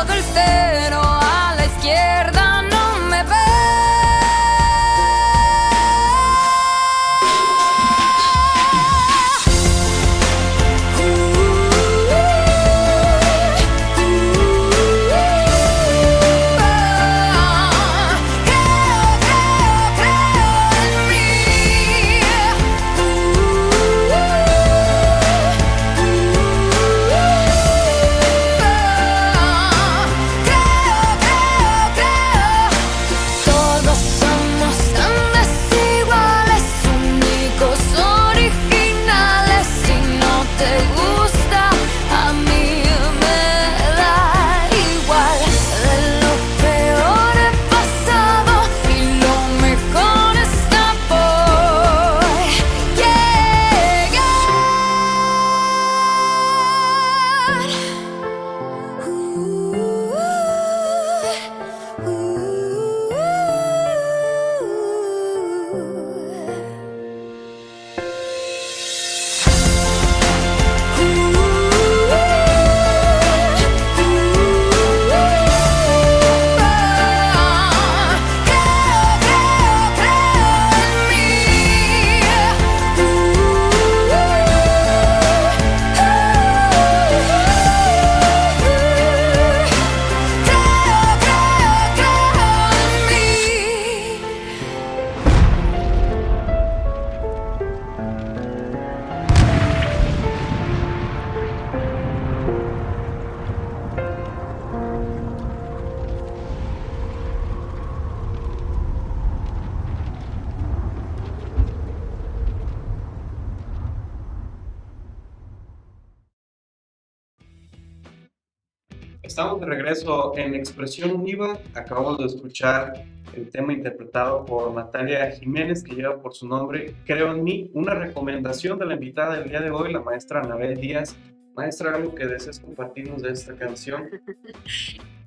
estamos 119.31 119.61
de 119.61 119.65
regreso 119.65 120.33
en 120.37 120.55
Expresión 120.55 121.11
Univa. 121.11 121.57
Acabamos 121.73 122.17
de 122.17 122.25
escuchar 122.25 123.05
el 123.33 123.49
tema 123.49 123.71
interpretado 123.71 124.45
por 124.45 124.73
Natalia 124.73 125.31
Jiménez, 125.31 125.85
que 125.85 125.95
lleva 125.95 126.21
por 126.21 126.33
su 126.33 126.45
nombre 126.49 126.95
Creo 127.05 127.31
en 127.31 127.41
mí. 127.41 127.71
Una 127.73 127.93
recomendación 127.93 128.77
de 128.77 128.87
la 128.87 128.95
invitada 128.95 129.39
del 129.39 129.47
día 129.47 129.61
de 129.61 129.71
hoy, 129.71 129.93
la 129.93 130.01
maestra 130.01 130.41
Anabel 130.41 130.81
Díaz. 130.81 131.15
Maestra, 131.55 131.95
algo 131.95 132.13
que 132.13 132.25
desees 132.25 132.59
compartirnos 132.59 133.21
de 133.21 133.31
esta 133.31 133.55
canción. 133.55 134.09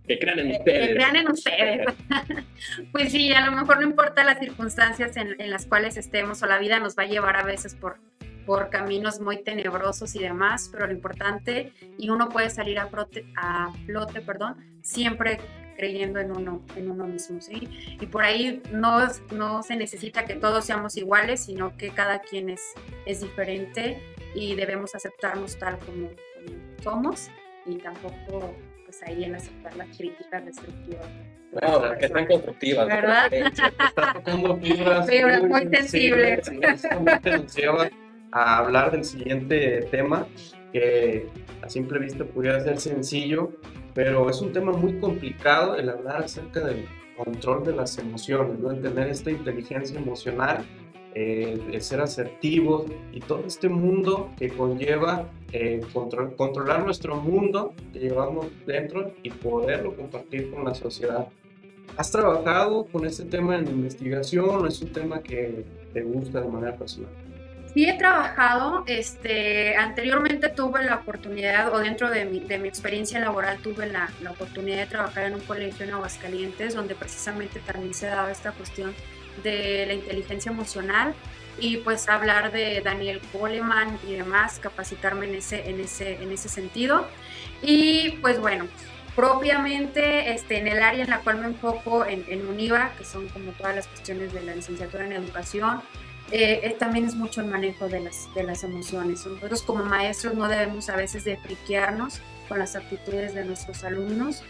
Que 0.06 0.18
crean 0.18 0.38
en 0.38 0.50
ustedes. 0.50 0.88
Que 0.88 0.94
crean 0.96 1.16
en 1.16 1.30
ustedes. 1.30 1.86
pues 2.92 3.10
sí, 3.10 3.32
a 3.32 3.46
lo 3.46 3.52
mejor 3.52 3.80
no 3.80 3.86
importa 3.88 4.22
las 4.22 4.38
circunstancias 4.38 5.16
en, 5.16 5.34
en, 5.40 5.50
las 5.50 5.64
cuales 5.64 5.96
estemos 5.96 6.42
o 6.42 6.46
la 6.46 6.58
vida 6.58 6.78
nos 6.78 6.94
va 6.94 7.04
a 7.04 7.06
llevar 7.06 7.38
a 7.38 7.42
veces 7.42 7.74
por, 7.74 7.96
por 8.46 8.70
caminos 8.70 9.20
muy 9.20 9.42
tenebrosos 9.42 10.14
y 10.14 10.20
demás, 10.20 10.68
pero 10.72 10.86
lo 10.86 10.92
importante, 10.92 11.72
y 11.98 12.10
uno 12.10 12.28
puede 12.28 12.50
salir 12.50 12.78
a, 12.78 12.86
flote, 12.86 13.26
a 13.36 13.72
flote 13.86 14.20
perdón, 14.20 14.56
siempre 14.82 15.38
creyendo 15.76 16.20
en 16.20 16.30
uno, 16.30 16.62
en 16.76 16.90
uno 16.90 17.04
mismo, 17.06 17.40
¿sí? 17.40 17.68
Y 18.00 18.06
por 18.06 18.24
ahí 18.24 18.62
no, 18.70 19.00
no 19.32 19.62
se 19.62 19.76
necesita 19.76 20.24
que 20.24 20.34
todos 20.34 20.64
seamos 20.64 20.96
iguales, 20.96 21.44
sino 21.44 21.76
que 21.76 21.90
cada 21.90 22.20
quien 22.20 22.50
es, 22.50 22.74
es 23.06 23.20
diferente 23.20 24.00
y 24.34 24.54
debemos 24.54 24.94
aceptarnos 24.94 25.58
tal 25.58 25.78
como, 25.80 26.08
como 26.08 26.82
somos 26.82 27.30
y 27.66 27.76
tampoco 27.76 28.54
pues 28.84 29.02
ahí 29.02 29.24
en 29.24 29.34
aceptar 29.34 29.74
las 29.76 29.96
críticas 29.96 30.44
destructivas. 30.44 31.06
Wow, 31.52 31.96
que 31.98 32.06
están 32.06 32.26
constructivas. 32.26 32.86
¿Verdad? 32.86 33.32
Está 33.32 34.12
tocando 34.12 34.56
fibras, 34.56 35.08
Fibras 35.08 35.42
muy 35.44 35.68
sensibles. 35.68 36.50
Lleva 37.56 37.88
a 38.34 38.58
hablar 38.58 38.90
del 38.90 39.04
siguiente 39.04 39.86
tema, 39.92 40.26
que 40.72 41.28
a 41.62 41.68
simple 41.68 42.00
vista 42.00 42.24
pudiera 42.24 42.60
ser 42.60 42.80
sencillo, 42.80 43.52
pero 43.94 44.28
es 44.28 44.40
un 44.40 44.52
tema 44.52 44.72
muy 44.72 44.98
complicado 44.98 45.76
el 45.76 45.88
hablar 45.88 46.24
acerca 46.24 46.60
del 46.60 46.84
control 47.16 47.64
de 47.64 47.76
las 47.76 47.96
emociones, 47.96 48.58
¿no? 48.58 48.72
el 48.72 48.82
tener 48.82 49.08
esta 49.08 49.30
inteligencia 49.30 49.96
emocional, 49.96 50.64
eh, 51.14 51.56
el 51.72 51.80
ser 51.80 52.00
asertivos 52.00 52.86
y 53.12 53.20
todo 53.20 53.44
este 53.46 53.68
mundo 53.68 54.32
que 54.36 54.48
conlleva 54.48 55.30
eh, 55.52 55.80
control, 55.92 56.34
controlar 56.34 56.84
nuestro 56.84 57.14
mundo 57.14 57.72
que 57.92 58.00
llevamos 58.00 58.48
dentro 58.66 59.12
y 59.22 59.30
poderlo 59.30 59.94
compartir 59.94 60.50
con 60.50 60.64
la 60.64 60.74
sociedad. 60.74 61.28
¿Has 61.96 62.10
trabajado 62.10 62.86
con 62.86 63.06
este 63.06 63.26
tema 63.26 63.56
en 63.56 63.68
investigación 63.68 64.48
o 64.48 64.66
es 64.66 64.82
un 64.82 64.92
tema 64.92 65.22
que 65.22 65.64
te 65.92 66.02
gusta 66.02 66.40
de 66.40 66.48
manera 66.48 66.76
personal? 66.76 67.23
Sí 67.74 67.88
he 67.88 67.98
trabajado, 67.98 68.84
este, 68.86 69.76
anteriormente 69.76 70.48
tuve 70.48 70.84
la 70.84 70.94
oportunidad, 70.94 71.74
o 71.74 71.78
dentro 71.80 72.08
de 72.08 72.24
mi, 72.24 72.38
de 72.38 72.58
mi 72.58 72.68
experiencia 72.68 73.18
laboral 73.18 73.58
tuve 73.58 73.88
la, 73.88 74.08
la, 74.22 74.30
oportunidad 74.30 74.76
de 74.76 74.86
trabajar 74.86 75.24
en 75.24 75.34
un 75.34 75.40
colegio 75.40 75.84
en 75.84 75.92
Aguascalientes, 75.92 76.76
donde 76.76 76.94
precisamente 76.94 77.58
también 77.58 77.92
se 77.92 78.06
daba 78.06 78.30
esta 78.30 78.52
cuestión 78.52 78.94
de 79.42 79.86
la 79.86 79.94
inteligencia 79.94 80.52
emocional 80.52 81.14
y 81.58 81.78
pues 81.78 82.08
hablar 82.08 82.52
de 82.52 82.80
Daniel 82.80 83.20
Coleman 83.32 83.98
y 84.08 84.14
demás, 84.14 84.60
capacitarme 84.60 85.26
en 85.26 85.34
ese, 85.34 85.68
en 85.68 85.80
ese, 85.80 86.22
en 86.22 86.30
ese 86.30 86.48
sentido. 86.48 87.06
Y 87.60 88.10
pues 88.22 88.38
bueno, 88.38 88.66
propiamente 89.16 90.32
este, 90.32 90.58
en 90.58 90.68
el 90.68 90.80
área 90.80 91.02
en 91.02 91.10
la 91.10 91.20
cual 91.20 91.38
me 91.38 91.46
enfoco 91.46 92.04
en, 92.06 92.24
en 92.28 92.46
UNIVA, 92.46 92.92
que 92.96 93.04
son 93.04 93.28
como 93.28 93.50
todas 93.52 93.74
las 93.74 93.86
cuestiones 93.88 94.32
de 94.32 94.42
la 94.42 94.54
licenciatura 94.54 95.06
en 95.06 95.12
educación, 95.12 95.82
eh, 96.30 96.74
también 96.78 97.04
es 97.04 97.14
mucho 97.14 97.40
el 97.40 97.48
manejo 97.48 97.88
de 97.88 98.00
las, 98.00 98.32
de 98.34 98.42
las 98.42 98.64
emociones. 98.64 99.26
Nosotros 99.26 99.62
como 99.62 99.84
maestros 99.84 100.34
no 100.34 100.48
debemos 100.48 100.88
a 100.88 100.96
veces 100.96 101.24
de 101.24 101.36
friquearnos 101.36 102.20
con 102.48 102.58
las 102.58 102.76
actitudes 102.76 103.34
de 103.34 103.44
nuestros 103.44 103.84
alumnos 103.84 104.42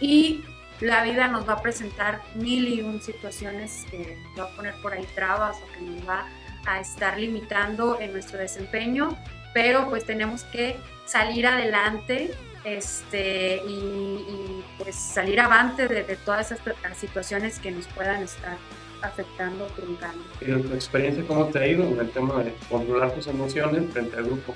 y 0.00 0.44
la 0.80 1.02
vida 1.02 1.28
nos 1.28 1.48
va 1.48 1.54
a 1.54 1.62
presentar 1.62 2.22
mil 2.34 2.68
y 2.68 2.80
un 2.80 3.02
situaciones 3.02 3.86
que 3.90 4.18
va 4.38 4.44
a 4.44 4.56
poner 4.56 4.74
por 4.82 4.92
ahí 4.92 5.06
trabas 5.14 5.56
o 5.58 5.72
que 5.72 5.80
nos 5.82 6.08
va 6.08 6.26
a 6.66 6.80
estar 6.80 7.18
limitando 7.18 8.00
en 8.00 8.12
nuestro 8.12 8.38
desempeño, 8.38 9.16
pero 9.54 9.88
pues 9.88 10.04
tenemos 10.04 10.44
que 10.44 10.76
salir 11.06 11.46
adelante 11.46 12.32
este, 12.64 13.62
y, 13.66 13.70
y 13.70 14.64
pues 14.78 14.94
salir 14.94 15.40
avante 15.40 15.88
de, 15.88 16.02
de 16.02 16.16
todas 16.16 16.52
estas 16.52 16.76
situaciones 16.98 17.58
que 17.58 17.70
nos 17.70 17.86
puedan 17.88 18.22
estar 18.22 18.56
afectando, 19.02 19.66
truncando. 19.76 20.22
¿Y 20.40 20.50
en 20.50 20.62
tu 20.62 20.74
experiencia 20.74 21.24
cómo 21.26 21.46
te 21.46 21.58
ha 21.58 21.66
ido 21.66 21.84
en 21.84 21.98
el 22.00 22.10
tema 22.10 22.42
de 22.42 22.54
controlar 22.68 23.12
tus 23.12 23.26
emociones 23.26 23.90
frente 23.92 24.16
al 24.16 24.24
grupo? 24.24 24.54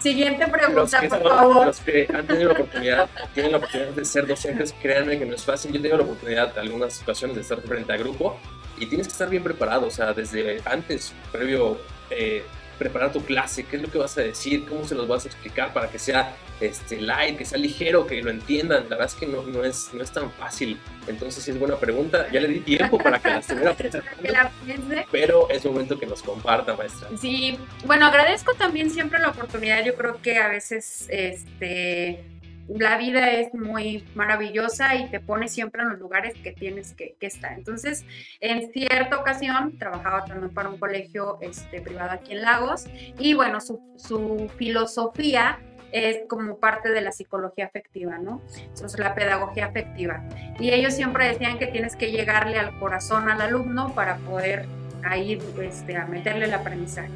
Siguiente 0.00 0.46
pregunta, 0.48 1.00
por 1.00 1.08
son- 1.10 1.22
favor. 1.22 1.66
Los 1.66 1.80
que 1.80 2.08
han 2.12 2.26
tenido 2.26 2.48
la 2.48 2.54
oportunidad, 2.54 3.10
tienen 3.34 3.52
la 3.52 3.58
oportunidad 3.58 3.90
de 3.90 4.04
ser 4.04 4.26
docentes, 4.26 4.74
créanme 4.82 5.18
que 5.18 5.24
no 5.26 5.34
es 5.34 5.44
fácil. 5.44 5.70
Yo 5.72 5.78
he 5.78 5.82
tenido 5.82 5.98
la 5.98 6.04
oportunidad, 6.04 6.52
en 6.52 6.58
algunas 6.58 6.92
situaciones, 6.94 7.36
de 7.36 7.42
estar 7.42 7.60
frente 7.60 7.92
a 7.92 7.96
grupo 7.96 8.36
y 8.78 8.86
tienes 8.86 9.06
que 9.06 9.12
estar 9.12 9.28
bien 9.30 9.44
preparado, 9.44 9.86
o 9.86 9.90
sea, 9.90 10.12
desde 10.12 10.60
antes, 10.64 11.12
previo, 11.30 11.78
eh, 12.10 12.42
preparar 12.82 13.12
tu 13.12 13.22
clase, 13.24 13.64
qué 13.64 13.76
es 13.76 13.82
lo 13.82 13.90
que 13.90 13.98
vas 13.98 14.18
a 14.18 14.22
decir, 14.22 14.66
cómo 14.66 14.84
se 14.84 14.96
los 14.96 15.06
vas 15.06 15.24
a 15.24 15.28
explicar 15.28 15.72
para 15.72 15.88
que 15.88 15.98
sea 15.98 16.34
este, 16.60 17.00
light, 17.00 17.38
que 17.38 17.44
sea 17.44 17.58
ligero, 17.58 18.06
que 18.06 18.20
lo 18.22 18.30
entiendan. 18.30 18.84
La 18.84 18.96
verdad 18.96 19.06
es 19.06 19.14
que 19.14 19.26
no, 19.26 19.42
no, 19.42 19.64
es, 19.64 19.90
no 19.92 20.02
es 20.02 20.10
tan 20.10 20.32
fácil. 20.32 20.78
Entonces, 21.06 21.44
sí 21.44 21.52
es 21.52 21.58
buena 21.58 21.76
pregunta. 21.76 22.26
Ya 22.32 22.40
le 22.40 22.48
di 22.48 22.60
tiempo 22.60 22.98
para 22.98 23.20
que 23.20 23.28
la 23.28 23.38
estuviera 23.38 23.76
pero 25.12 25.48
es 25.48 25.64
momento 25.64 25.98
que 25.98 26.06
nos 26.06 26.22
comparta, 26.22 26.74
maestra. 26.76 27.08
Sí, 27.16 27.58
bueno, 27.84 28.06
agradezco 28.06 28.54
también 28.54 28.90
siempre 28.90 29.20
la 29.20 29.28
oportunidad. 29.28 29.84
Yo 29.84 29.94
creo 29.94 30.20
que 30.20 30.38
a 30.38 30.48
veces 30.48 31.06
este, 31.08 32.24
la 32.68 32.96
vida 32.96 33.30
es 33.32 33.52
muy 33.54 34.04
maravillosa 34.14 34.94
y 34.94 35.08
te 35.08 35.20
pone 35.20 35.48
siempre 35.48 35.82
en 35.82 35.90
los 35.90 35.98
lugares 35.98 36.34
que 36.42 36.52
tienes 36.52 36.94
que, 36.94 37.16
estar. 37.20 37.52
Entonces, 37.52 38.04
en 38.40 38.72
cierta 38.72 39.18
ocasión 39.18 39.78
trabajaba 39.78 40.24
también 40.24 40.52
para 40.52 40.68
un 40.68 40.78
colegio 40.78 41.38
este, 41.40 41.80
privado 41.80 42.12
aquí 42.12 42.32
en 42.32 42.42
Lagos 42.42 42.86
y 43.18 43.34
bueno, 43.34 43.60
su, 43.60 43.80
su 43.96 44.50
filosofía 44.56 45.60
es 45.92 46.20
como 46.28 46.58
parte 46.58 46.90
de 46.90 47.00
la 47.02 47.12
psicología 47.12 47.66
afectiva, 47.66 48.18
¿no? 48.18 48.40
Entonces, 48.56 48.98
la 48.98 49.14
pedagogía 49.14 49.66
afectiva. 49.66 50.22
Y 50.58 50.70
ellos 50.70 50.94
siempre 50.94 51.28
decían 51.28 51.58
que 51.58 51.66
tienes 51.66 51.96
que 51.96 52.10
llegarle 52.10 52.58
al 52.58 52.78
corazón 52.78 53.28
al 53.28 53.40
alumno 53.40 53.94
para 53.94 54.16
poder 54.16 54.66
ahí 55.04 55.38
este, 55.60 55.96
a 55.96 56.06
meterle 56.06 56.46
el 56.46 56.54
aprendizaje. 56.54 57.10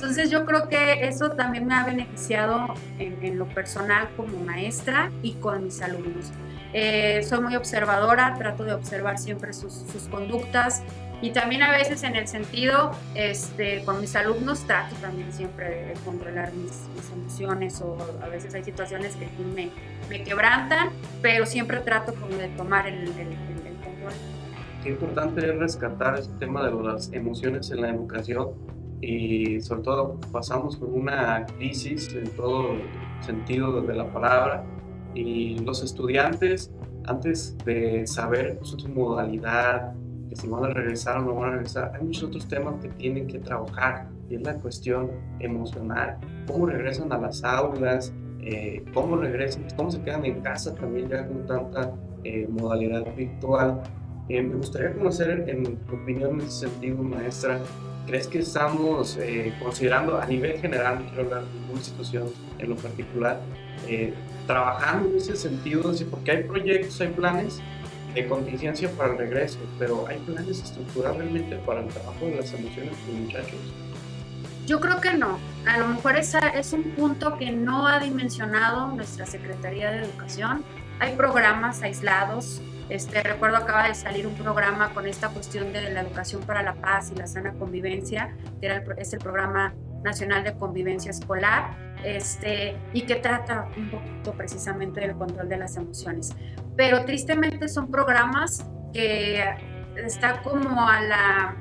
Entonces 0.00 0.30
yo 0.30 0.46
creo 0.46 0.68
que 0.68 1.08
eso 1.08 1.32
también 1.32 1.66
me 1.66 1.74
ha 1.74 1.84
beneficiado 1.84 2.72
en, 3.00 3.18
en 3.20 3.36
lo 3.36 3.48
personal 3.48 4.08
como 4.16 4.38
maestra 4.38 5.10
y 5.22 5.32
con 5.32 5.64
mis 5.64 5.82
alumnos. 5.82 6.30
Eh, 6.72 7.24
soy 7.24 7.40
muy 7.40 7.56
observadora, 7.56 8.36
trato 8.38 8.62
de 8.62 8.74
observar 8.74 9.18
siempre 9.18 9.52
sus, 9.52 9.72
sus, 9.72 10.04
conductas 10.04 10.84
y 11.20 11.30
también 11.30 11.64
a 11.64 11.72
veces 11.72 12.04
en 12.04 12.14
el 12.14 12.28
sentido, 12.28 12.92
este, 13.16 13.82
con 13.84 14.00
mis 14.00 14.14
alumnos 14.14 14.60
trato 14.68 14.94
también 15.00 15.32
siempre 15.32 15.86
de 15.86 15.94
controlar 16.04 16.52
mis, 16.52 16.86
mis 16.94 17.10
emociones 17.10 17.80
o 17.80 17.96
a 18.22 18.28
veces 18.28 18.54
hay 18.54 18.62
situaciones 18.62 19.16
que 19.16 19.26
me, 19.52 19.70
me 20.08 20.22
quebrantan, 20.22 20.90
pero 21.22 21.44
siempre 21.44 21.80
trato 21.80 22.14
como 22.14 22.36
de 22.36 22.46
tomar 22.50 22.86
el, 22.86 23.02
el, 23.02 23.18
el, 23.18 23.66
el 23.66 23.76
control. 23.82 24.12
Qué 24.80 24.90
importante 24.90 25.44
es 25.44 25.56
rescatar 25.56 26.16
ese 26.20 26.30
tema 26.38 26.64
de 26.64 26.70
las 26.84 27.12
emociones 27.12 27.72
en 27.72 27.80
la 27.80 27.88
educación 27.88 28.77
y 29.00 29.60
sobre 29.60 29.82
todo 29.82 30.18
pasamos 30.32 30.76
por 30.76 30.88
una 30.88 31.46
crisis 31.46 32.12
en 32.14 32.28
todo 32.30 32.76
sentido 33.20 33.80
de 33.82 33.94
la 33.94 34.12
palabra. 34.12 34.64
Y 35.14 35.58
los 35.60 35.82
estudiantes 35.82 36.70
antes 37.08 37.56
de 37.64 38.06
saber 38.06 38.58
su 38.62 38.76
modalidad, 38.88 39.94
que 40.28 40.36
si 40.36 40.46
van 40.46 40.64
a 40.64 40.68
regresar 40.68 41.18
o 41.18 41.22
no 41.22 41.34
van 41.34 41.48
a 41.48 41.52
regresar, 41.52 41.92
hay 41.94 42.04
muchos 42.04 42.24
otros 42.24 42.46
temas 42.46 42.74
que 42.82 42.88
tienen 42.90 43.26
que 43.26 43.38
trabajar 43.38 44.08
y 44.28 44.34
es 44.34 44.42
la 44.42 44.54
cuestión 44.54 45.10
emocional, 45.40 46.18
cómo 46.46 46.66
regresan 46.66 47.10
a 47.12 47.18
las 47.18 47.42
aulas, 47.42 48.12
eh, 48.40 48.84
cómo 48.92 49.16
regresan, 49.16 49.66
cómo 49.76 49.90
se 49.90 50.02
quedan 50.02 50.24
en 50.24 50.40
casa 50.42 50.74
también 50.74 51.08
ya 51.08 51.26
con 51.26 51.46
tanta 51.46 51.92
eh, 52.24 52.46
modalidad 52.48 53.04
virtual. 53.16 53.82
Eh, 54.28 54.42
me 54.42 54.56
gustaría 54.56 54.92
conocer, 54.92 55.44
en 55.48 55.76
tu 55.78 55.94
opinión 55.94 56.40
en 56.40 56.46
ese 56.46 56.68
sentido, 56.68 57.02
maestra, 57.02 57.60
¿crees 58.06 58.26
que 58.26 58.40
estamos 58.40 59.16
eh, 59.16 59.54
considerando 59.58 60.20
a 60.20 60.26
nivel 60.26 60.60
general, 60.60 60.98
no 60.98 61.06
quiero 61.06 61.22
hablar 61.24 61.44
de 61.44 61.60
ninguna 61.60 61.78
institución 61.78 62.24
en 62.58 62.68
lo 62.68 62.76
particular, 62.76 63.40
eh, 63.86 64.12
trabajando 64.46 65.08
en 65.08 65.16
ese 65.16 65.34
sentido? 65.34 65.90
Así, 65.90 66.04
porque 66.04 66.32
hay 66.32 66.42
proyectos, 66.42 67.00
hay 67.00 67.08
planes 67.08 67.60
de 68.14 68.26
contingencia 68.26 68.90
para 68.90 69.12
el 69.12 69.18
regreso, 69.18 69.58
pero 69.78 70.06
hay 70.06 70.18
planes 70.18 70.62
estructurados 70.62 71.18
realmente 71.18 71.56
para 71.64 71.80
el 71.80 71.88
trabajo 71.88 72.26
de 72.26 72.36
las 72.36 72.52
emociones 72.52 72.92
de 73.06 73.12
los 73.12 73.22
muchachos. 73.22 73.58
Yo 74.66 74.80
creo 74.80 75.00
que 75.00 75.14
no. 75.14 75.38
A 75.66 75.78
lo 75.78 75.88
mejor 75.88 76.16
esa 76.16 76.40
es 76.48 76.74
un 76.74 76.82
punto 76.90 77.38
que 77.38 77.50
no 77.50 77.86
ha 77.86 77.98
dimensionado 78.00 78.88
nuestra 78.88 79.24
Secretaría 79.24 79.90
de 79.90 80.04
Educación. 80.04 80.62
Hay 81.00 81.16
programas 81.16 81.80
aislados. 81.82 82.60
Este, 82.88 83.22
recuerdo 83.22 83.58
acaba 83.58 83.88
de 83.88 83.94
salir 83.94 84.26
un 84.26 84.34
programa 84.34 84.94
con 84.94 85.06
esta 85.06 85.28
cuestión 85.28 85.72
de 85.72 85.90
la 85.90 86.00
educación 86.00 86.42
para 86.42 86.62
la 86.62 86.74
paz 86.74 87.10
y 87.14 87.16
la 87.16 87.26
sana 87.26 87.52
convivencia, 87.52 88.34
que 88.60 88.66
era 88.66 88.82
es 88.96 89.12
el 89.12 89.18
programa 89.18 89.74
Nacional 90.02 90.44
de 90.44 90.54
Convivencia 90.54 91.10
Escolar, 91.10 91.76
este, 92.04 92.76
y 92.92 93.02
que 93.02 93.16
trata 93.16 93.68
un 93.76 93.90
poquito 93.90 94.32
precisamente 94.32 95.00
del 95.00 95.16
control 95.16 95.48
de 95.48 95.56
las 95.56 95.76
emociones. 95.76 96.34
Pero 96.76 97.04
tristemente 97.04 97.68
son 97.68 97.90
programas 97.90 98.64
que 98.92 99.44
está 99.96 100.42
como 100.42 100.88
a 100.88 101.00
la 101.00 101.56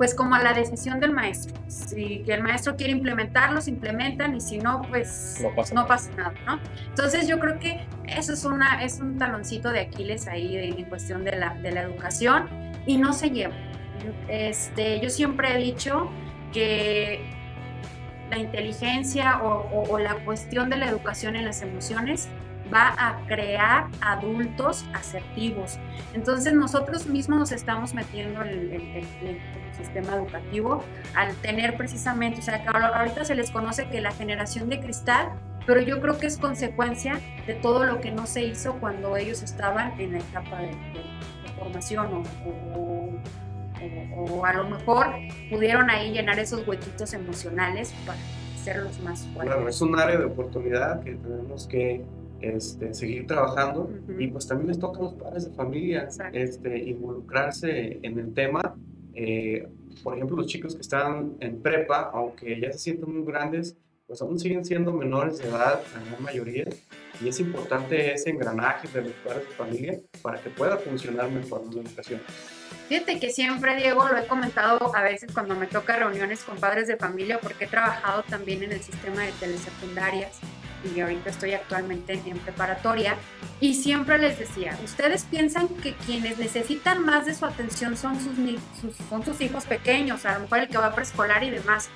pues 0.00 0.14
como 0.14 0.34
a 0.34 0.42
la 0.42 0.54
decisión 0.54 0.98
del 0.98 1.12
maestro. 1.12 1.54
Si 1.68 2.20
que 2.20 2.32
el 2.32 2.42
maestro 2.42 2.74
quiere 2.74 2.90
implementarlos, 2.90 3.68
implementan 3.68 4.34
y 4.34 4.40
si 4.40 4.56
no, 4.56 4.80
pues 4.88 5.44
no 5.74 5.86
pasa, 5.86 6.10
nada, 6.16 6.32
¿no? 6.46 6.58
Entonces 6.88 7.28
yo 7.28 7.38
creo 7.38 7.58
que 7.58 7.86
eso 8.08 8.32
es, 8.32 8.46
una, 8.46 8.82
es 8.82 8.98
un 8.98 9.18
taloncito 9.18 9.70
de 9.70 9.80
Aquiles 9.80 10.26
ahí 10.26 10.56
en 10.56 10.86
cuestión 10.86 11.22
de 11.22 11.36
la, 11.36 11.52
de 11.52 11.72
la 11.72 11.82
educación 11.82 12.48
y 12.86 12.96
no 12.96 13.12
se 13.12 13.28
lleva. 13.28 13.52
Este, 14.26 15.00
yo 15.00 15.10
siempre 15.10 15.54
he 15.54 15.58
dicho 15.58 16.10
que 16.50 17.20
la 18.30 18.38
inteligencia 18.38 19.42
o, 19.42 19.98
la 19.98 20.14
cuestión 20.24 20.70
de 20.70 20.78
la 20.78 20.88
educación 20.88 21.36
en 21.36 21.44
las 21.44 21.60
emociones 21.60 22.26
va 22.72 22.94
a 22.98 23.26
crear 23.26 23.86
adultos 24.00 24.84
asertivos. 24.94 25.78
Entonces 26.14 26.52
nosotros 26.52 27.06
mismos 27.06 27.38
nos 27.38 27.52
estamos 27.52 27.94
metiendo 27.94 28.42
en 28.42 28.72
el, 28.72 29.40
sistema 29.76 30.14
educativo 30.14 30.84
al 31.14 31.34
tener 31.36 31.74
precisamente, 31.78 32.40
o 32.40 32.42
sea, 32.42 32.62
ahorita 32.66 33.24
se 33.24 33.34
les 33.34 33.50
conoce 33.50 33.88
que 33.88 34.02
la 34.02 34.10
generación 34.10 34.68
de 34.68 34.78
cristal, 34.78 35.30
pero 35.66 35.80
yo 35.80 36.02
creo 36.02 36.18
que 36.18 36.26
es 36.26 36.36
consecuencia 36.36 37.18
de 37.46 37.54
todo 37.54 37.84
lo 37.84 37.98
que 38.02 38.10
no 38.10 38.26
se 38.26 38.44
hizo 38.44 38.74
cuando 38.74 39.16
ellos 39.16 39.42
estaban 39.42 39.98
en 39.98 40.12
la 40.12 40.18
etapa 40.18 40.58
de, 40.58 40.76
formación 41.58 42.24
o 42.74 43.20
o, 44.16 44.44
a 44.44 44.52
lo 44.52 44.68
mejor 44.68 45.06
pudieron 45.48 45.90
ahí 45.90 46.12
llenar 46.12 46.38
esos 46.38 46.66
huequitos 46.66 47.12
emocionales 47.14 47.94
para 48.06 48.18
hacerlos 48.54 49.00
más 49.00 49.26
fuertes. 49.32 49.54
Claro, 49.54 49.68
es 49.68 49.80
un 49.80 49.98
área 49.98 50.18
de 50.18 50.24
oportunidad 50.24 51.02
que 51.02 51.14
tenemos 51.14 51.66
que 51.66 52.04
este, 52.40 52.94
seguir 52.94 53.26
trabajando 53.26 53.90
y 54.18 54.28
pues 54.28 54.46
también 54.46 54.68
les 54.68 54.78
toca 54.78 55.00
a 55.00 55.02
los 55.02 55.14
padres 55.14 55.48
de 55.48 55.54
familia 55.54 56.08
este, 56.32 56.78
involucrarse 56.78 57.98
en 58.02 58.18
el 58.18 58.32
tema. 58.34 58.74
Eh, 59.14 59.68
por 60.02 60.14
ejemplo, 60.14 60.36
los 60.36 60.46
chicos 60.46 60.74
que 60.74 60.80
están 60.80 61.36
en 61.40 61.60
prepa, 61.60 62.10
aunque 62.12 62.60
ya 62.60 62.72
se 62.72 62.78
sienten 62.78 63.12
muy 63.14 63.26
grandes, 63.26 63.76
pues 64.06 64.22
aún 64.22 64.38
siguen 64.38 64.64
siendo 64.64 64.92
menores 64.92 65.38
de 65.38 65.48
edad, 65.48 65.80
la 65.94 66.04
gran 66.04 66.22
mayoría, 66.22 66.64
y 67.20 67.28
es 67.28 67.38
importante 67.38 68.12
ese 68.12 68.30
engranaje 68.30 68.88
de 68.88 69.02
los 69.02 69.12
padres 69.24 69.48
de 69.48 69.54
familia 69.54 70.00
para 70.20 70.40
que 70.40 70.50
pueda 70.50 70.78
funcionar 70.78 71.30
mejor 71.30 71.62
la 71.72 71.82
educación. 71.82 72.20
Fíjate 72.88 73.20
que 73.20 73.30
siempre, 73.30 73.76
Diego, 73.76 74.08
lo 74.08 74.18
he 74.18 74.26
comentado 74.26 74.92
a 74.96 75.02
veces 75.02 75.30
cuando 75.32 75.54
me 75.54 75.68
toca 75.68 75.96
reuniones 75.96 76.42
con 76.42 76.58
padres 76.58 76.88
de 76.88 76.96
familia, 76.96 77.38
porque 77.40 77.66
he 77.66 77.68
trabajado 77.68 78.24
también 78.24 78.64
en 78.64 78.72
el 78.72 78.80
sistema 78.80 79.22
de 79.22 79.30
telesecundarias 79.38 80.40
y 80.84 81.00
ahorita 81.00 81.30
estoy 81.30 81.52
actualmente 81.52 82.20
en 82.24 82.38
preparatoria, 82.38 83.16
y 83.60 83.74
siempre 83.74 84.18
les 84.18 84.38
decía, 84.38 84.78
ustedes 84.84 85.24
piensan 85.24 85.68
que 85.68 85.94
quienes 85.94 86.38
necesitan 86.38 87.04
más 87.04 87.26
de 87.26 87.34
su 87.34 87.44
atención 87.44 87.96
son 87.96 88.16
sus, 88.20 89.40
hijos 89.40 89.64
pequeños, 89.64 90.24
a 90.24 90.34
lo 90.34 90.40
mejor 90.40 90.60
el 90.60 90.68
que 90.68 90.78
va 90.78 90.86
a 90.86 90.94
preescolar 90.94 91.44
y 91.44 91.50
demás. 91.50 91.88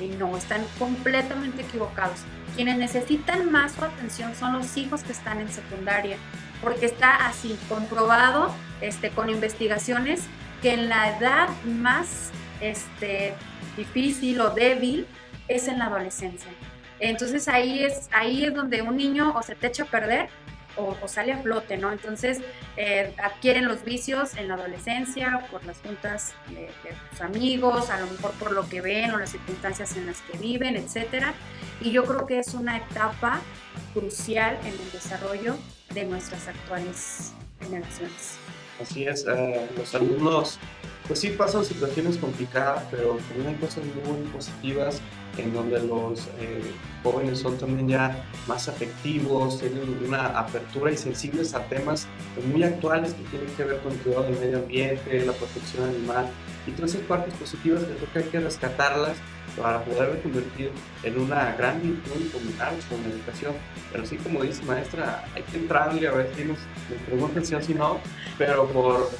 Y 0.00 0.08
no, 0.08 0.36
están 0.36 0.62
completamente 0.78 1.62
equivocados. 1.62 2.20
Quienes 2.54 2.78
necesitan 2.78 3.50
más 3.50 3.72
su 3.72 3.84
atención 3.84 4.34
son 4.36 4.52
los 4.52 4.76
hijos 4.76 5.02
que 5.02 5.12
están 5.12 5.40
en 5.40 5.48
secundaria, 5.48 6.18
porque 6.62 6.86
está 6.86 7.26
así 7.26 7.58
comprobado 7.68 8.54
este, 8.80 9.10
con 9.10 9.28
investigaciones 9.28 10.22
que 10.62 10.74
en 10.74 10.88
la 10.88 11.16
edad 11.16 11.48
más 11.64 12.30
este, 12.60 13.34
difícil 13.76 14.40
o 14.40 14.50
débil 14.50 15.06
es 15.48 15.68
en 15.68 15.78
la 15.78 15.86
adolescencia. 15.86 16.50
Entonces 17.00 17.48
ahí 17.48 17.84
es, 17.84 18.08
ahí 18.12 18.44
es 18.44 18.54
donde 18.54 18.82
un 18.82 18.96
niño 18.96 19.34
o 19.36 19.42
se 19.42 19.54
te 19.54 19.68
echa 19.68 19.84
a 19.84 19.86
perder 19.86 20.28
o, 20.78 21.08
sale 21.08 21.32
a 21.32 21.38
flote, 21.38 21.76
¿no? 21.76 21.92
Entonces 21.92 22.38
eh, 22.76 23.12
adquieren 23.18 23.66
los 23.66 23.84
vicios 23.84 24.36
en 24.36 24.48
la 24.48 24.54
adolescencia 24.54 25.46
por 25.50 25.64
las 25.64 25.78
juntas 25.78 26.34
de, 26.50 26.70
sus 27.10 27.20
amigos, 27.20 27.90
a 27.90 27.98
lo 28.00 28.06
mejor 28.06 28.30
por 28.32 28.52
lo 28.52 28.68
que 28.68 28.80
ven 28.80 29.10
o 29.10 29.18
las 29.18 29.30
circunstancias 29.30 29.96
en 29.96 30.06
las 30.06 30.20
que 30.22 30.38
viven, 30.38 30.76
etcétera. 30.76 31.34
Y 31.80 31.90
yo 31.90 32.04
creo 32.04 32.26
que 32.26 32.38
es 32.38 32.54
una 32.54 32.76
etapa 32.76 33.40
crucial 33.92 34.56
en 34.62 34.72
el 34.72 34.92
desarrollo 34.92 35.56
de 35.94 36.04
nuestras 36.04 36.46
actuales 36.48 37.32
generaciones. 37.60 38.36
Así 38.80 39.04
es, 39.04 39.26
eh, 39.26 39.68
los 39.76 39.94
alumnos 39.94 40.58
pues 41.08 41.20
sí 41.20 41.30
pasan 41.30 41.64
situaciones 41.64 42.18
complicadas, 42.18 42.84
pero 42.90 43.18
también 43.28 43.48
hay 43.48 43.54
cosas 43.54 43.82
muy 44.04 44.20
positivas 44.28 45.00
en 45.38 45.54
donde 45.54 45.80
los 45.80 46.26
eh, 46.40 46.60
jóvenes 47.02 47.38
son 47.38 47.56
también 47.58 47.88
ya 47.88 48.24
más 48.46 48.68
afectivos, 48.68 49.60
tienen 49.60 49.98
una 50.06 50.26
apertura 50.38 50.90
y 50.92 50.96
sensibles 50.96 51.54
a 51.54 51.62
temas 51.64 52.06
muy 52.52 52.62
actuales 52.62 53.14
que 53.14 53.22
tienen 53.24 53.48
que 53.56 53.64
ver 53.64 53.78
con 53.80 53.92
el 53.92 53.98
cuidado 53.98 54.24
del 54.24 54.38
medio 54.38 54.58
ambiente, 54.58 55.24
la 55.24 55.32
protección 55.32 55.88
animal 55.88 56.28
y 56.66 56.72
todas 56.72 56.94
esas 56.94 57.06
partes 57.06 57.32
positivas 57.34 57.84
que 57.84 57.94
creo 57.94 58.12
que 58.12 58.18
hay 58.18 58.24
que 58.26 58.40
rescatarlas 58.40 59.16
para 59.56 59.82
poder 59.84 60.20
convertir 60.22 60.70
en 61.02 61.18
una 61.18 61.54
gran 61.56 61.80
virtud 61.82 62.20
y 62.20 62.28
combinarlos 62.28 62.84
con 62.84 63.02
la 63.02 63.08
educación. 63.08 63.54
Pero 63.90 64.06
sí, 64.06 64.16
como 64.16 64.42
dice 64.42 64.62
maestra, 64.64 65.24
hay 65.34 65.42
que 65.42 65.56
entrarle 65.56 66.06
a 66.06 66.12
ver 66.12 66.30
si 66.36 66.44
nos, 66.44 66.58
preguntan 67.06 67.44
si 67.44 67.54
o 67.54 67.62
si 67.62 67.74
no, 67.74 67.98
pero 68.36 68.66
por 68.68 69.10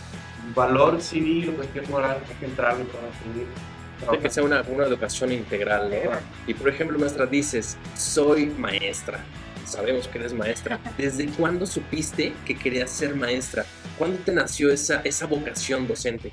valor 0.54 1.00
civil 1.00 1.50
o 1.50 1.52
cuestión 1.54 1.90
moral 1.90 2.18
hay 2.28 2.34
que 2.36 2.46
entrarle 2.46 2.84
para 2.84 3.08
seguir 3.18 3.46
tiene 3.98 4.18
que 4.18 4.30
ser 4.30 4.44
una, 4.44 4.62
una 4.62 4.84
educación 4.84 5.32
integral, 5.32 5.90
¿no? 5.90 6.10
Y 6.46 6.54
por 6.54 6.68
ejemplo, 6.68 6.98
maestra, 6.98 7.26
dices, 7.26 7.76
soy 7.96 8.46
maestra. 8.46 9.20
Sabemos 9.64 10.08
que 10.08 10.18
eres 10.18 10.32
maestra. 10.32 10.78
¿Desde 10.96 11.26
cuándo 11.26 11.66
supiste 11.66 12.32
que 12.46 12.56
querías 12.56 12.90
ser 12.90 13.14
maestra? 13.14 13.64
¿Cuándo 13.98 14.18
te 14.18 14.32
nació 14.32 14.72
esa, 14.72 15.02
esa 15.04 15.26
vocación 15.26 15.86
docente? 15.86 16.32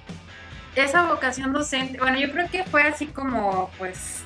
Esa 0.76 1.05
vocación 1.07 1.53
docente, 1.53 1.97
bueno, 1.99 2.20
yo 2.20 2.32
creo 2.32 2.49
que 2.49 2.63
fue 2.66 2.84
así 2.84 3.07
como, 3.07 3.72
pues, 3.78 4.24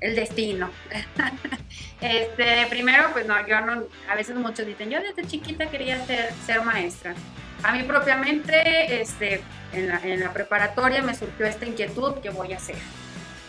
el 0.00 0.14
destino. 0.14 0.70
este, 2.00 2.66
primero, 2.68 3.08
pues 3.12 3.26
no, 3.26 3.46
yo 3.46 3.60
no, 3.60 3.84
a 4.08 4.14
veces 4.14 4.36
muchos 4.36 4.66
dicen, 4.66 4.90
yo 4.90 5.00
desde 5.00 5.26
chiquita 5.26 5.66
quería 5.66 6.04
ser, 6.06 6.32
ser 6.46 6.62
maestra. 6.62 7.14
A 7.62 7.72
mí 7.72 7.82
propiamente, 7.84 9.00
este, 9.00 9.42
en 9.72 9.88
la, 9.88 10.00
en 10.02 10.20
la 10.20 10.32
preparatoria 10.32 11.02
me 11.02 11.14
surgió 11.14 11.46
esta 11.46 11.66
inquietud, 11.66 12.14
¿qué 12.22 12.30
voy 12.30 12.52
a 12.52 12.56
hacer? 12.56 12.76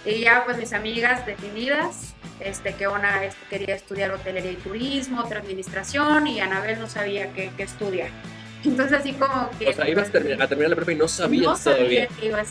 Y 0.05 0.19
ya 0.19 0.43
pues 0.45 0.57
mis 0.57 0.73
amigas 0.73 1.25
definidas, 1.25 2.13
este, 2.39 2.73
que 2.73 2.87
una 2.87 3.23
este, 3.23 3.39
quería 3.49 3.75
estudiar 3.75 4.11
hotelería 4.11 4.51
y 4.51 4.55
turismo, 4.55 5.21
otra 5.21 5.39
administración, 5.39 6.27
y 6.27 6.39
Anabel 6.39 6.79
no 6.79 6.87
sabía 6.87 7.31
qué, 7.33 7.51
qué 7.55 7.63
estudiar. 7.63 8.09
Entonces 8.63 8.99
así 8.99 9.13
como 9.13 9.49
que... 9.57 9.69
O 9.69 9.73
sea, 9.73 9.89
ibas 9.89 10.09
a 10.09 10.11
terminar, 10.11 10.41
a 10.41 10.47
terminar 10.47 10.69
la 10.69 10.75
prepa 10.75 10.91
y 10.91 10.95
no 10.95 11.07
sabías 11.07 11.43
no 11.43 11.55
sabía 11.55 12.07
Que 12.07 12.27
iba 12.27 12.39
a 12.39 12.43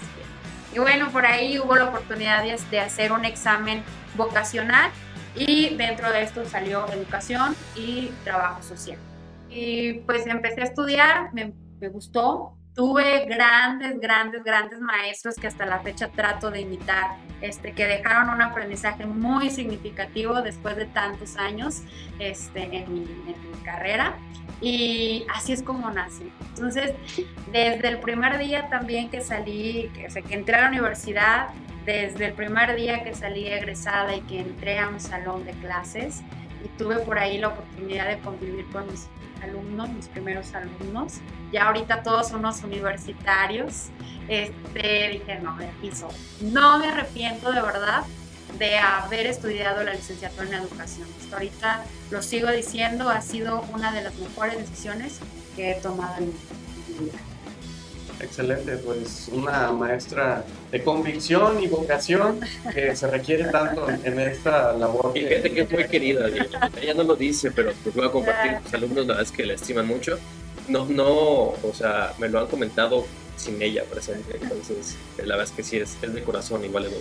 y 0.75 0.79
bueno, 0.79 1.11
por 1.11 1.27
ahí 1.27 1.59
hubo 1.59 1.77
la 1.77 1.85
oportunidad 1.85 2.43
de 2.43 2.81
hacer 2.81 3.13
un 3.13 3.27
examen 3.27 3.83
vocacional 4.15 4.91
y 5.35 5.77
dentro 5.77 6.11
de 6.11 6.23
esto 6.23 6.47
salió 6.47 6.87
educación 6.91 7.55
y 7.77 8.11
trabajo 8.25 8.63
social. 8.63 8.97
Y 9.53 9.95
pues 10.07 10.27
empecé 10.27 10.63
a 10.63 10.65
estudiar, 10.65 11.33
me, 11.35 11.53
me 11.81 11.89
gustó, 11.89 12.57
tuve 12.75 13.27
grandes, 13.27 14.01
grandes, 14.01 14.43
grandes 14.45 14.81
maestros 14.81 15.37
que 15.37 15.47
hasta 15.47 15.67
la 15.67 15.81
fecha 15.81 16.09
trato 16.09 16.51
de 16.51 16.63
imitar, 16.63 17.17
este, 17.41 17.73
que 17.73 17.87
dejaron 17.87 18.31
un 18.31 18.41
aprendizaje 18.41 19.05
muy 19.05 19.51
significativo 19.51 20.41
después 20.43 20.77
de 20.77 20.87
tantos 20.87 21.37
años 21.37 21.83
este, 22.19 22.77
en, 22.77 22.95
mi, 22.95 23.07
carrera. 23.63 24.17
Y 24.61 25.25
así 25.35 25.53
es 25.53 25.63
como 25.63 25.91
nací. 25.91 26.33
Entonces, 26.55 26.95
desde 27.53 27.89
el 27.89 27.99
primer 27.99 28.39
día 28.39 28.69
también 28.69 29.11
que 29.11 29.21
salí, 29.21 29.91
que, 29.95 30.09
que 30.23 30.35
entré 30.35 30.57
a 30.57 30.63
la 30.63 30.69
universidad, 30.69 31.49
desde 31.85 32.27
el 32.27 32.33
primer 32.33 32.75
día 32.77 33.03
que 33.03 33.15
salí 33.15 33.47
egresada 33.47 34.15
y 34.15 34.21
que 34.23 34.41
entré 34.41 34.79
a 34.79 34.89
un 34.89 35.01
salón 35.01 35.45
de 35.45 35.53
clases, 35.53 36.23
y 36.65 36.69
tuve 36.79 36.99
por 36.99 37.19
ahí 37.19 37.39
la 37.39 37.49
oportunidad 37.49 38.09
de 38.09 38.19
convivir 38.21 38.67
con 38.71 38.87
mis 38.91 39.09
alumnos, 39.43 39.89
mis 39.91 40.09
primeros 40.09 40.55
alumnos. 40.55 41.15
Ya 41.53 41.67
ahorita 41.67 42.03
todos 42.03 42.29
somos 42.29 42.63
universitarios. 42.63 43.89
Este, 44.29 45.09
dije, 45.09 45.41
no, 45.43 45.57
de 45.57 45.67
aquí 45.67 45.91
No 46.43 46.79
me 46.79 46.87
arrepiento 46.87 47.53
de 47.53 47.61
verdad 47.61 48.05
de 48.59 48.79
haber 48.79 49.27
estudiado 49.27 49.83
la 49.83 49.95
licenciatura 49.95 50.47
en 50.49 50.55
educación. 50.55 51.09
Hasta 51.21 51.37
ahorita 51.37 51.85
lo 52.11 52.23
sigo 52.23 52.51
diciendo, 52.51 53.09
ha 53.09 53.21
sido 53.21 53.63
una 53.73 53.93
de 53.93 54.03
las 54.03 54.15
mejores 54.17 54.59
decisiones 54.59 55.19
que 55.57 55.73
he 55.73 55.75
tomado 55.77 56.17
en 56.19 56.27
mi 56.27 57.07
vida. 57.07 57.19
Excelente, 58.23 58.77
pues 58.77 59.29
una 59.33 59.73
maestra 59.73 60.45
de 60.71 60.83
convicción 60.83 61.63
y 61.63 61.67
vocación 61.67 62.41
que 62.73 62.95
se 62.95 63.07
requiere 63.09 63.45
tanto 63.47 63.87
en 63.89 64.21
esta 64.21 64.73
labor. 64.75 65.13
Y 65.17 65.23
gente 65.23 65.53
que 65.53 65.63
es 65.63 65.71
muy 65.71 65.85
querida, 65.89 66.29
ella 66.81 66.95
no 66.95 67.03
lo 67.03 67.17
dice, 67.17 67.51
pero 67.51 67.73
pues 67.83 67.95
voy 67.95 68.07
a 68.07 68.11
compartir, 68.11 68.59
los 68.63 68.75
alumnos 68.75 69.07
la 69.07 69.15
verdad 69.15 69.23
es 69.23 69.33
que 69.33 69.45
la 69.45 69.55
estiman 69.55 69.87
mucho. 69.87 70.19
No, 70.69 70.87
no, 70.87 71.05
o 71.09 71.73
sea, 71.75 72.15
me 72.19 72.29
lo 72.29 72.39
han 72.39 72.47
comentado 72.47 73.05
sin 73.43 73.61
ella 73.61 73.85
presente. 73.85 74.39
Entonces, 74.41 74.97
la 75.19 75.37
verdad 75.37 75.45
es 75.45 75.51
que 75.51 75.63
sí, 75.63 75.77
es, 75.79 75.97
es 76.01 76.15
de 76.15 76.23
corazón, 76.23 76.65
igual 76.65 76.85
de 76.85 76.93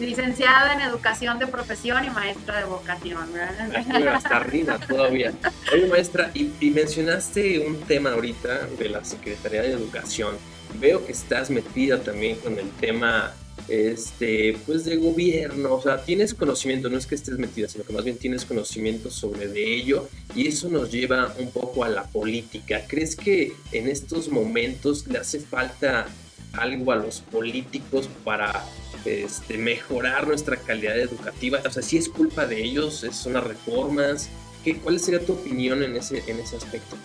Licenciada 0.04 0.74
en 0.74 0.80
Educación 0.80 1.38
de 1.38 1.46
Profesión 1.46 2.04
y 2.04 2.10
maestra 2.10 2.58
de 2.58 2.64
vocación, 2.64 3.32
¿verdad? 3.32 4.14
Hasta 4.14 4.36
arriba 4.36 4.78
todavía. 4.78 5.32
Oye, 5.72 5.86
maestra, 5.86 6.30
y, 6.34 6.52
y 6.60 6.70
mencionaste 6.70 7.60
un 7.60 7.80
tema 7.82 8.12
ahorita 8.12 8.66
de 8.78 8.88
la 8.88 9.04
Secretaría 9.04 9.62
de 9.62 9.72
Educación. 9.72 10.36
Veo 10.80 11.06
que 11.06 11.12
estás 11.12 11.50
metida 11.50 12.00
también 12.00 12.36
con 12.38 12.58
el 12.58 12.68
tema 12.72 13.32
este, 13.68 14.58
pues 14.66 14.84
de 14.84 14.96
gobierno, 14.96 15.74
o 15.74 15.82
sea, 15.82 16.04
tienes 16.04 16.34
conocimiento, 16.34 16.90
no 16.90 16.98
es 16.98 17.06
que 17.06 17.14
estés 17.14 17.38
metida, 17.38 17.68
sino 17.68 17.84
que 17.84 17.92
más 17.92 18.04
bien 18.04 18.18
tienes 18.18 18.44
conocimiento 18.44 19.10
sobre 19.10 19.48
de 19.48 19.74
ello 19.74 20.08
y 20.34 20.48
eso 20.48 20.68
nos 20.68 20.90
lleva 20.90 21.34
un 21.38 21.50
poco 21.50 21.84
a 21.84 21.88
la 21.88 22.04
política. 22.04 22.84
¿Crees 22.86 23.16
que 23.16 23.52
en 23.72 23.88
estos 23.88 24.28
momentos 24.28 25.06
le 25.06 25.18
hace 25.18 25.40
falta 25.40 26.06
algo 26.52 26.92
a 26.92 26.96
los 26.96 27.20
políticos 27.20 28.08
para 28.22 28.64
este, 29.04 29.58
mejorar 29.58 30.28
nuestra 30.28 30.56
calidad 30.56 30.98
educativa? 30.98 31.60
O 31.66 31.70
sea, 31.70 31.82
si 31.82 31.96
es 31.96 32.08
culpa 32.08 32.46
de 32.46 32.62
ellos, 32.62 33.04
son 33.12 33.34
las 33.34 33.44
reformas. 33.44 34.28
¿Qué, 34.62 34.76
¿Cuál 34.76 34.98
sería 35.00 35.20
tu 35.20 35.34
opinión 35.34 35.82
en 35.82 35.96
ese, 35.96 36.22
en 36.26 36.38
ese 36.38 36.56
aspecto? 36.56 36.96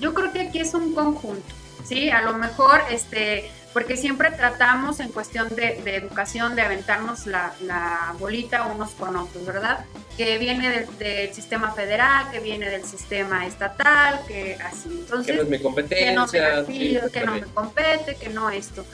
Yo 0.00 0.14
creo 0.14 0.32
que 0.32 0.40
aquí 0.40 0.58
es 0.58 0.74
un 0.74 0.94
conjunto, 0.94 1.54
¿sí? 1.88 2.10
A 2.10 2.22
lo 2.22 2.34
mejor, 2.34 2.82
este, 2.90 3.50
porque 3.72 3.96
siempre 3.96 4.30
tratamos 4.30 5.00
en 5.00 5.10
cuestión 5.10 5.48
de, 5.54 5.80
educación 5.96 6.54
de 6.54 6.62
aventarnos 6.62 7.26
la, 7.26 8.14
bolita 8.18 8.66
unos 8.66 8.90
con 8.90 9.16
otros, 9.16 9.46
¿verdad? 9.46 9.84
Que 10.16 10.38
viene 10.38 10.86
del, 10.98 11.34
sistema 11.34 11.72
federal, 11.72 12.30
que 12.30 12.40
viene 12.40 12.68
del 12.68 12.84
sistema 12.84 13.46
estatal, 13.46 14.20
que 14.28 14.56
así. 14.56 14.88
Entonces, 14.90 15.26
que 15.26 15.36
no 15.36 15.42
es 15.42 15.48
mi 15.48 15.60
competencia. 15.60 16.64
Que 16.66 17.00
no, 17.00 17.10
que 17.10 17.20
no 17.24 17.34
me 17.34 17.42
compete, 17.54 18.16
que 18.16 18.28
no 18.28 18.50
esto. 18.50 18.84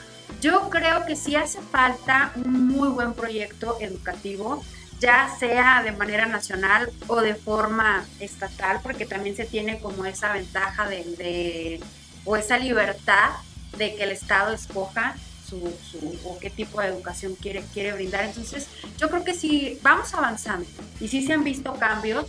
Yo 0.41 0.69
creo 0.69 1.05
que 1.05 1.15
sí 1.15 1.35
hace 1.35 1.59
falta 1.61 2.31
un 2.35 2.67
muy 2.67 2.89
buen 2.89 3.13
proyecto 3.13 3.77
educativo, 3.79 4.63
ya 4.99 5.29
sea 5.39 5.81
de 5.83 5.91
manera 5.91 6.25
nacional 6.25 6.89
o 7.07 7.21
de 7.21 7.35
forma 7.35 8.05
estatal, 8.19 8.79
porque 8.81 9.05
también 9.05 9.35
se 9.35 9.45
tiene 9.45 9.79
como 9.79 10.05
esa 10.05 10.31
ventaja 10.33 10.87
de, 10.87 11.03
de 11.03 11.79
o 12.25 12.35
esa 12.35 12.57
libertad 12.57 13.31
de 13.77 13.95
que 13.95 14.03
el 14.03 14.11
Estado 14.11 14.53
escoja 14.53 15.15
su, 15.47 15.57
o 16.25 16.39
qué 16.39 16.49
tipo 16.49 16.81
de 16.81 16.87
educación 16.87 17.35
quiere, 17.35 17.63
quiere 17.73 17.93
brindar. 17.93 18.25
Entonces, 18.25 18.67
yo 18.97 19.09
creo 19.09 19.23
que 19.23 19.33
sí, 19.33 19.79
vamos 19.83 20.13
avanzando 20.13 20.67
y 20.99 21.07
sí 21.07 21.25
se 21.25 21.33
han 21.33 21.43
visto 21.43 21.75
cambios, 21.75 22.25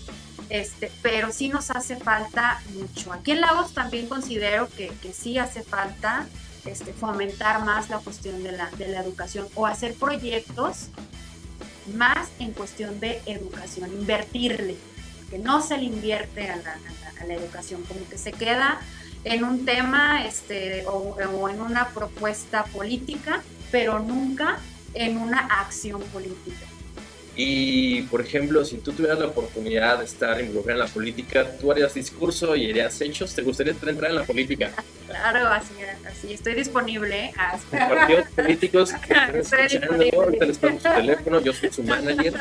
este, 0.49 0.93
pero 1.03 1.33
sí 1.33 1.49
nos 1.49 1.71
hace 1.71 1.97
falta 1.97 2.61
mucho. 2.75 3.13
Aquí 3.13 3.33
en 3.33 3.41
Lagos 3.41 3.73
también 3.73 4.07
considero 4.07 4.69
que, 4.69 4.89
que 5.03 5.13
sí 5.13 5.39
hace 5.39 5.63
falta 5.63 6.27
este, 6.65 6.93
fomentar 6.93 7.65
más 7.65 7.89
la 7.89 7.99
cuestión 7.99 8.43
de 8.43 8.53
la, 8.53 8.71
de 8.73 8.89
la 8.89 9.01
educación 9.01 9.49
o 9.55 9.67
hacer 9.67 9.95
proyectos 9.95 10.89
más 11.95 12.29
en 12.39 12.53
cuestión 12.53 13.01
de 13.01 13.23
educación, 13.27 13.93
invertirle, 13.93 14.77
que 15.31 15.39
no 15.39 15.63
se 15.63 15.79
le 15.79 15.85
invierte 15.85 16.49
a 16.49 16.57
la, 16.57 16.77
a 17.21 17.25
la 17.25 17.35
educación, 17.35 17.83
como 17.85 18.09
que 18.09 18.19
se 18.19 18.33
queda 18.33 18.81
en 19.27 19.43
un 19.43 19.65
tema 19.65 20.25
este, 20.25 20.85
o, 20.87 21.17
en 21.51 21.61
una 21.61 21.89
propuesta 21.89 22.65
política, 22.65 23.43
pero 23.73 23.99
nunca 23.99 24.59
en 24.95 25.19
una 25.19 25.41
acción 25.41 26.01
política. 26.13 26.66
Y, 27.37 28.03
por 28.03 28.23
ejemplo, 28.23 28.65
si 28.65 28.79
tú 28.79 28.93
tuvieras 28.93 29.19
la 29.19 29.27
oportunidad 29.27 29.99
de 29.99 30.07
estar 30.07 30.41
involucrada 30.41 30.81
en 30.81 30.87
la 30.87 30.93
política, 30.93 31.47
¿tú 31.61 31.71
harías 31.71 31.93
discurso 31.93 32.57
y 32.57 32.71
harías 32.71 32.99
hechos? 33.03 33.35
¿Te 33.35 33.43
gustaría 33.43 33.73
entrar 33.73 34.11
en 34.11 34.17
la 34.17 34.25
política? 34.25 34.73
Claro, 35.07 35.47
así, 35.47 35.73
así 36.05 36.33
estoy 36.33 36.55
disponible. 36.55 37.33
A... 37.39 37.57
Partidos 37.57 38.29
políticos 38.35 38.93
que 38.93 39.13
están 39.39 39.61
escuchando, 39.61 40.21
ahorita 40.21 40.47
les 40.47 40.57
su 40.57 40.79
teléfono, 40.79 41.41
yo 41.41 41.53
soy 41.53 41.71
su 41.71 41.83
manager. 41.85 42.35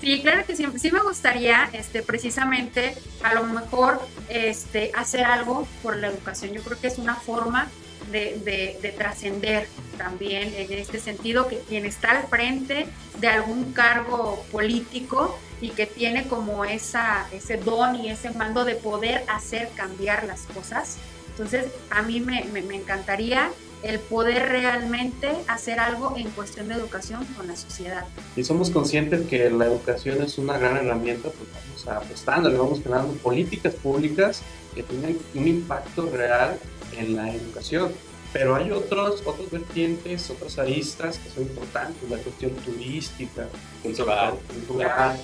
Sí, 0.00 0.20
claro 0.20 0.44
que 0.44 0.56
sí, 0.56 0.66
sí 0.76 0.90
me 0.90 1.00
gustaría, 1.00 1.70
este, 1.72 2.02
precisamente, 2.02 2.96
a 3.22 3.34
lo 3.34 3.44
mejor, 3.44 4.00
este, 4.28 4.90
hacer 4.94 5.24
algo 5.24 5.68
por 5.84 5.96
la 5.96 6.08
educación. 6.08 6.52
Yo 6.52 6.62
creo 6.62 6.80
que 6.80 6.88
es 6.88 6.98
una 6.98 7.14
forma 7.14 7.70
de, 8.10 8.94
trascender 8.96 9.66
también 9.96 10.52
en 10.56 10.72
este 10.72 10.98
sentido, 10.98 11.48
que 11.48 11.58
quien 11.58 11.84
está 11.84 12.12
al 12.12 12.26
frente 12.28 12.86
de 13.18 13.28
algún 13.28 13.72
cargo 13.72 14.44
político 14.50 15.38
y 15.60 15.70
que 15.70 15.86
tiene 15.86 16.26
como 16.26 16.64
esa, 16.64 17.26
ese 17.32 17.56
don 17.56 17.96
y 17.96 18.10
ese 18.10 18.30
mando 18.30 18.64
de 18.64 18.76
poder 18.76 19.24
hacer 19.28 19.70
cambiar 19.74 20.24
las 20.24 20.42
cosas. 20.42 20.96
Entonces, 21.30 21.66
a 21.90 22.02
mí 22.02 22.20
me, 22.20 22.44
me, 22.44 22.74
encantaría 22.74 23.50
el 23.82 23.98
poder 23.98 24.48
realmente 24.48 25.30
hacer 25.46 25.80
algo 25.80 26.14
en 26.16 26.30
cuestión 26.30 26.68
de 26.68 26.74
educación 26.74 27.24
con 27.36 27.46
la 27.46 27.56
sociedad. 27.56 28.04
Y 28.36 28.44
somos 28.44 28.70
conscientes 28.70 29.26
que 29.26 29.48
la 29.50 29.66
educación 29.66 30.22
es 30.22 30.36
una 30.38 30.58
gran 30.58 30.76
herramienta, 30.76 31.30
pues 31.30 31.48
vamos 31.86 32.04
apostando, 32.04 32.50
vamos 32.52 32.80
creando 32.80 33.14
políticas 33.14 33.74
públicas 33.74 34.42
que 34.74 34.82
tienen 34.82 35.18
un 35.34 35.48
impacto 35.48 36.10
real 36.10 36.58
en 36.96 37.16
la 37.16 37.32
educación. 37.34 37.92
Pero 38.32 38.54
hay 38.54 38.70
otros, 38.70 39.22
otros 39.24 39.50
vertientes, 39.50 40.30
otras 40.30 40.58
aristas 40.58 41.18
que 41.18 41.30
son 41.30 41.44
importantes, 41.44 42.08
la 42.08 42.18
cuestión 42.18 42.52
turística, 42.52 43.48
cultural, 43.82 44.34
cultural. 44.48 45.20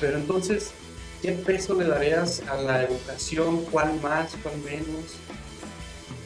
Pero 0.00 0.18
entonces, 0.18 0.70
¿qué 1.20 1.32
peso 1.32 1.74
le 1.74 1.86
darías 1.86 2.42
a 2.48 2.56
la 2.56 2.84
educación? 2.84 3.64
¿Cuál 3.64 4.00
más, 4.00 4.36
cuál 4.42 4.56
menos? 4.58 5.16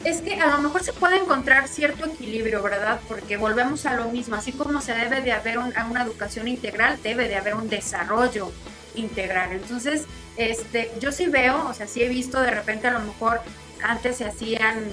Es 0.03 0.21
que 0.21 0.35
a 0.35 0.47
lo 0.47 0.59
mejor 0.59 0.83
se 0.83 0.93
puede 0.93 1.15
encontrar 1.15 1.67
cierto 1.67 2.05
equilibrio, 2.05 2.61
¿verdad? 2.61 2.99
Porque 3.07 3.37
volvemos 3.37 3.85
a 3.85 3.95
lo 3.95 4.09
mismo, 4.09 4.35
así 4.35 4.51
como 4.51 4.81
se 4.81 4.93
debe 4.93 5.21
de 5.21 5.31
haber 5.31 5.57
una 5.57 6.03
educación 6.03 6.47
integral, 6.47 6.99
debe 7.01 7.27
de 7.27 7.37
haber 7.37 7.55
un 7.55 7.69
desarrollo 7.69 8.51
integral. 8.95 9.53
Entonces, 9.53 10.05
este, 10.37 10.91
yo 10.99 11.11
sí 11.11 11.27
veo, 11.27 11.67
o 11.69 11.73
sea, 11.73 11.87
sí 11.87 12.03
he 12.03 12.09
visto 12.09 12.41
de 12.41 12.51
repente 12.51 12.87
a 12.87 12.91
lo 12.91 12.99
mejor 12.99 13.41
antes 13.83 14.17
se 14.17 14.25
hacían 14.25 14.83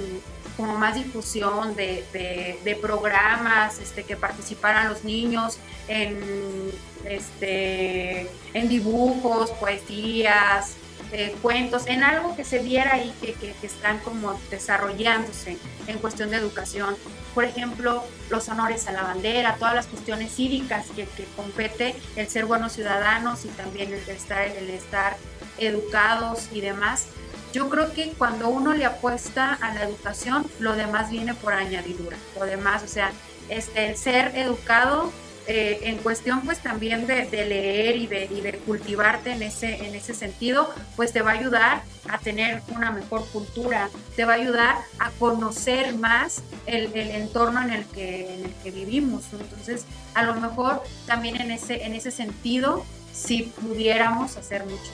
como 0.57 0.77
más 0.77 0.95
difusión 0.95 1.75
de, 1.75 2.79
programas 2.83 3.79
este, 3.79 4.05
que 4.05 4.17
participaran 4.17 4.89
los 4.89 5.05
niños 5.05 5.59
en, 5.89 6.71
este, 7.05 8.29
dibujos, 8.53 9.51
poesías, 9.53 10.75
eh, 11.13 11.35
cuentos, 11.43 11.87
en 11.87 12.05
algo 12.05 12.37
que 12.37 12.45
se 12.45 12.59
viera 12.59 12.95
ahí 12.95 13.13
que, 13.21 13.55
están 13.67 13.99
como 14.01 14.39
desarrollándose 14.51 15.57
en 15.87 15.99
cuestión 15.99 16.31
de 16.31 16.37
educación. 16.37 16.95
Por 17.35 17.45
ejemplo, 17.45 18.05
los 18.29 18.49
honores 18.49 18.87
a 18.87 18.93
la 18.93 19.03
bandera, 19.03 19.57
todas 19.59 19.75
las 19.75 19.87
cuestiones 19.87 20.35
cívicas 20.35 20.87
que, 20.95 21.09
compete 21.37 21.97
el 22.17 22.29
ser 22.29 22.45
buenos 22.45 22.73
ciudadanos 22.73 23.45
y 23.45 23.49
también 23.49 23.93
el 23.93 24.71
estar 24.71 25.17
educados 25.59 26.49
y 26.53 26.61
demás 26.61 27.07
yo 27.53 27.69
creo 27.69 27.93
que 27.93 28.13
cuando 28.13 28.49
uno 28.49 28.75
le 28.75 28.85
apuesta 28.85 29.55
a 29.55 29.75
la 29.75 29.85
educación, 29.85 30.47
lo 30.59 30.75
demás 30.75 31.11
viene 31.11 31.35
por 31.35 31.53
añadidura. 31.53 32.17
Lo 32.39 32.47
demás, 32.47 32.83
o 32.83 32.89
sea, 32.89 33.13
este, 33.49 33.89
el 33.89 33.97
ser 33.97 34.37
educado 34.37 35.13
eh, 35.47 35.81
en 35.89 35.97
cuestión 35.99 36.43
pues 36.43 36.61
también 36.61 37.09
de, 37.09 37.25
leer 37.33 37.97
y 37.97 38.07
de, 38.07 38.27
y 38.27 38.41
de, 38.41 38.53
cultivarte 38.59 39.33
en 39.33 39.43
ese, 39.43 39.85
en 39.87 39.97
ese 39.97 40.15
sentido, 40.15 40.73
pues 40.95 41.13
te 41.13 41.23
va 41.23 41.33
a 41.33 41.35
ayudar 41.35 41.83
a 42.09 42.19
tener 42.19 42.63
una 42.69 42.93
mejor 42.93 43.27
cultura, 43.31 43.89
te 44.15 44.25
va 44.25 44.35
a 44.35 44.37
ayudar 44.37 44.77
a 45.01 45.11
conocer 45.19 45.95
más 45.97 46.43
el, 46.67 46.93
el 46.95 47.11
entorno 47.11 47.61
en 47.63 47.71
el, 47.71 47.85
que, 47.87 48.35
en 48.35 48.45
el 48.45 48.55
que 48.63 48.71
vivimos. 48.71 49.25
Entonces, 49.33 49.87
a 50.15 50.23
lo 50.23 50.35
mejor 50.37 50.85
también 51.07 51.41
en 51.41 51.51
ese, 51.51 51.85
en 51.85 51.95
ese 51.95 52.13
sentido, 52.13 52.85
si 53.13 53.43
pudiéramos 53.43 54.37
hacer 54.37 54.65
mucho 54.65 54.93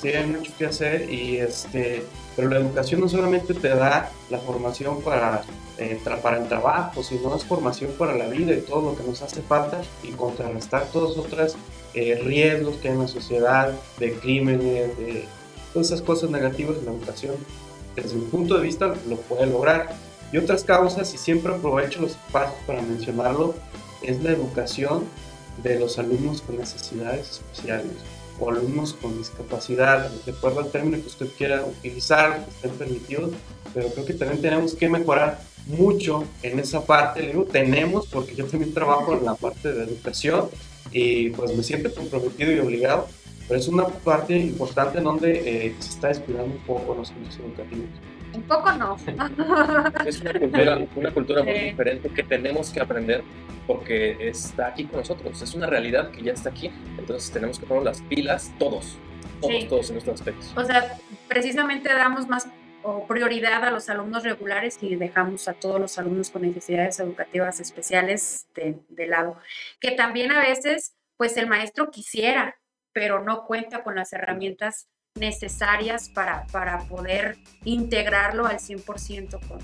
sí 0.00 0.08
hay 0.08 0.26
mucho 0.26 0.52
que 0.56 0.66
hacer 0.66 1.10
y 1.10 1.38
este, 1.38 2.04
pero 2.34 2.48
la 2.48 2.58
educación 2.58 3.00
no 3.00 3.08
solamente 3.08 3.54
te 3.54 3.68
da 3.68 4.10
la 4.30 4.38
formación 4.38 5.00
para, 5.02 5.42
eh, 5.78 5.98
para 6.22 6.38
el 6.38 6.48
trabajo, 6.48 7.02
sino 7.02 7.34
es 7.34 7.44
formación 7.44 7.92
para 7.98 8.14
la 8.14 8.26
vida 8.28 8.52
y 8.52 8.60
todo 8.60 8.90
lo 8.90 8.96
que 8.96 9.04
nos 9.04 9.22
hace 9.22 9.42
falta 9.42 9.80
y 10.02 10.10
contrarrestar 10.12 10.86
todos 10.92 11.16
otros 11.16 11.56
eh, 11.94 12.20
riesgos 12.22 12.76
que 12.76 12.88
hay 12.88 12.94
en 12.94 13.00
la 13.00 13.08
sociedad, 13.08 13.72
de 13.98 14.12
crímenes, 14.14 14.96
de 14.98 15.24
todas 15.72 15.88
esas 15.88 16.02
cosas 16.02 16.30
negativas, 16.30 16.76
la 16.84 16.92
educación 16.92 17.34
desde 17.94 18.16
mi 18.16 18.26
punto 18.26 18.56
de 18.56 18.62
vista 18.62 18.94
lo 19.08 19.16
puede 19.16 19.46
lograr. 19.46 19.94
Y 20.32 20.38
otras 20.38 20.64
causas, 20.64 21.14
y 21.14 21.18
siempre 21.18 21.54
aprovecho 21.54 22.00
los 22.00 22.10
espacios 22.10 22.58
para 22.66 22.82
mencionarlo, 22.82 23.54
es 24.02 24.22
la 24.22 24.32
educación 24.32 25.04
de 25.62 25.78
los 25.78 25.98
alumnos 25.98 26.42
con 26.42 26.58
necesidades 26.58 27.30
especiales 27.30 27.92
o 28.38 28.50
alumnos 28.50 28.94
con 28.94 29.16
discapacidad, 29.16 30.10
de 30.10 30.32
acuerdo 30.32 30.60
al 30.60 30.70
término 30.70 31.00
que 31.00 31.06
usted 31.06 31.28
quiera 31.36 31.64
utilizar, 31.64 32.44
que 32.44 32.50
estén 32.50 32.70
permitidos, 32.72 33.30
pero 33.74 33.88
creo 33.88 34.04
que 34.04 34.14
también 34.14 34.40
tenemos 34.40 34.74
que 34.74 34.88
mejorar 34.88 35.40
mucho 35.66 36.24
en 36.42 36.58
esa 36.58 36.84
parte. 36.84 37.22
Le 37.22 37.28
digo 37.28 37.44
tenemos 37.44 38.06
porque 38.06 38.34
yo 38.34 38.46
también 38.46 38.72
trabajo 38.72 39.14
en 39.14 39.24
la 39.24 39.34
parte 39.34 39.72
de 39.72 39.84
educación 39.84 40.48
y 40.92 41.30
pues 41.30 41.54
me 41.56 41.62
siento 41.62 41.92
comprometido 41.94 42.52
y 42.52 42.58
obligado, 42.58 43.08
pero 43.48 43.60
es 43.60 43.68
una 43.68 43.86
parte 43.86 44.36
importante 44.36 44.98
en 44.98 45.04
donde 45.04 45.66
eh, 45.66 45.74
se 45.78 45.90
está 45.90 46.08
descuidando 46.08 46.54
un 46.54 46.64
poco 46.64 46.94
los 46.94 47.08
centros 47.08 47.36
educativos. 47.38 47.88
Un 48.36 48.42
poco 48.42 48.70
no. 48.72 48.96
Es 50.06 50.20
una 50.20 50.32
cultura, 50.38 50.78
una 50.94 51.10
cultura 51.12 51.42
muy 51.42 51.52
diferente 51.54 52.08
que 52.10 52.22
tenemos 52.22 52.70
que 52.70 52.80
aprender 52.80 53.22
porque 53.66 54.28
está 54.28 54.68
aquí 54.68 54.84
con 54.84 55.00
nosotros. 55.00 55.40
Es 55.42 55.54
una 55.54 55.66
realidad 55.66 56.10
que 56.10 56.22
ya 56.22 56.32
está 56.32 56.50
aquí. 56.50 56.70
Entonces 56.98 57.30
tenemos 57.32 57.58
que 57.58 57.66
poner 57.66 57.82
las 57.84 58.02
pilas 58.02 58.52
todos, 58.58 58.96
todos, 59.40 59.54
Sí. 59.54 59.66
todos 59.68 59.90
en 59.90 59.96
estos 59.96 60.14
aspectos. 60.14 60.52
O 60.56 60.64
sea, 60.64 60.96
precisamente 61.28 61.88
damos 61.92 62.28
más 62.28 62.46
prioridad 63.08 63.64
a 63.64 63.70
los 63.72 63.88
alumnos 63.88 64.22
regulares 64.22 64.78
y 64.80 64.94
dejamos 64.94 65.48
a 65.48 65.54
todos 65.54 65.80
los 65.80 65.98
alumnos 65.98 66.30
con 66.30 66.42
necesidades 66.42 67.00
educativas 67.00 67.58
especiales 67.58 68.46
de, 68.54 68.76
de 68.88 69.06
lado. 69.08 69.38
Que 69.80 69.92
también 69.92 70.30
a 70.30 70.40
veces, 70.40 70.94
pues 71.16 71.36
el 71.36 71.48
maestro 71.48 71.90
quisiera, 71.90 72.54
pero 72.92 73.24
no 73.24 73.44
cuenta 73.44 73.82
con 73.82 73.96
las 73.96 74.12
herramientas 74.12 74.88
necesarias 75.16 76.08
para, 76.08 76.46
para 76.52 76.78
poder 76.80 77.36
integrarlo 77.64 78.46
al 78.46 78.56
100% 78.58 79.30
con... 79.30 79.40
con- 79.48 79.60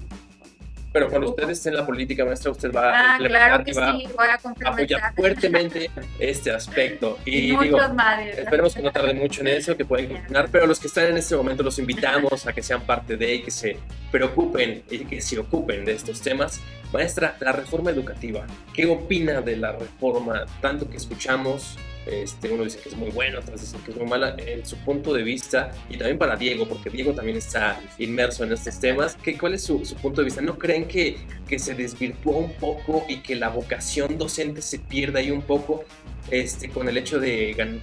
Pero 0.92 1.08
cuando 1.08 1.30
usted 1.30 1.48
esté 1.48 1.70
en 1.70 1.76
la 1.76 1.86
política, 1.86 2.24
maestra, 2.24 2.50
usted 2.50 2.70
va 2.70 2.90
a 2.90 3.14
Ah, 3.14 3.16
claro 3.18 3.60
implementar 3.60 3.64
que 3.64 3.72
va 3.72 3.92
sí, 3.92 4.08
voy 4.16 4.26
a 4.26 4.32
a 4.32 4.68
apoyar 4.72 5.14
fuertemente 5.14 5.90
este 6.18 6.50
aspecto. 6.50 7.18
Y 7.24 7.36
Y 7.36 7.56
digo. 7.56 7.78
¿verdad? 7.78 8.28
Esperemos 8.28 8.74
que 8.74 8.82
no 8.82 8.92
tarde 8.92 9.14
mucho 9.14 9.40
en 9.40 9.48
eso, 9.48 9.74
que 9.76 9.84
puedan 9.86 10.08
continuar, 10.08 10.48
pero 10.52 10.66
los 10.66 10.78
que 10.78 10.88
están 10.88 11.06
en 11.06 11.16
este 11.16 11.34
momento 11.34 11.62
los 11.62 11.78
invitamos 11.78 12.46
a 12.46 12.52
que 12.52 12.62
sean 12.62 12.82
parte 12.82 13.16
de 13.16 13.34
y 13.36 13.42
que 13.42 13.50
se 13.50 13.78
preocupen 14.10 14.82
y 14.90 14.98
que 15.06 15.20
se 15.22 15.38
ocupen 15.38 15.84
de 15.86 15.92
estos 15.92 16.20
temas. 16.20 16.60
Maestra, 16.92 17.36
la 17.40 17.52
reforma 17.52 17.90
educativa, 17.90 18.46
¿qué 18.74 18.84
opina 18.84 19.40
de 19.40 19.56
la 19.56 19.72
reforma? 19.72 20.44
Tanto 20.60 20.90
que 20.90 20.98
escuchamos, 20.98 21.78
este, 22.06 22.50
uno 22.50 22.64
dice 22.64 22.78
que 22.78 22.88
es 22.88 22.96
muy 22.96 23.10
bueno, 23.10 23.38
otros 23.40 23.60
dicen 23.60 23.80
que 23.82 23.92
es 23.92 23.96
muy 23.96 24.06
mala, 24.06 24.34
en 24.38 24.66
su 24.66 24.76
punto 24.78 25.12
de 25.12 25.22
vista, 25.22 25.70
y 25.88 25.96
también 25.96 26.18
para 26.18 26.36
Diego, 26.36 26.68
porque 26.68 26.90
Diego 26.90 27.12
también 27.12 27.38
está 27.38 27.80
inmerso 27.98 28.44
en 28.44 28.52
estos 28.52 28.78
temas, 28.80 29.16
¿qué, 29.22 29.38
¿cuál 29.38 29.54
es 29.54 29.62
su, 29.62 29.84
su 29.84 29.94
punto 29.96 30.20
de 30.20 30.26
vista? 30.26 30.40
¿No 30.40 30.58
creen 30.58 30.86
que, 30.86 31.16
que 31.48 31.58
se 31.58 31.74
desvirtuó 31.74 32.38
un 32.38 32.52
poco 32.54 33.04
y 33.08 33.18
que 33.18 33.36
la 33.36 33.48
vocación 33.48 34.18
docente 34.18 34.62
se 34.62 34.78
pierda 34.78 35.20
ahí 35.20 35.30
un 35.30 35.42
poco 35.42 35.84
este, 36.30 36.68
con 36.68 36.88
el 36.88 36.96
hecho 36.96 37.20
de 37.20 37.80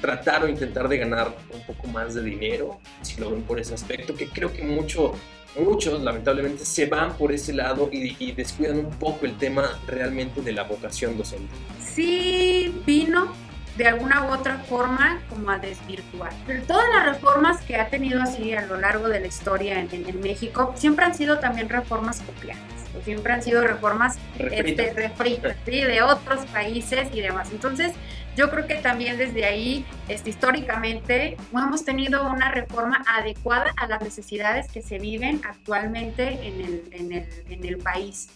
tratar 0.00 0.44
o 0.44 0.48
intentar 0.48 0.88
de 0.88 0.98
ganar 0.98 1.34
un 1.54 1.62
poco 1.62 1.86
más 1.86 2.14
de 2.14 2.22
dinero, 2.22 2.80
si 3.02 3.20
lo 3.20 3.30
ven 3.30 3.42
por 3.42 3.60
ese 3.60 3.72
aspecto, 3.74 4.14
que 4.14 4.26
creo 4.26 4.52
que 4.52 4.64
mucho, 4.64 5.14
muchos 5.58 6.02
lamentablemente 6.02 6.64
se 6.64 6.86
van 6.86 7.16
por 7.16 7.32
ese 7.32 7.52
lado 7.52 7.88
y, 7.92 8.16
y 8.18 8.32
descuidan 8.32 8.78
un 8.78 8.90
poco 8.90 9.24
el 9.24 9.38
tema 9.38 9.80
realmente 9.86 10.42
de 10.42 10.52
la 10.52 10.64
vocación 10.64 11.16
docente. 11.16 11.54
sí 11.78 12.74
vino 12.84 13.32
de 13.76 13.88
alguna 13.88 14.24
u 14.26 14.32
otra 14.32 14.58
forma 14.58 15.20
como 15.30 15.50
a 15.50 15.58
desvirtuar. 15.58 16.32
Pero 16.46 16.62
todas 16.64 16.84
las 16.94 17.06
reformas 17.06 17.60
que 17.62 17.76
ha 17.76 17.88
tenido 17.88 18.22
así 18.22 18.52
a 18.54 18.66
lo 18.66 18.76
largo 18.78 19.08
de 19.08 19.20
la 19.20 19.26
historia 19.26 19.78
en, 19.80 19.88
en- 19.92 20.08
en 20.08 20.20
México 20.20 20.74
siempre 20.76 21.04
han 21.06 21.14
sido 21.14 21.38
también 21.38 21.68
reformas 21.68 22.20
copiadas, 22.20 22.62
o 22.98 23.02
siempre 23.02 23.32
han 23.32 23.42
sido 23.42 23.62
reformas 23.62 24.18
Refrito. 24.38 24.82
este, 24.82 24.92
refritas, 25.08 25.56
¿sí? 25.64 25.80
de 25.80 26.02
otros 26.02 26.44
países 26.46 27.08
y 27.14 27.20
demás. 27.22 27.48
Entonces, 27.50 27.92
yo 28.36 28.50
creo 28.50 28.66
que 28.66 28.76
también 28.76 29.18
desde 29.18 29.44
ahí, 29.44 29.84
este, 30.08 30.30
históricamente, 30.30 31.36
hemos 31.52 31.84
tenido 31.84 32.28
una 32.30 32.50
reforma 32.50 33.04
adecuada 33.06 33.72
a 33.76 33.86
las 33.86 34.02
necesidades 34.02 34.70
que 34.70 34.82
se 34.82 34.98
viven 34.98 35.40
actualmente 35.44 36.46
en 36.46 36.60
el, 36.60 36.88
en 36.92 37.12
el, 37.12 37.26
en 37.48 37.64
el 37.64 37.78
país. 37.78 38.28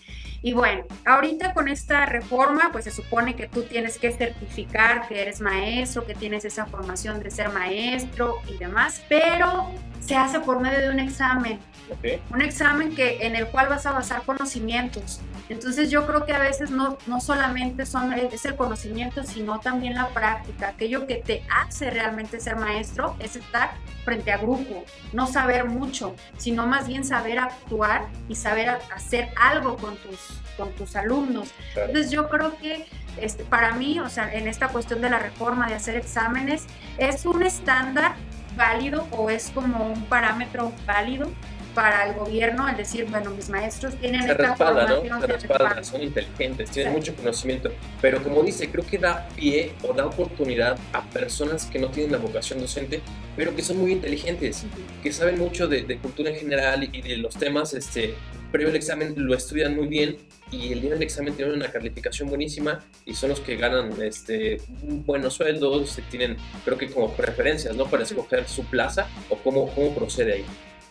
Y 0.42 0.53
bueno, 0.53 0.84
ahorita 1.05 1.55
con 1.55 1.68
esta 1.68 2.07
reforma, 2.07 2.70
pues 2.70 2.84
se 2.84 2.90
supone 2.90 3.34
que 3.34 3.49
tú 3.49 3.62
tienes 3.62 3.99
que 3.99 4.12
certificar 4.12 5.09
que 5.09 5.22
eres 5.22 5.40
maestro, 5.40 6.07
que 6.07 6.14
tienes 6.14 6.44
esa 6.44 6.66
formación 6.66 7.22
de 7.22 7.30
ser 7.30 7.51
maestro 7.51 8.36
y 8.49 8.57
demás, 8.59 9.03
pero 9.09 9.70
se 9.99 10.14
hace 10.14 10.38
por 10.40 10.61
medio 10.61 10.80
de 10.80 10.90
un 10.90 11.01
examen 11.01 11.59
¿ok? 11.90 12.20
un 12.32 12.42
examen 12.42 12.94
que, 12.94 13.26
en 13.26 13.36
el 13.36 13.47
cual 13.49 13.68
vas 13.68 13.86
a 13.86 13.92
basar 13.92 14.22
conocimientos. 14.22 15.20
Entonces 15.49 15.90
yo 15.90 16.07
creo 16.07 16.24
que 16.26 16.32
a 16.32 16.38
veces 16.38 16.70
no, 16.70 16.99
no 17.07 17.20
solamente 17.20 17.86
son, 17.86 18.12
es 18.12 18.44
el 18.44 18.57
conocimiento, 18.57 19.22
sino 19.24 19.61
también 19.61 19.94
la 19.94 20.09
práctica. 20.09 20.68
Aquello 20.68 21.07
que 21.07 21.16
te 21.16 21.44
hace 21.55 21.90
realmente 21.90 22.40
ser 22.40 22.57
maestro 22.57 23.16
es 23.20 23.36
estar 23.36 23.74
frente 24.05 24.32
a 24.32 24.38
grupo, 24.38 24.84
no 25.12 25.26
saber 25.26 25.64
mucho, 25.64 26.14
sino 26.38 26.66
más 26.66 26.86
bien 26.86 27.05
saber 27.05 27.38
actuar 27.38 28.07
y 28.28 28.36
saber 28.36 28.78
hacer 28.94 29.30
algo 29.40 29.76
con 29.76 29.97
tus, 29.97 30.40
con 30.57 30.72
tus 30.72 30.94
alumnos. 30.97 31.53
Entonces 31.74 32.11
yo 32.11 32.28
creo 32.28 32.57
que 32.59 32.86
este, 33.16 33.44
para 33.44 33.72
mí, 33.72 33.99
o 33.99 34.09
sea, 34.09 34.32
en 34.32 34.47
esta 34.47 34.68
cuestión 34.68 35.01
de 35.01 35.11
la 35.11 35.18
reforma 35.18 35.68
de 35.68 35.74
hacer 35.74 35.97
exámenes, 35.97 36.66
es 36.99 37.26
un 37.26 37.42
estándar 37.42 38.14
válido 38.57 39.07
o 39.11 39.30
es 39.30 39.51
como 39.51 39.92
un 39.92 40.05
parámetro 40.07 40.72
válido 40.86 41.30
para 41.76 42.08
el 42.08 42.14
gobierno, 42.14 42.66
el 42.68 42.76
decir, 42.76 43.04
bueno, 43.10 43.30
mis 43.30 43.50
maestros 43.50 43.94
tienen 44.00 44.22
Se 44.22 44.32
esta 44.32 44.48
respalda, 44.48 44.82
¿no? 44.82 44.88
formación, 44.96 45.20
Se 45.20 45.26
se 45.26 45.32
respalda, 45.34 45.64
respalda. 45.74 45.84
son 45.84 46.02
inteligentes, 46.02 46.70
tienen 46.70 46.92
Sí. 46.94 46.98
mucho 46.98 47.14
conocimiento, 47.14 47.70
pero 48.00 48.22
como 48.22 48.42
dice, 48.42 48.70
creo 48.70 48.84
que 48.86 48.96
da 48.98 49.28
pie 49.36 49.72
o 49.86 49.92
da 49.92 50.06
oportunidad 50.06 50.78
a 50.94 51.02
personas 51.02 51.66
que 51.66 51.78
no 51.78 51.88
tienen 51.90 52.12
la 52.12 52.18
vocación 52.18 52.60
docente, 52.60 53.02
pero 53.36 53.54
que 53.54 53.62
son 53.62 53.76
muy 53.76 53.92
inteligentes, 53.92 54.64
que 55.02 55.12
saben 55.12 55.38
mucho 55.38 55.68
de, 55.68 55.82
de 55.82 55.98
cultura 55.98 56.30
en 56.30 56.36
general 56.36 56.88
y 56.90 57.02
de 57.02 57.18
los 57.18 57.34
temas, 57.36 57.74
este, 57.74 58.14
previo 58.50 58.70
al 58.70 58.76
examen 58.76 59.12
lo 59.14 59.34
estudian 59.34 59.76
muy 59.76 59.86
bien 59.86 60.16
y 60.50 60.72
el 60.72 60.80
día 60.80 60.90
del 60.94 61.02
examen 61.02 61.34
tienen 61.34 61.54
una 61.56 61.70
calificación 61.70 62.30
buenísima 62.30 62.82
y 63.04 63.12
son 63.12 63.28
los 63.30 63.40
que 63.40 63.56
ganan 63.56 63.92
este, 64.00 64.62
buenos 65.04 65.34
sueldos, 65.34 65.98
tienen 66.10 66.38
creo 66.64 66.78
que 66.78 66.88
como 66.88 67.12
preferencias, 67.12 67.76
¿no? 67.76 67.84
Para 67.84 68.04
escoger 68.04 68.48
su 68.48 68.64
plaza 68.64 69.08
o 69.28 69.36
cómo, 69.36 69.68
cómo 69.74 69.94
procede 69.94 70.32
ahí. 70.34 70.44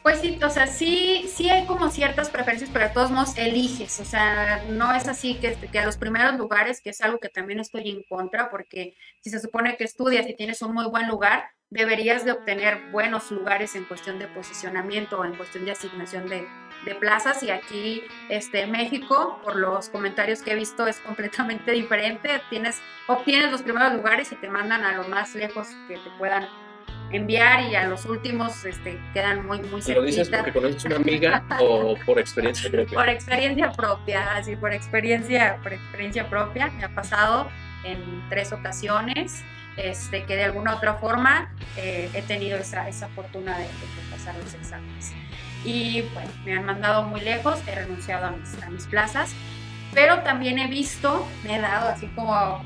Pues 0.06 0.20
sí, 0.20 0.38
o 0.44 0.50
sea, 0.52 0.68
sí, 0.68 1.26
sí 1.34 1.50
hay 1.50 1.66
como 1.66 1.90
ciertas 1.90 2.30
preferencias, 2.30 2.70
pero 2.72 2.88
de 2.88 2.94
todos 2.94 3.10
modos 3.10 3.36
eliges, 3.40 4.00
o 4.00 4.06
sea, 4.06 4.64
no 4.70 4.94
es 4.94 5.08
así 5.08 5.40
que, 5.40 5.56
que 5.56 5.80
a 5.80 5.86
los 5.88 5.98
primeros 5.98 6.36
lugares, 6.36 6.80
que 6.80 6.92
es 6.92 7.02
algo 7.02 7.18
que 7.18 7.30
también 7.30 7.60
estoy 7.60 7.90
en 7.90 8.04
contra, 8.04 8.52
porque 8.52 8.96
si 9.22 9.32
se 9.32 9.40
supone 9.40 9.78
que 9.78 9.84
estudias 9.84 10.30
y 10.30 10.36
tienes 10.36 10.62
un 10.62 10.76
muy 10.76 10.86
buen 10.86 11.08
lugar, 11.08 11.50
deberías 11.72 12.24
de 12.24 12.34
obtener 12.34 12.92
buenos 12.92 13.32
lugares 13.32 13.76
en 13.76 13.86
cuestión 13.86 14.20
de 14.20 14.28
posicionamiento 14.28 15.18
o 15.22 15.26
en 15.26 15.36
cuestión 15.36 15.66
de 15.66 15.72
asignación 15.72 16.30
de, 16.30 16.48
de 16.86 16.94
plazas. 16.94 17.42
Y 17.42 17.50
aquí 17.50 18.04
este 18.30 18.68
México 18.68 19.40
por 19.44 19.56
los 19.56 19.90
comentarios 19.90 20.44
que 20.44 20.52
he 20.52 20.56
visto 20.56 20.86
es 20.86 21.00
completamente 21.00 21.72
diferente. 21.82 22.44
Tienes 22.52 22.80
obtienes 23.08 23.52
los 23.52 23.64
primeros 23.64 23.94
lugares 23.94 24.32
y 24.32 24.36
te 24.36 24.50
mandan 24.50 24.84
a 24.84 24.96
lo 24.96 25.08
más 25.08 25.34
lejos 25.34 25.70
que 25.88 25.96
te 25.96 26.12
puedan 26.20 26.48
enviar 27.12 27.70
y 27.70 27.76
a 27.76 27.88
los 27.88 28.06
últimos 28.06 28.66
este, 28.66 29.00
quedan 29.14 29.46
muy 29.46 29.60
muy 29.64 29.82
¿Lo 29.82 30.02
dices 30.02 30.30
porque 30.30 30.52
conoces 30.52 30.86
una 30.86 30.98
amiga 30.98 31.44
o 31.62 31.96
por 32.06 32.20
experiencia 32.20 32.70
propia? 32.70 32.98
por 32.98 33.10
experiencia 33.10 33.72
propia 33.72 34.36
así 34.36 34.56
por 34.56 34.74
experiencia 34.74 35.58
por 35.62 35.74
experiencia 35.74 36.30
propia 36.30 36.68
me 36.68 36.84
ha 36.84 36.90
pasado 36.90 37.48
en 37.84 38.28
tres 38.30 38.52
ocasiones 38.52 39.44
este, 39.78 40.24
que 40.24 40.36
de 40.36 40.46
alguna 40.46 40.76
otra 40.76 40.96
forma 40.96 41.52
eh, 41.78 42.10
he 42.14 42.22
tenido 42.22 42.58
esa, 42.58 42.88
esa 42.88 43.08
fortuna 43.10 43.58
de, 43.58 43.66
de 43.66 44.10
pasar 44.10 44.36
los 44.36 44.54
exámenes. 44.54 45.14
Y 45.66 46.04
bueno, 46.14 46.30
me 46.46 46.54
han 46.54 46.66
mandado 46.66 47.04
muy 47.04 47.22
lejos, 47.22 47.60
he 47.68 47.76
renunciado 47.76 48.28
a 48.28 48.32
mis, 48.32 48.64
a 48.64 48.70
mis 48.70 48.86
plazas, 48.86 49.34
pero 49.94 50.20
también 50.20 50.60
he 50.60 50.68
visto, 50.68 51.28
me 51.44 51.58
he 51.58 51.62
dado 51.62 51.90
así 51.90 52.08
como, 52.08 52.64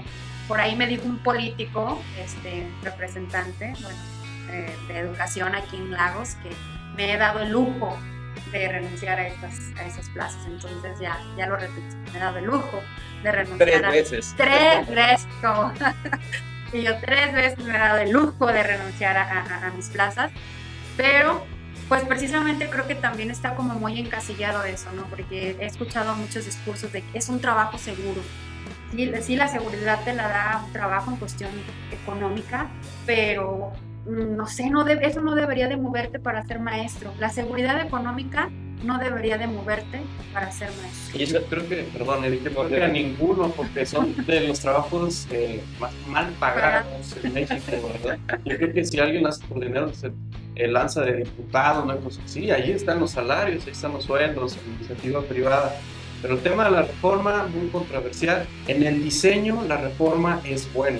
por 0.49 0.59
ahí 0.59 0.75
me 0.75 0.85
dijo 0.87 1.03
un 1.05 1.19
político, 1.19 2.01
este, 2.19 2.67
representante 2.83 3.71
bueno, 3.81 3.99
eh, 4.51 4.75
de 4.89 4.97
educación 4.99 5.55
aquí 5.55 5.77
en 5.77 5.91
Lagos, 5.91 6.35
que 6.43 6.49
me 6.97 7.13
he 7.13 7.17
dado 7.17 7.39
el 7.43 7.51
lujo 7.51 7.97
de 8.51 8.67
renunciar 8.67 9.19
a 9.19 9.27
estas, 9.27 9.59
a 9.79 9.85
esas 9.85 10.09
plazas. 10.09 10.43
Entonces 10.47 10.99
ya, 10.99 11.17
ya 11.37 11.45
lo 11.47 11.55
repito, 11.55 11.95
me 12.11 12.17
he 12.17 12.21
dado 12.21 12.39
el 12.39 12.45
lujo 12.45 12.81
de 13.23 13.31
renunciar 13.31 13.69
Tres 13.69 13.83
a 13.83 13.89
veces. 13.91 14.33
tres 14.35 14.87
veces, 14.89 15.27
como 15.41 15.71
y 16.73 16.81
yo 16.83 16.97
tres 16.99 17.31
veces 17.33 17.59
me 17.59 17.75
he 17.75 17.79
dado 17.79 17.99
el 17.99 18.11
lujo 18.11 18.47
de 18.47 18.63
renunciar 18.63 19.17
a, 19.17 19.23
a- 19.23 19.67
a 19.67 19.71
mis 19.71 19.89
plazas, 19.89 20.31
pero 20.97 21.45
pues 21.87 22.03
precisamente 22.03 22.69
creo 22.69 22.87
que 22.87 22.95
también 22.95 23.31
está 23.31 23.55
como 23.55 23.73
muy 23.75 23.99
encasillado 23.99 24.63
eso, 24.63 24.91
¿no? 24.93 25.03
Porque 25.05 25.57
he 25.59 25.65
escuchado 25.65 26.15
muchos 26.15 26.45
discursos 26.45 26.91
de 26.91 27.01
que 27.03 27.17
es 27.19 27.29
un 27.29 27.39
trabajo 27.39 27.77
seguro. 27.77 28.21
Sí, 28.91 29.11
sí, 29.21 29.35
la 29.35 29.47
seguridad 29.47 29.99
te 30.03 30.13
la 30.13 30.27
da 30.27 30.63
un 30.65 30.73
trabajo 30.73 31.11
en 31.11 31.17
cuestión 31.17 31.51
económica, 31.91 32.67
pero 33.05 33.71
mm, 34.05 34.35
no 34.35 34.47
sé, 34.47 34.69
no 34.69 34.83
debe- 34.83 35.05
eso 35.07 35.21
no 35.21 35.35
debería 35.35 35.67
de 35.67 35.77
moverte 35.77 36.19
para 36.19 36.43
ser 36.45 36.59
maestro. 36.59 37.13
La 37.19 37.29
seguridad 37.29 37.79
económica 37.81 38.49
no 38.83 38.97
debería 38.97 39.37
de 39.37 39.45
moverte 39.45 40.01
para 40.33 40.51
ser 40.51 40.69
maestro. 40.81 41.19
Y 41.19 41.25
yo 41.25 41.43
creo 41.45 41.67
que, 41.67 41.75
perdón, 41.93 42.23
Eric, 42.23 42.43
creo 42.43 42.67
que 42.67 42.83
a 42.83 42.87
ninguno, 43.01 43.49
porque 43.49 43.85
son 43.85 44.15
de 44.25 44.41
los 44.47 44.59
trabajos 44.59 45.27
eh, 45.31 45.61
más 45.79 45.91
mal 46.07 46.27
pagados 46.39 47.15
en 47.23 47.33
México, 47.33 47.91
¿verdad? 48.01 48.17
Yo 48.45 48.57
creo 48.57 48.73
que 48.73 48.85
si 48.85 48.99
alguien 48.99 49.27
hace 49.27 49.45
por 49.45 49.59
dinero 49.59 49.93
se 49.93 50.11
eh, 50.55 50.67
lanza 50.67 51.01
de 51.01 51.17
diputado, 51.17 51.83
una 51.83 51.97
cosa 51.97 52.21
así, 52.25 52.49
ahí 52.51 52.71
están 52.71 52.99
los 52.99 53.11
salarios, 53.11 53.65
ahí 53.65 53.71
están 53.73 53.91
los 53.93 54.05
sueldos, 54.05 54.57
en 54.65 54.73
iniciativa 54.75 55.21
privada. 55.21 55.75
Pero 56.21 56.35
el 56.35 56.41
tema 56.41 56.65
de 56.65 56.71
la 56.71 56.81
reforma, 56.83 57.47
muy 57.47 57.69
controversial. 57.69 58.45
En 58.67 58.83
el 58.83 59.03
diseño, 59.03 59.63
la 59.67 59.77
reforma 59.77 60.41
es 60.45 60.71
buena, 60.73 60.99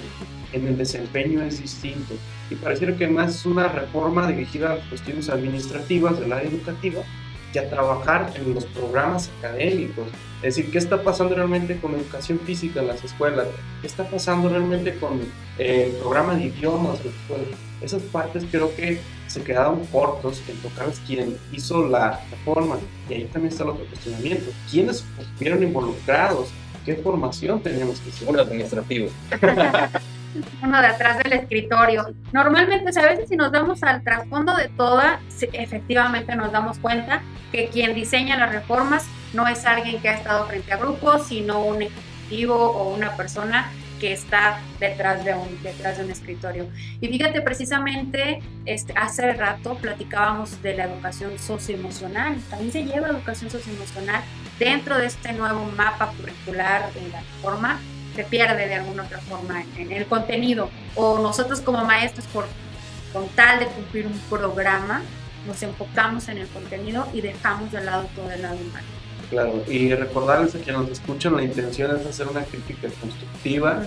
en 0.54 0.68
el 0.68 0.78
desempeño 0.78 1.42
es 1.44 1.62
distinto. 1.62 2.14
Y 2.50 2.56
pareciera 2.56 2.96
que 2.96 3.08
más 3.08 3.36
es 3.36 3.46
una 3.46 3.68
reforma 3.68 4.28
dirigida 4.28 4.72
a 4.72 4.76
las 4.76 4.88
cuestiones 4.88 5.30
administrativas 5.30 6.20
del 6.20 6.32
área 6.32 6.50
educativa 6.50 7.02
y 7.54 7.58
a 7.58 7.70
trabajar 7.70 8.32
en 8.36 8.54
los 8.54 8.66
programas 8.66 9.30
académicos. 9.40 10.08
Es 10.42 10.56
decir, 10.56 10.72
¿qué 10.72 10.78
está 10.78 11.04
pasando 11.04 11.36
realmente 11.36 11.80
con 11.80 11.94
educación 11.96 12.40
física 12.40 12.80
en 12.80 12.88
las 12.88 13.04
escuelas? 13.04 13.48
¿Qué 13.82 13.88
está 13.88 14.10
pasando 14.10 14.50
realmente 14.50 14.96
con 14.98 15.20
eh, 15.58 15.92
el 15.92 15.92
programa 15.98 16.36
de 16.36 16.46
idiomas 16.46 17.00
en 17.00 17.08
las 17.08 17.16
escuelas? 17.16 17.60
Esas 17.82 18.02
partes 18.04 18.46
creo 18.50 18.74
que 18.76 19.00
se 19.30 19.44
quedaron 19.44 19.86
cortos 19.88 20.42
en 20.48 20.58
tocarles 20.58 21.00
quién 21.06 21.38
hizo 21.52 21.88
la 21.88 22.20
reforma. 22.32 22.78
Y 23.10 23.14
ahí 23.14 23.26
también 23.26 23.52
está 23.52 23.64
el 23.64 23.70
otro 23.70 23.86
cuestionamiento. 23.86 24.52
¿Quiénes 24.70 25.06
estuvieron 25.20 25.62
involucrados? 25.64 26.50
¿Qué 26.86 26.96
formación 26.96 27.62
teníamos 27.62 28.00
que 28.00 28.10
hacer? 28.10 28.28
Un 28.28 28.40
administrativo. 28.40 29.10
uno 30.64 30.82
de 30.82 30.88
atrás 30.88 31.18
del 31.20 31.34
escritorio. 31.34 32.08
Normalmente, 32.34 33.00
a 33.00 33.06
veces 33.06 33.30
si 33.30 33.36
nos 33.36 33.52
damos 33.52 33.84
al 33.84 34.04
trasfondo 34.04 34.56
de 34.56 34.70
toda, 34.70 35.20
efectivamente 35.54 36.36
nos 36.36 36.52
damos 36.52 36.80
cuenta 36.80 37.22
que 37.52 37.68
quien 37.68 37.96
diseña 37.96 38.38
las 38.38 38.52
reformas 38.52 39.06
no 39.34 39.48
es 39.48 39.66
alguien 39.66 40.02
que 40.02 40.10
ha 40.10 40.16
estado 40.16 40.46
frente 40.48 40.72
a 40.74 40.78
grupos, 40.78 41.28
sino 41.28 41.64
un 41.64 41.84
ejecutivo 41.84 42.56
o 42.56 42.96
una 42.96 43.16
persona 43.16 43.72
que 44.00 44.14
está 44.14 44.60
detrás 44.80 45.24
de 45.26 45.34
un, 45.34 45.62
detrás 45.62 45.98
de 45.98 46.06
un 46.06 46.12
escritorio. 46.12 46.68
Y 47.02 47.08
fíjate, 47.08 47.42
precisamente 47.42 48.42
este, 48.66 48.94
hace 48.96 49.34
rato 49.34 49.76
platicábamos 49.76 50.62
de 50.62 50.76
la 50.76 50.86
educación 50.86 51.38
socioemocional. 51.38 52.38
También 52.50 52.72
se 52.72 52.84
lleva 52.84 53.10
educación 53.10 53.50
socioemocional 53.50 54.24
dentro 54.58 54.98
de 54.98 55.08
este 55.08 55.34
nuevo 55.34 55.66
mapa 55.76 56.12
curricular 56.18 56.92
de 56.94 57.10
la 57.10 57.20
reforma 57.20 57.80
se 58.16 58.24
pierde 58.26 58.68
de 58.68 58.76
alguna 58.76 59.04
otra 59.04 59.20
forma 59.20 59.64
en, 59.78 59.92
el 59.92 60.06
contenido. 60.06 60.70
O 60.96 61.20
nosotros 61.20 61.62
como 61.62 61.86
maestros, 61.86 62.26
por, 62.28 62.48
con 63.14 63.28
tal 63.30 63.60
de 63.60 63.68
cumplir 63.68 64.08
un 64.08 64.20
programa, 64.30 65.02
nos 65.48 65.64
enfocamos 65.64 66.28
en 66.28 66.40
el 66.40 66.48
contenido 66.48 67.08
y 67.14 67.22
dejamos 67.22 67.72
de 67.72 67.82
lado 67.82 68.10
todo 68.16 68.30
el 68.30 68.42
lado 68.42 68.56
humano. 68.56 68.99
Claro, 69.30 69.64
y 69.68 69.94
recordarles 69.94 70.56
a 70.56 70.60
quienes 70.60 70.82
nos 70.82 70.92
escuchan, 70.92 71.36
la 71.36 71.44
intención 71.44 71.96
es 72.00 72.06
hacer 72.06 72.28
una 72.28 72.44
crítica 72.44 72.88
constructiva. 73.00 73.84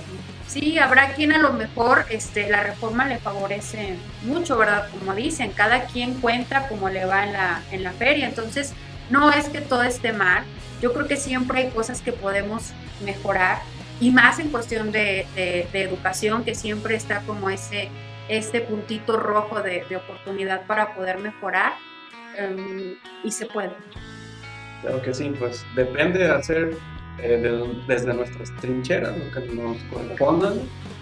Sí, 0.47 0.79
habrá 0.79 1.15
quien 1.15 1.33
a 1.33 1.39
lo 1.39 1.53
mejor 1.53 2.05
este, 2.11 2.49
la 2.49 2.63
reforma 2.63 3.07
le 3.07 3.19
favorece 3.19 3.97
mucho, 4.23 4.57
¿verdad? 4.57 4.89
Como 4.97 5.15
dicen, 5.15 5.51
cada 5.51 5.87
quien 5.87 6.21
cuenta 6.21 6.69
como 6.69 6.89
le 6.89 7.05
va 7.07 7.25
en 7.25 7.33
la, 7.33 7.63
en 7.73 7.83
la 7.83 7.93
feria, 7.93 8.29
entonces 8.29 8.73
no 9.11 9.33
es 9.33 9.49
que 9.49 9.61
todo 9.61 9.83
esté 9.83 10.13
mal, 10.13 10.45
yo 10.81 10.93
creo 10.93 11.09
que 11.09 11.17
siempre 11.17 11.61
hay 11.61 11.71
cosas 11.71 12.01
que 12.03 12.13
podemos 12.13 12.73
mejorar 13.05 13.59
y 14.01 14.11
más 14.11 14.41
en 14.41 14.51
cuestión 14.51 14.91
de, 14.91 15.27
educación, 15.73 16.45
que 16.45 16.57
siempre 16.57 16.97
está 16.97 17.21
como 17.21 17.51
ese, 17.51 17.89
este 18.29 18.61
puntito 18.61 19.17
rojo 19.17 19.63
de, 19.63 19.85
oportunidad 19.97 20.67
para 20.67 20.95
poder 20.95 21.19
mejorar 21.19 21.75
em, 22.37 22.97
y 23.23 23.31
se 23.31 23.47
puede. 23.47 23.71
Claro 24.83 25.01
que 25.01 25.15
sí, 25.15 25.33
pues 25.39 25.65
depende 25.75 26.19
de 26.19 26.31
hacer 26.31 26.77
eh, 27.19 27.65
desde 27.87 28.13
nuestras 28.13 28.55
trincheras 28.57 29.17
lo 29.17 29.31
que 29.31 29.55
nos 29.55 29.77
correspondan, 29.85 30.55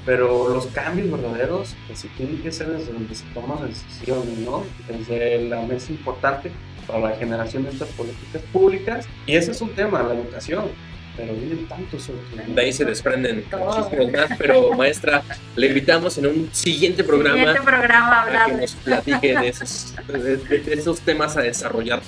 pero 0.05 0.49
los 0.51 0.67
cambios 0.67 1.11
verdaderos 1.11 1.75
pues, 1.87 2.07
tienen 2.17 2.43
que 2.43 2.53
ser 2.53 2.69
desde 2.69 2.93
donde 2.93 3.15
se 3.15 3.25
toman 3.35 3.67
decisiones, 3.67 4.39
¿no? 4.39 4.65
Desde 4.87 5.49
la 5.49 5.63
mesa 5.63 5.93
importante 5.93 6.53
para 6.87 7.01
la 7.01 7.17
generación 7.17 7.65
de 7.65 7.71
estas 7.71 7.89
políticas 7.91 8.43
públicas, 8.53 9.09
y 9.27 9.35
ese 9.37 9.53
es 9.53 9.61
un 9.61 9.71
tema, 9.71 10.03
la 10.03 10.15
educación 10.15 10.65
pero 11.17 11.35
vienen 11.35 11.67
tantos 11.67 12.11
De 12.55 12.61
ahí 12.63 12.73
se 12.73 12.85
desprenden 12.85 13.45
muchísimos 13.51 14.13
más, 14.13 14.31
pero 14.39 14.73
maestra, 14.73 15.23
le 15.57 15.67
invitamos 15.67 16.17
en 16.19 16.27
un 16.27 16.49
siguiente 16.53 17.05
programa, 17.05 17.37
siguiente 17.37 17.63
programa 17.63 18.23
a 18.23 18.47
que 18.47 18.53
nos 18.53 18.73
platique 18.77 19.39
de 19.39 19.49
esos, 19.49 19.95
de 20.07 20.73
esos 20.73 21.01
temas 21.01 21.37
a 21.37 21.43
desarrollar 21.43 22.01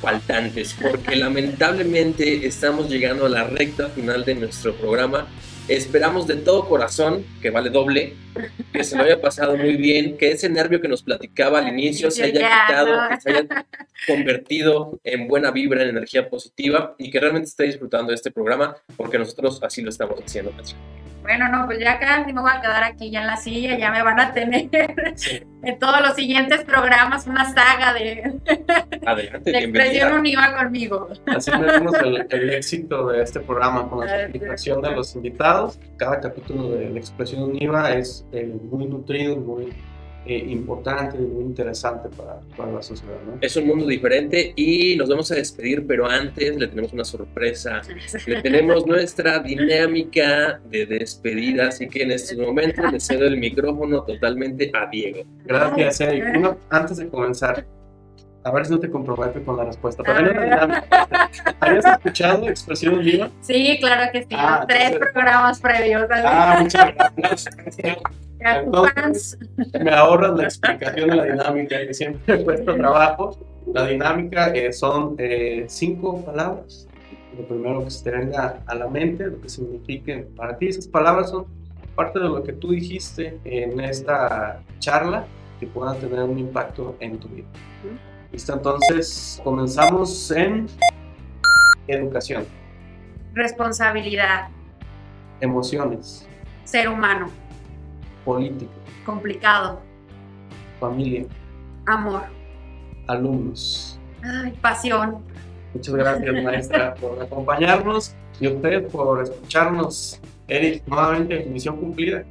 faltantes, 0.00 0.74
porque 0.80 1.16
lamentablemente 1.16 2.46
estamos 2.46 2.88
llegando 2.88 3.26
a 3.26 3.28
la 3.28 3.44
recta 3.44 3.88
final 3.88 4.24
de 4.24 4.34
nuestro 4.34 4.74
programa. 4.74 5.28
Esperamos 5.68 6.26
de 6.26 6.36
todo 6.36 6.66
corazón, 6.66 7.26
que 7.42 7.50
vale 7.50 7.68
doble, 7.68 8.14
que 8.72 8.84
se 8.84 8.96
lo 8.96 9.04
haya 9.04 9.20
pasado 9.20 9.54
muy 9.54 9.76
bien, 9.76 10.16
que 10.16 10.30
ese 10.30 10.48
nervio 10.48 10.80
que 10.80 10.88
nos 10.88 11.02
platicaba 11.02 11.58
al 11.58 11.68
inicio 11.68 12.10
se 12.10 12.22
haya 12.22 12.40
quitado, 12.40 12.96
que 13.10 13.20
se 13.20 13.30
haya 13.30 13.66
convertido 14.06 14.98
en 15.04 15.28
buena 15.28 15.50
vibra, 15.50 15.82
en 15.82 15.90
energía 15.90 16.30
positiva 16.30 16.94
y 16.96 17.10
que 17.10 17.20
realmente 17.20 17.48
esté 17.48 17.64
disfrutando 17.64 18.08
de 18.08 18.14
este 18.14 18.30
programa, 18.30 18.76
porque 18.96 19.18
nosotros 19.18 19.60
así 19.62 19.82
lo 19.82 19.90
estamos 19.90 20.18
haciendo 20.24 20.52
bueno, 21.22 21.48
no, 21.48 21.66
pues 21.66 21.78
ya 21.78 21.98
casi 21.98 22.32
me 22.32 22.40
voy 22.40 22.50
a 22.54 22.60
quedar 22.60 22.84
aquí 22.84 23.10
ya 23.10 23.20
en 23.20 23.26
la 23.26 23.36
silla, 23.36 23.78
ya 23.78 23.90
me 23.90 24.02
van 24.02 24.18
a 24.20 24.32
tener 24.32 24.68
en 25.62 25.78
todos 25.78 26.00
los 26.00 26.14
siguientes 26.14 26.64
programas 26.64 27.26
una 27.26 27.52
saga 27.52 27.92
de, 27.92 28.40
Adelante, 29.06 29.50
de 29.50 29.58
expresión 29.58 30.12
univa 30.14 30.56
conmigo. 30.56 31.08
Así 31.26 31.50
vemos 31.50 31.94
el, 31.94 32.26
el, 32.30 32.50
éxito 32.50 33.08
de 33.08 33.22
este 33.22 33.40
programa 33.40 33.88
con 33.88 34.06
la 34.06 34.12
participación 34.12 34.80
de 34.82 34.90
los 34.92 35.14
invitados. 35.14 35.78
Cada 35.96 36.20
capítulo 36.20 36.70
de 36.70 36.90
la 36.90 36.98
expresión 36.98 37.42
univa 37.42 37.92
es 37.92 38.26
eh, 38.32 38.46
muy 38.70 38.86
nutrido, 38.86 39.36
muy 39.36 39.72
eh, 40.26 40.44
importante 40.48 41.16
y 41.16 41.20
muy 41.20 41.44
interesante 41.44 42.08
para, 42.10 42.40
para 42.56 42.72
la 42.72 42.82
sociedad. 42.82 43.16
¿no? 43.26 43.38
Es 43.40 43.56
un 43.56 43.66
mundo 43.66 43.86
diferente 43.86 44.52
y 44.56 44.96
nos 44.96 45.08
vamos 45.08 45.30
a 45.32 45.36
despedir, 45.36 45.86
pero 45.86 46.06
antes 46.06 46.56
le 46.56 46.66
tenemos 46.68 46.92
una 46.92 47.04
sorpresa. 47.04 47.80
Le 48.26 48.42
tenemos 48.42 48.86
nuestra 48.86 49.38
dinámica 49.38 50.60
de 50.70 50.86
despedida, 50.86 51.68
así 51.68 51.88
que 51.88 52.02
en 52.02 52.12
este 52.12 52.36
momento 52.36 52.82
le 52.90 53.00
cedo 53.00 53.26
el 53.26 53.38
micrófono 53.38 54.02
totalmente 54.02 54.70
a 54.74 54.88
Diego. 54.90 55.22
Gracias, 55.44 56.00
Eric. 56.00 56.24
antes 56.68 56.98
de 56.98 57.08
comenzar, 57.08 57.64
a 58.44 58.50
ver 58.50 58.66
si 58.66 58.72
no 58.72 58.78
te 58.78 58.90
comprometes 58.90 59.42
con 59.44 59.56
la 59.56 59.64
respuesta. 59.64 60.02
¿Habías 61.60 61.84
escuchado 61.84 62.48
Expresión 62.48 63.00
Viva? 63.00 63.30
Sí, 63.40 63.78
claro 63.80 64.10
que 64.12 64.22
sí. 64.22 64.28
Ah, 64.32 64.64
tres 64.66 64.98
programas 65.12 65.60
previos. 65.60 66.08
Ah, 66.10 66.58
muchas 66.60 66.94
gracias. 67.16 67.56
Entonces, 68.40 69.38
me 69.80 69.90
ahorras 69.90 70.36
la 70.36 70.44
explicación 70.44 71.10
de 71.10 71.16
la 71.16 71.24
dinámica 71.24 71.78
que 71.78 71.92
siempre 71.92 72.34
he 72.34 72.44
puesto 72.44 72.74
trabajo. 72.76 73.36
La 73.72 73.86
dinámica 73.86 74.48
eh, 74.54 74.72
son 74.72 75.16
eh, 75.18 75.64
cinco 75.68 76.24
palabras. 76.24 76.86
Lo 77.36 77.46
primero 77.46 77.84
que 77.84 77.90
se 77.90 78.04
te 78.04 78.10
venga 78.12 78.62
a 78.66 78.74
la 78.74 78.88
mente, 78.88 79.26
lo 79.26 79.40
que 79.40 79.48
signifiquen 79.48 80.28
para 80.36 80.56
ti. 80.56 80.68
Esas 80.68 80.86
palabras 80.86 81.30
son 81.30 81.46
parte 81.94 82.20
de 82.20 82.28
lo 82.28 82.42
que 82.42 82.52
tú 82.52 82.70
dijiste 82.70 83.38
en 83.44 83.80
esta 83.80 84.62
charla 84.78 85.26
que 85.58 85.66
puedan 85.66 85.98
tener 85.98 86.22
un 86.22 86.38
impacto 86.38 86.96
en 87.00 87.18
tu 87.18 87.28
vida. 87.28 87.46
Listo, 88.32 88.52
entonces 88.52 89.40
comenzamos 89.42 90.30
en 90.30 90.66
educación. 91.86 92.44
Responsabilidad. 93.34 94.48
Emociones. 95.40 96.26
Ser 96.64 96.88
humano 96.88 97.30
política, 98.28 98.70
complicado, 99.06 99.80
familia, 100.78 101.24
amor, 101.86 102.24
alumnos. 103.06 103.98
Ay, 104.22 104.52
pasión. 104.60 105.24
Muchas 105.72 105.94
gracias, 105.94 106.44
maestra, 106.44 106.94
por 107.00 107.22
acompañarnos 107.22 108.14
y 108.38 108.46
a 108.46 108.50
usted 108.50 108.86
por 108.88 109.22
escucharnos. 109.22 110.20
Eric, 110.46 110.82
nuevamente, 110.86 111.46
misión 111.46 111.78
cumplida. 111.78 112.24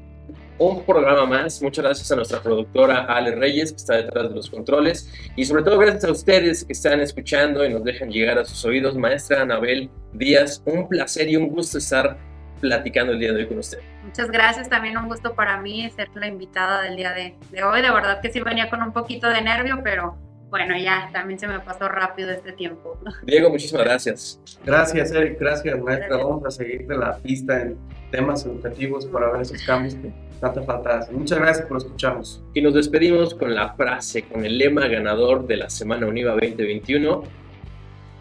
Un 0.60 0.84
programa 0.84 1.26
más. 1.26 1.62
Muchas 1.62 1.86
gracias 1.86 2.12
a 2.12 2.16
nuestra 2.16 2.42
productora 2.42 3.06
Ale 3.06 3.36
Reyes, 3.36 3.72
que 3.72 3.78
está 3.78 3.96
detrás 3.96 4.30
de 4.30 4.36
los 4.36 4.50
controles. 4.50 5.12
Y 5.36 5.46
sobre 5.46 5.62
todo, 5.64 5.78
gracias 5.78 6.06
a 6.06 6.12
ustedes 6.12 6.66
que 6.66 6.74
están 6.74 7.00
escuchando 7.00 7.64
y 7.64 7.70
nos 7.70 7.84
dejan 7.84 8.10
llegar 8.10 8.40
a 8.40 8.46
sus 8.46 8.66
oídos. 8.66 8.98
Maestra 8.98 9.44
Anabel 9.44 9.90
Díaz, 10.14 10.64
un 10.66 10.88
placer 10.88 11.30
y 11.30 11.36
un 11.36 11.50
gusto 11.50 11.78
estar 11.78 12.18
platicando 12.60 13.14
el 13.14 13.20
día 13.20 13.34
de 13.34 13.42
hoy 13.42 13.48
con 13.48 13.60
usted. 13.60 13.78
Muchas 14.04 14.32
gracias, 14.32 14.68
también 14.68 14.98
un 14.98 15.08
gusto 15.08 15.36
para 15.36 15.62
mí 15.62 15.88
ser 15.92 16.10
la 16.16 16.28
invitada 16.28 16.82
del 16.82 16.96
día 16.96 17.12
de, 17.14 17.36
hoy. 17.64 17.82
De 17.82 17.92
verdad 17.92 18.20
que 18.22 18.32
sí 18.32 18.40
venía 18.40 18.70
con 18.70 18.82
un 18.82 18.94
poquito 18.94 19.30
de 19.30 19.42
nervio, 19.42 19.82
pero 19.84 20.18
bueno, 20.50 20.78
ya 20.78 21.10
también 21.12 21.40
se 21.40 21.48
me 21.48 21.60
pasó 21.60 21.90
rápido 21.90 22.32
este 22.32 22.54
tiempo. 22.54 22.98
Diego, 23.24 23.50
muchísimas 23.50 23.86
gracias. 23.86 24.42
Gracias, 24.66 25.12
Eric. 25.12 25.40
Gracias, 25.40 25.80
maestra. 25.80 26.18
Vamos 26.18 26.46
a 26.46 26.52
seguir 26.52 26.88
de 26.88 26.98
la 26.98 27.18
pista 27.18 27.62
en 27.62 27.78
temas 28.12 28.46
educativos 28.46 29.06
para 29.08 29.32
ver 29.32 29.42
esos 29.42 29.62
cambios 29.64 29.96
que 29.96 30.12
tanta 30.40 30.62
falta 30.64 31.00
hacen. 31.00 31.18
Muchas 31.18 31.40
gracias 31.40 31.68
por 31.68 31.78
escucharnos. 31.78 32.44
Y 32.54 32.62
nos 32.62 32.74
despedimos 32.74 33.34
con 33.36 33.54
la 33.54 33.74
frase, 33.74 34.24
con 34.24 34.46
el 34.46 34.58
lema 34.58 34.88
ganador 34.88 35.46
de 35.48 35.58
la 35.58 35.70
Semana 35.70 36.08
Univa 36.08 36.32
2021. 36.32 37.24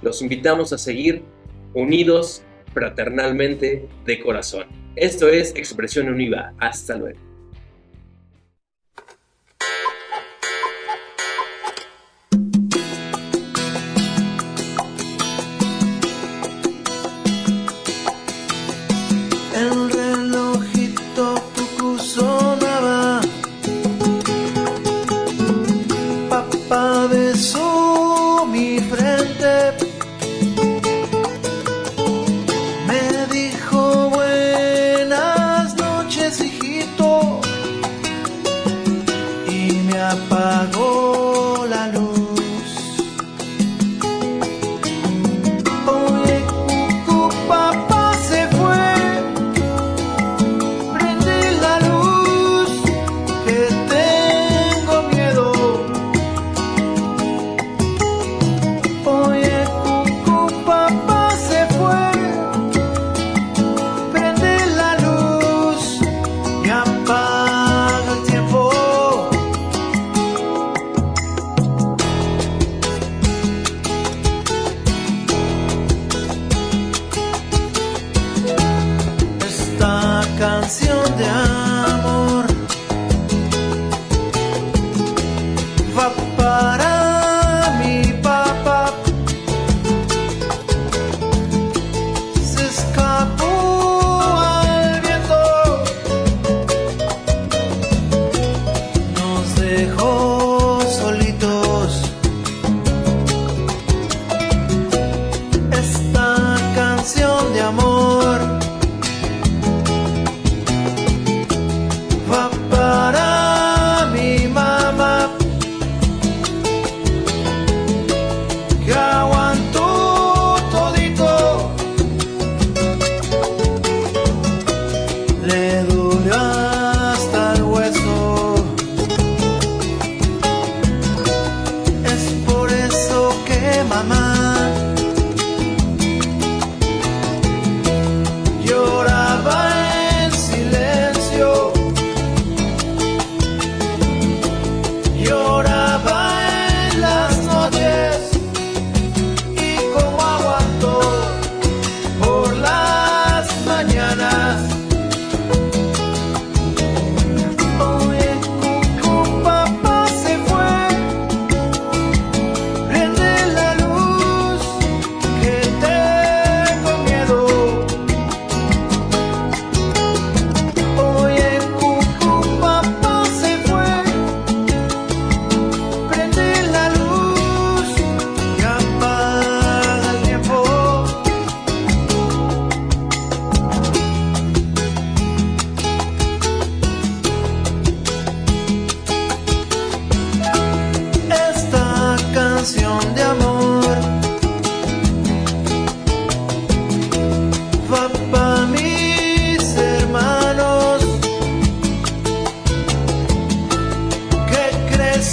Los 0.03 0.22
invitamos 0.22 0.72
a 0.72 0.79
seguir 0.79 1.22
unidos 1.74 2.43
fraternalmente 2.72 3.89
de 4.05 4.20
corazón. 4.20 4.66
Esto 4.97 5.29
es 5.29 5.55
Expresión 5.55 6.09
Univa. 6.09 6.53
Hasta 6.59 6.97
luego. 6.97 7.26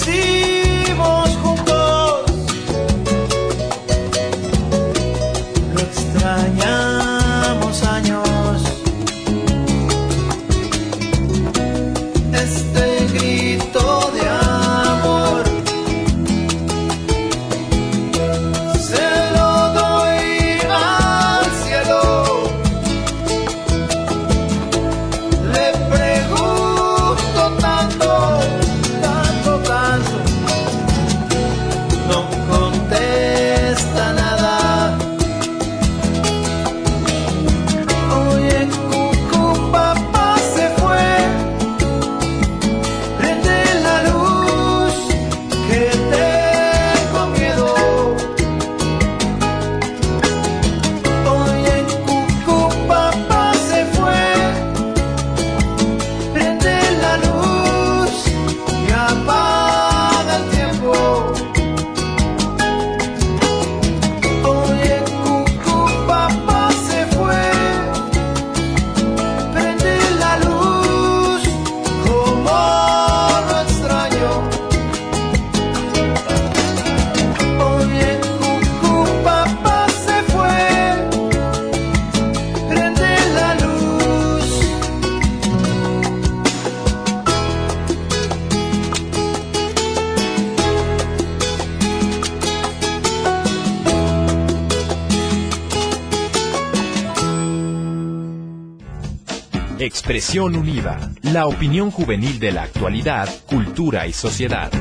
see 0.06 0.33
Expresión 100.24 100.56
Unida, 100.56 101.12
la 101.22 101.48
opinión 101.48 101.92
juvenil 101.92 102.40
de 102.40 102.54
la 102.54 102.64
actualidad, 102.64 103.28
cultura 103.46 104.08
y 104.08 104.14
sociedad. 104.14 104.72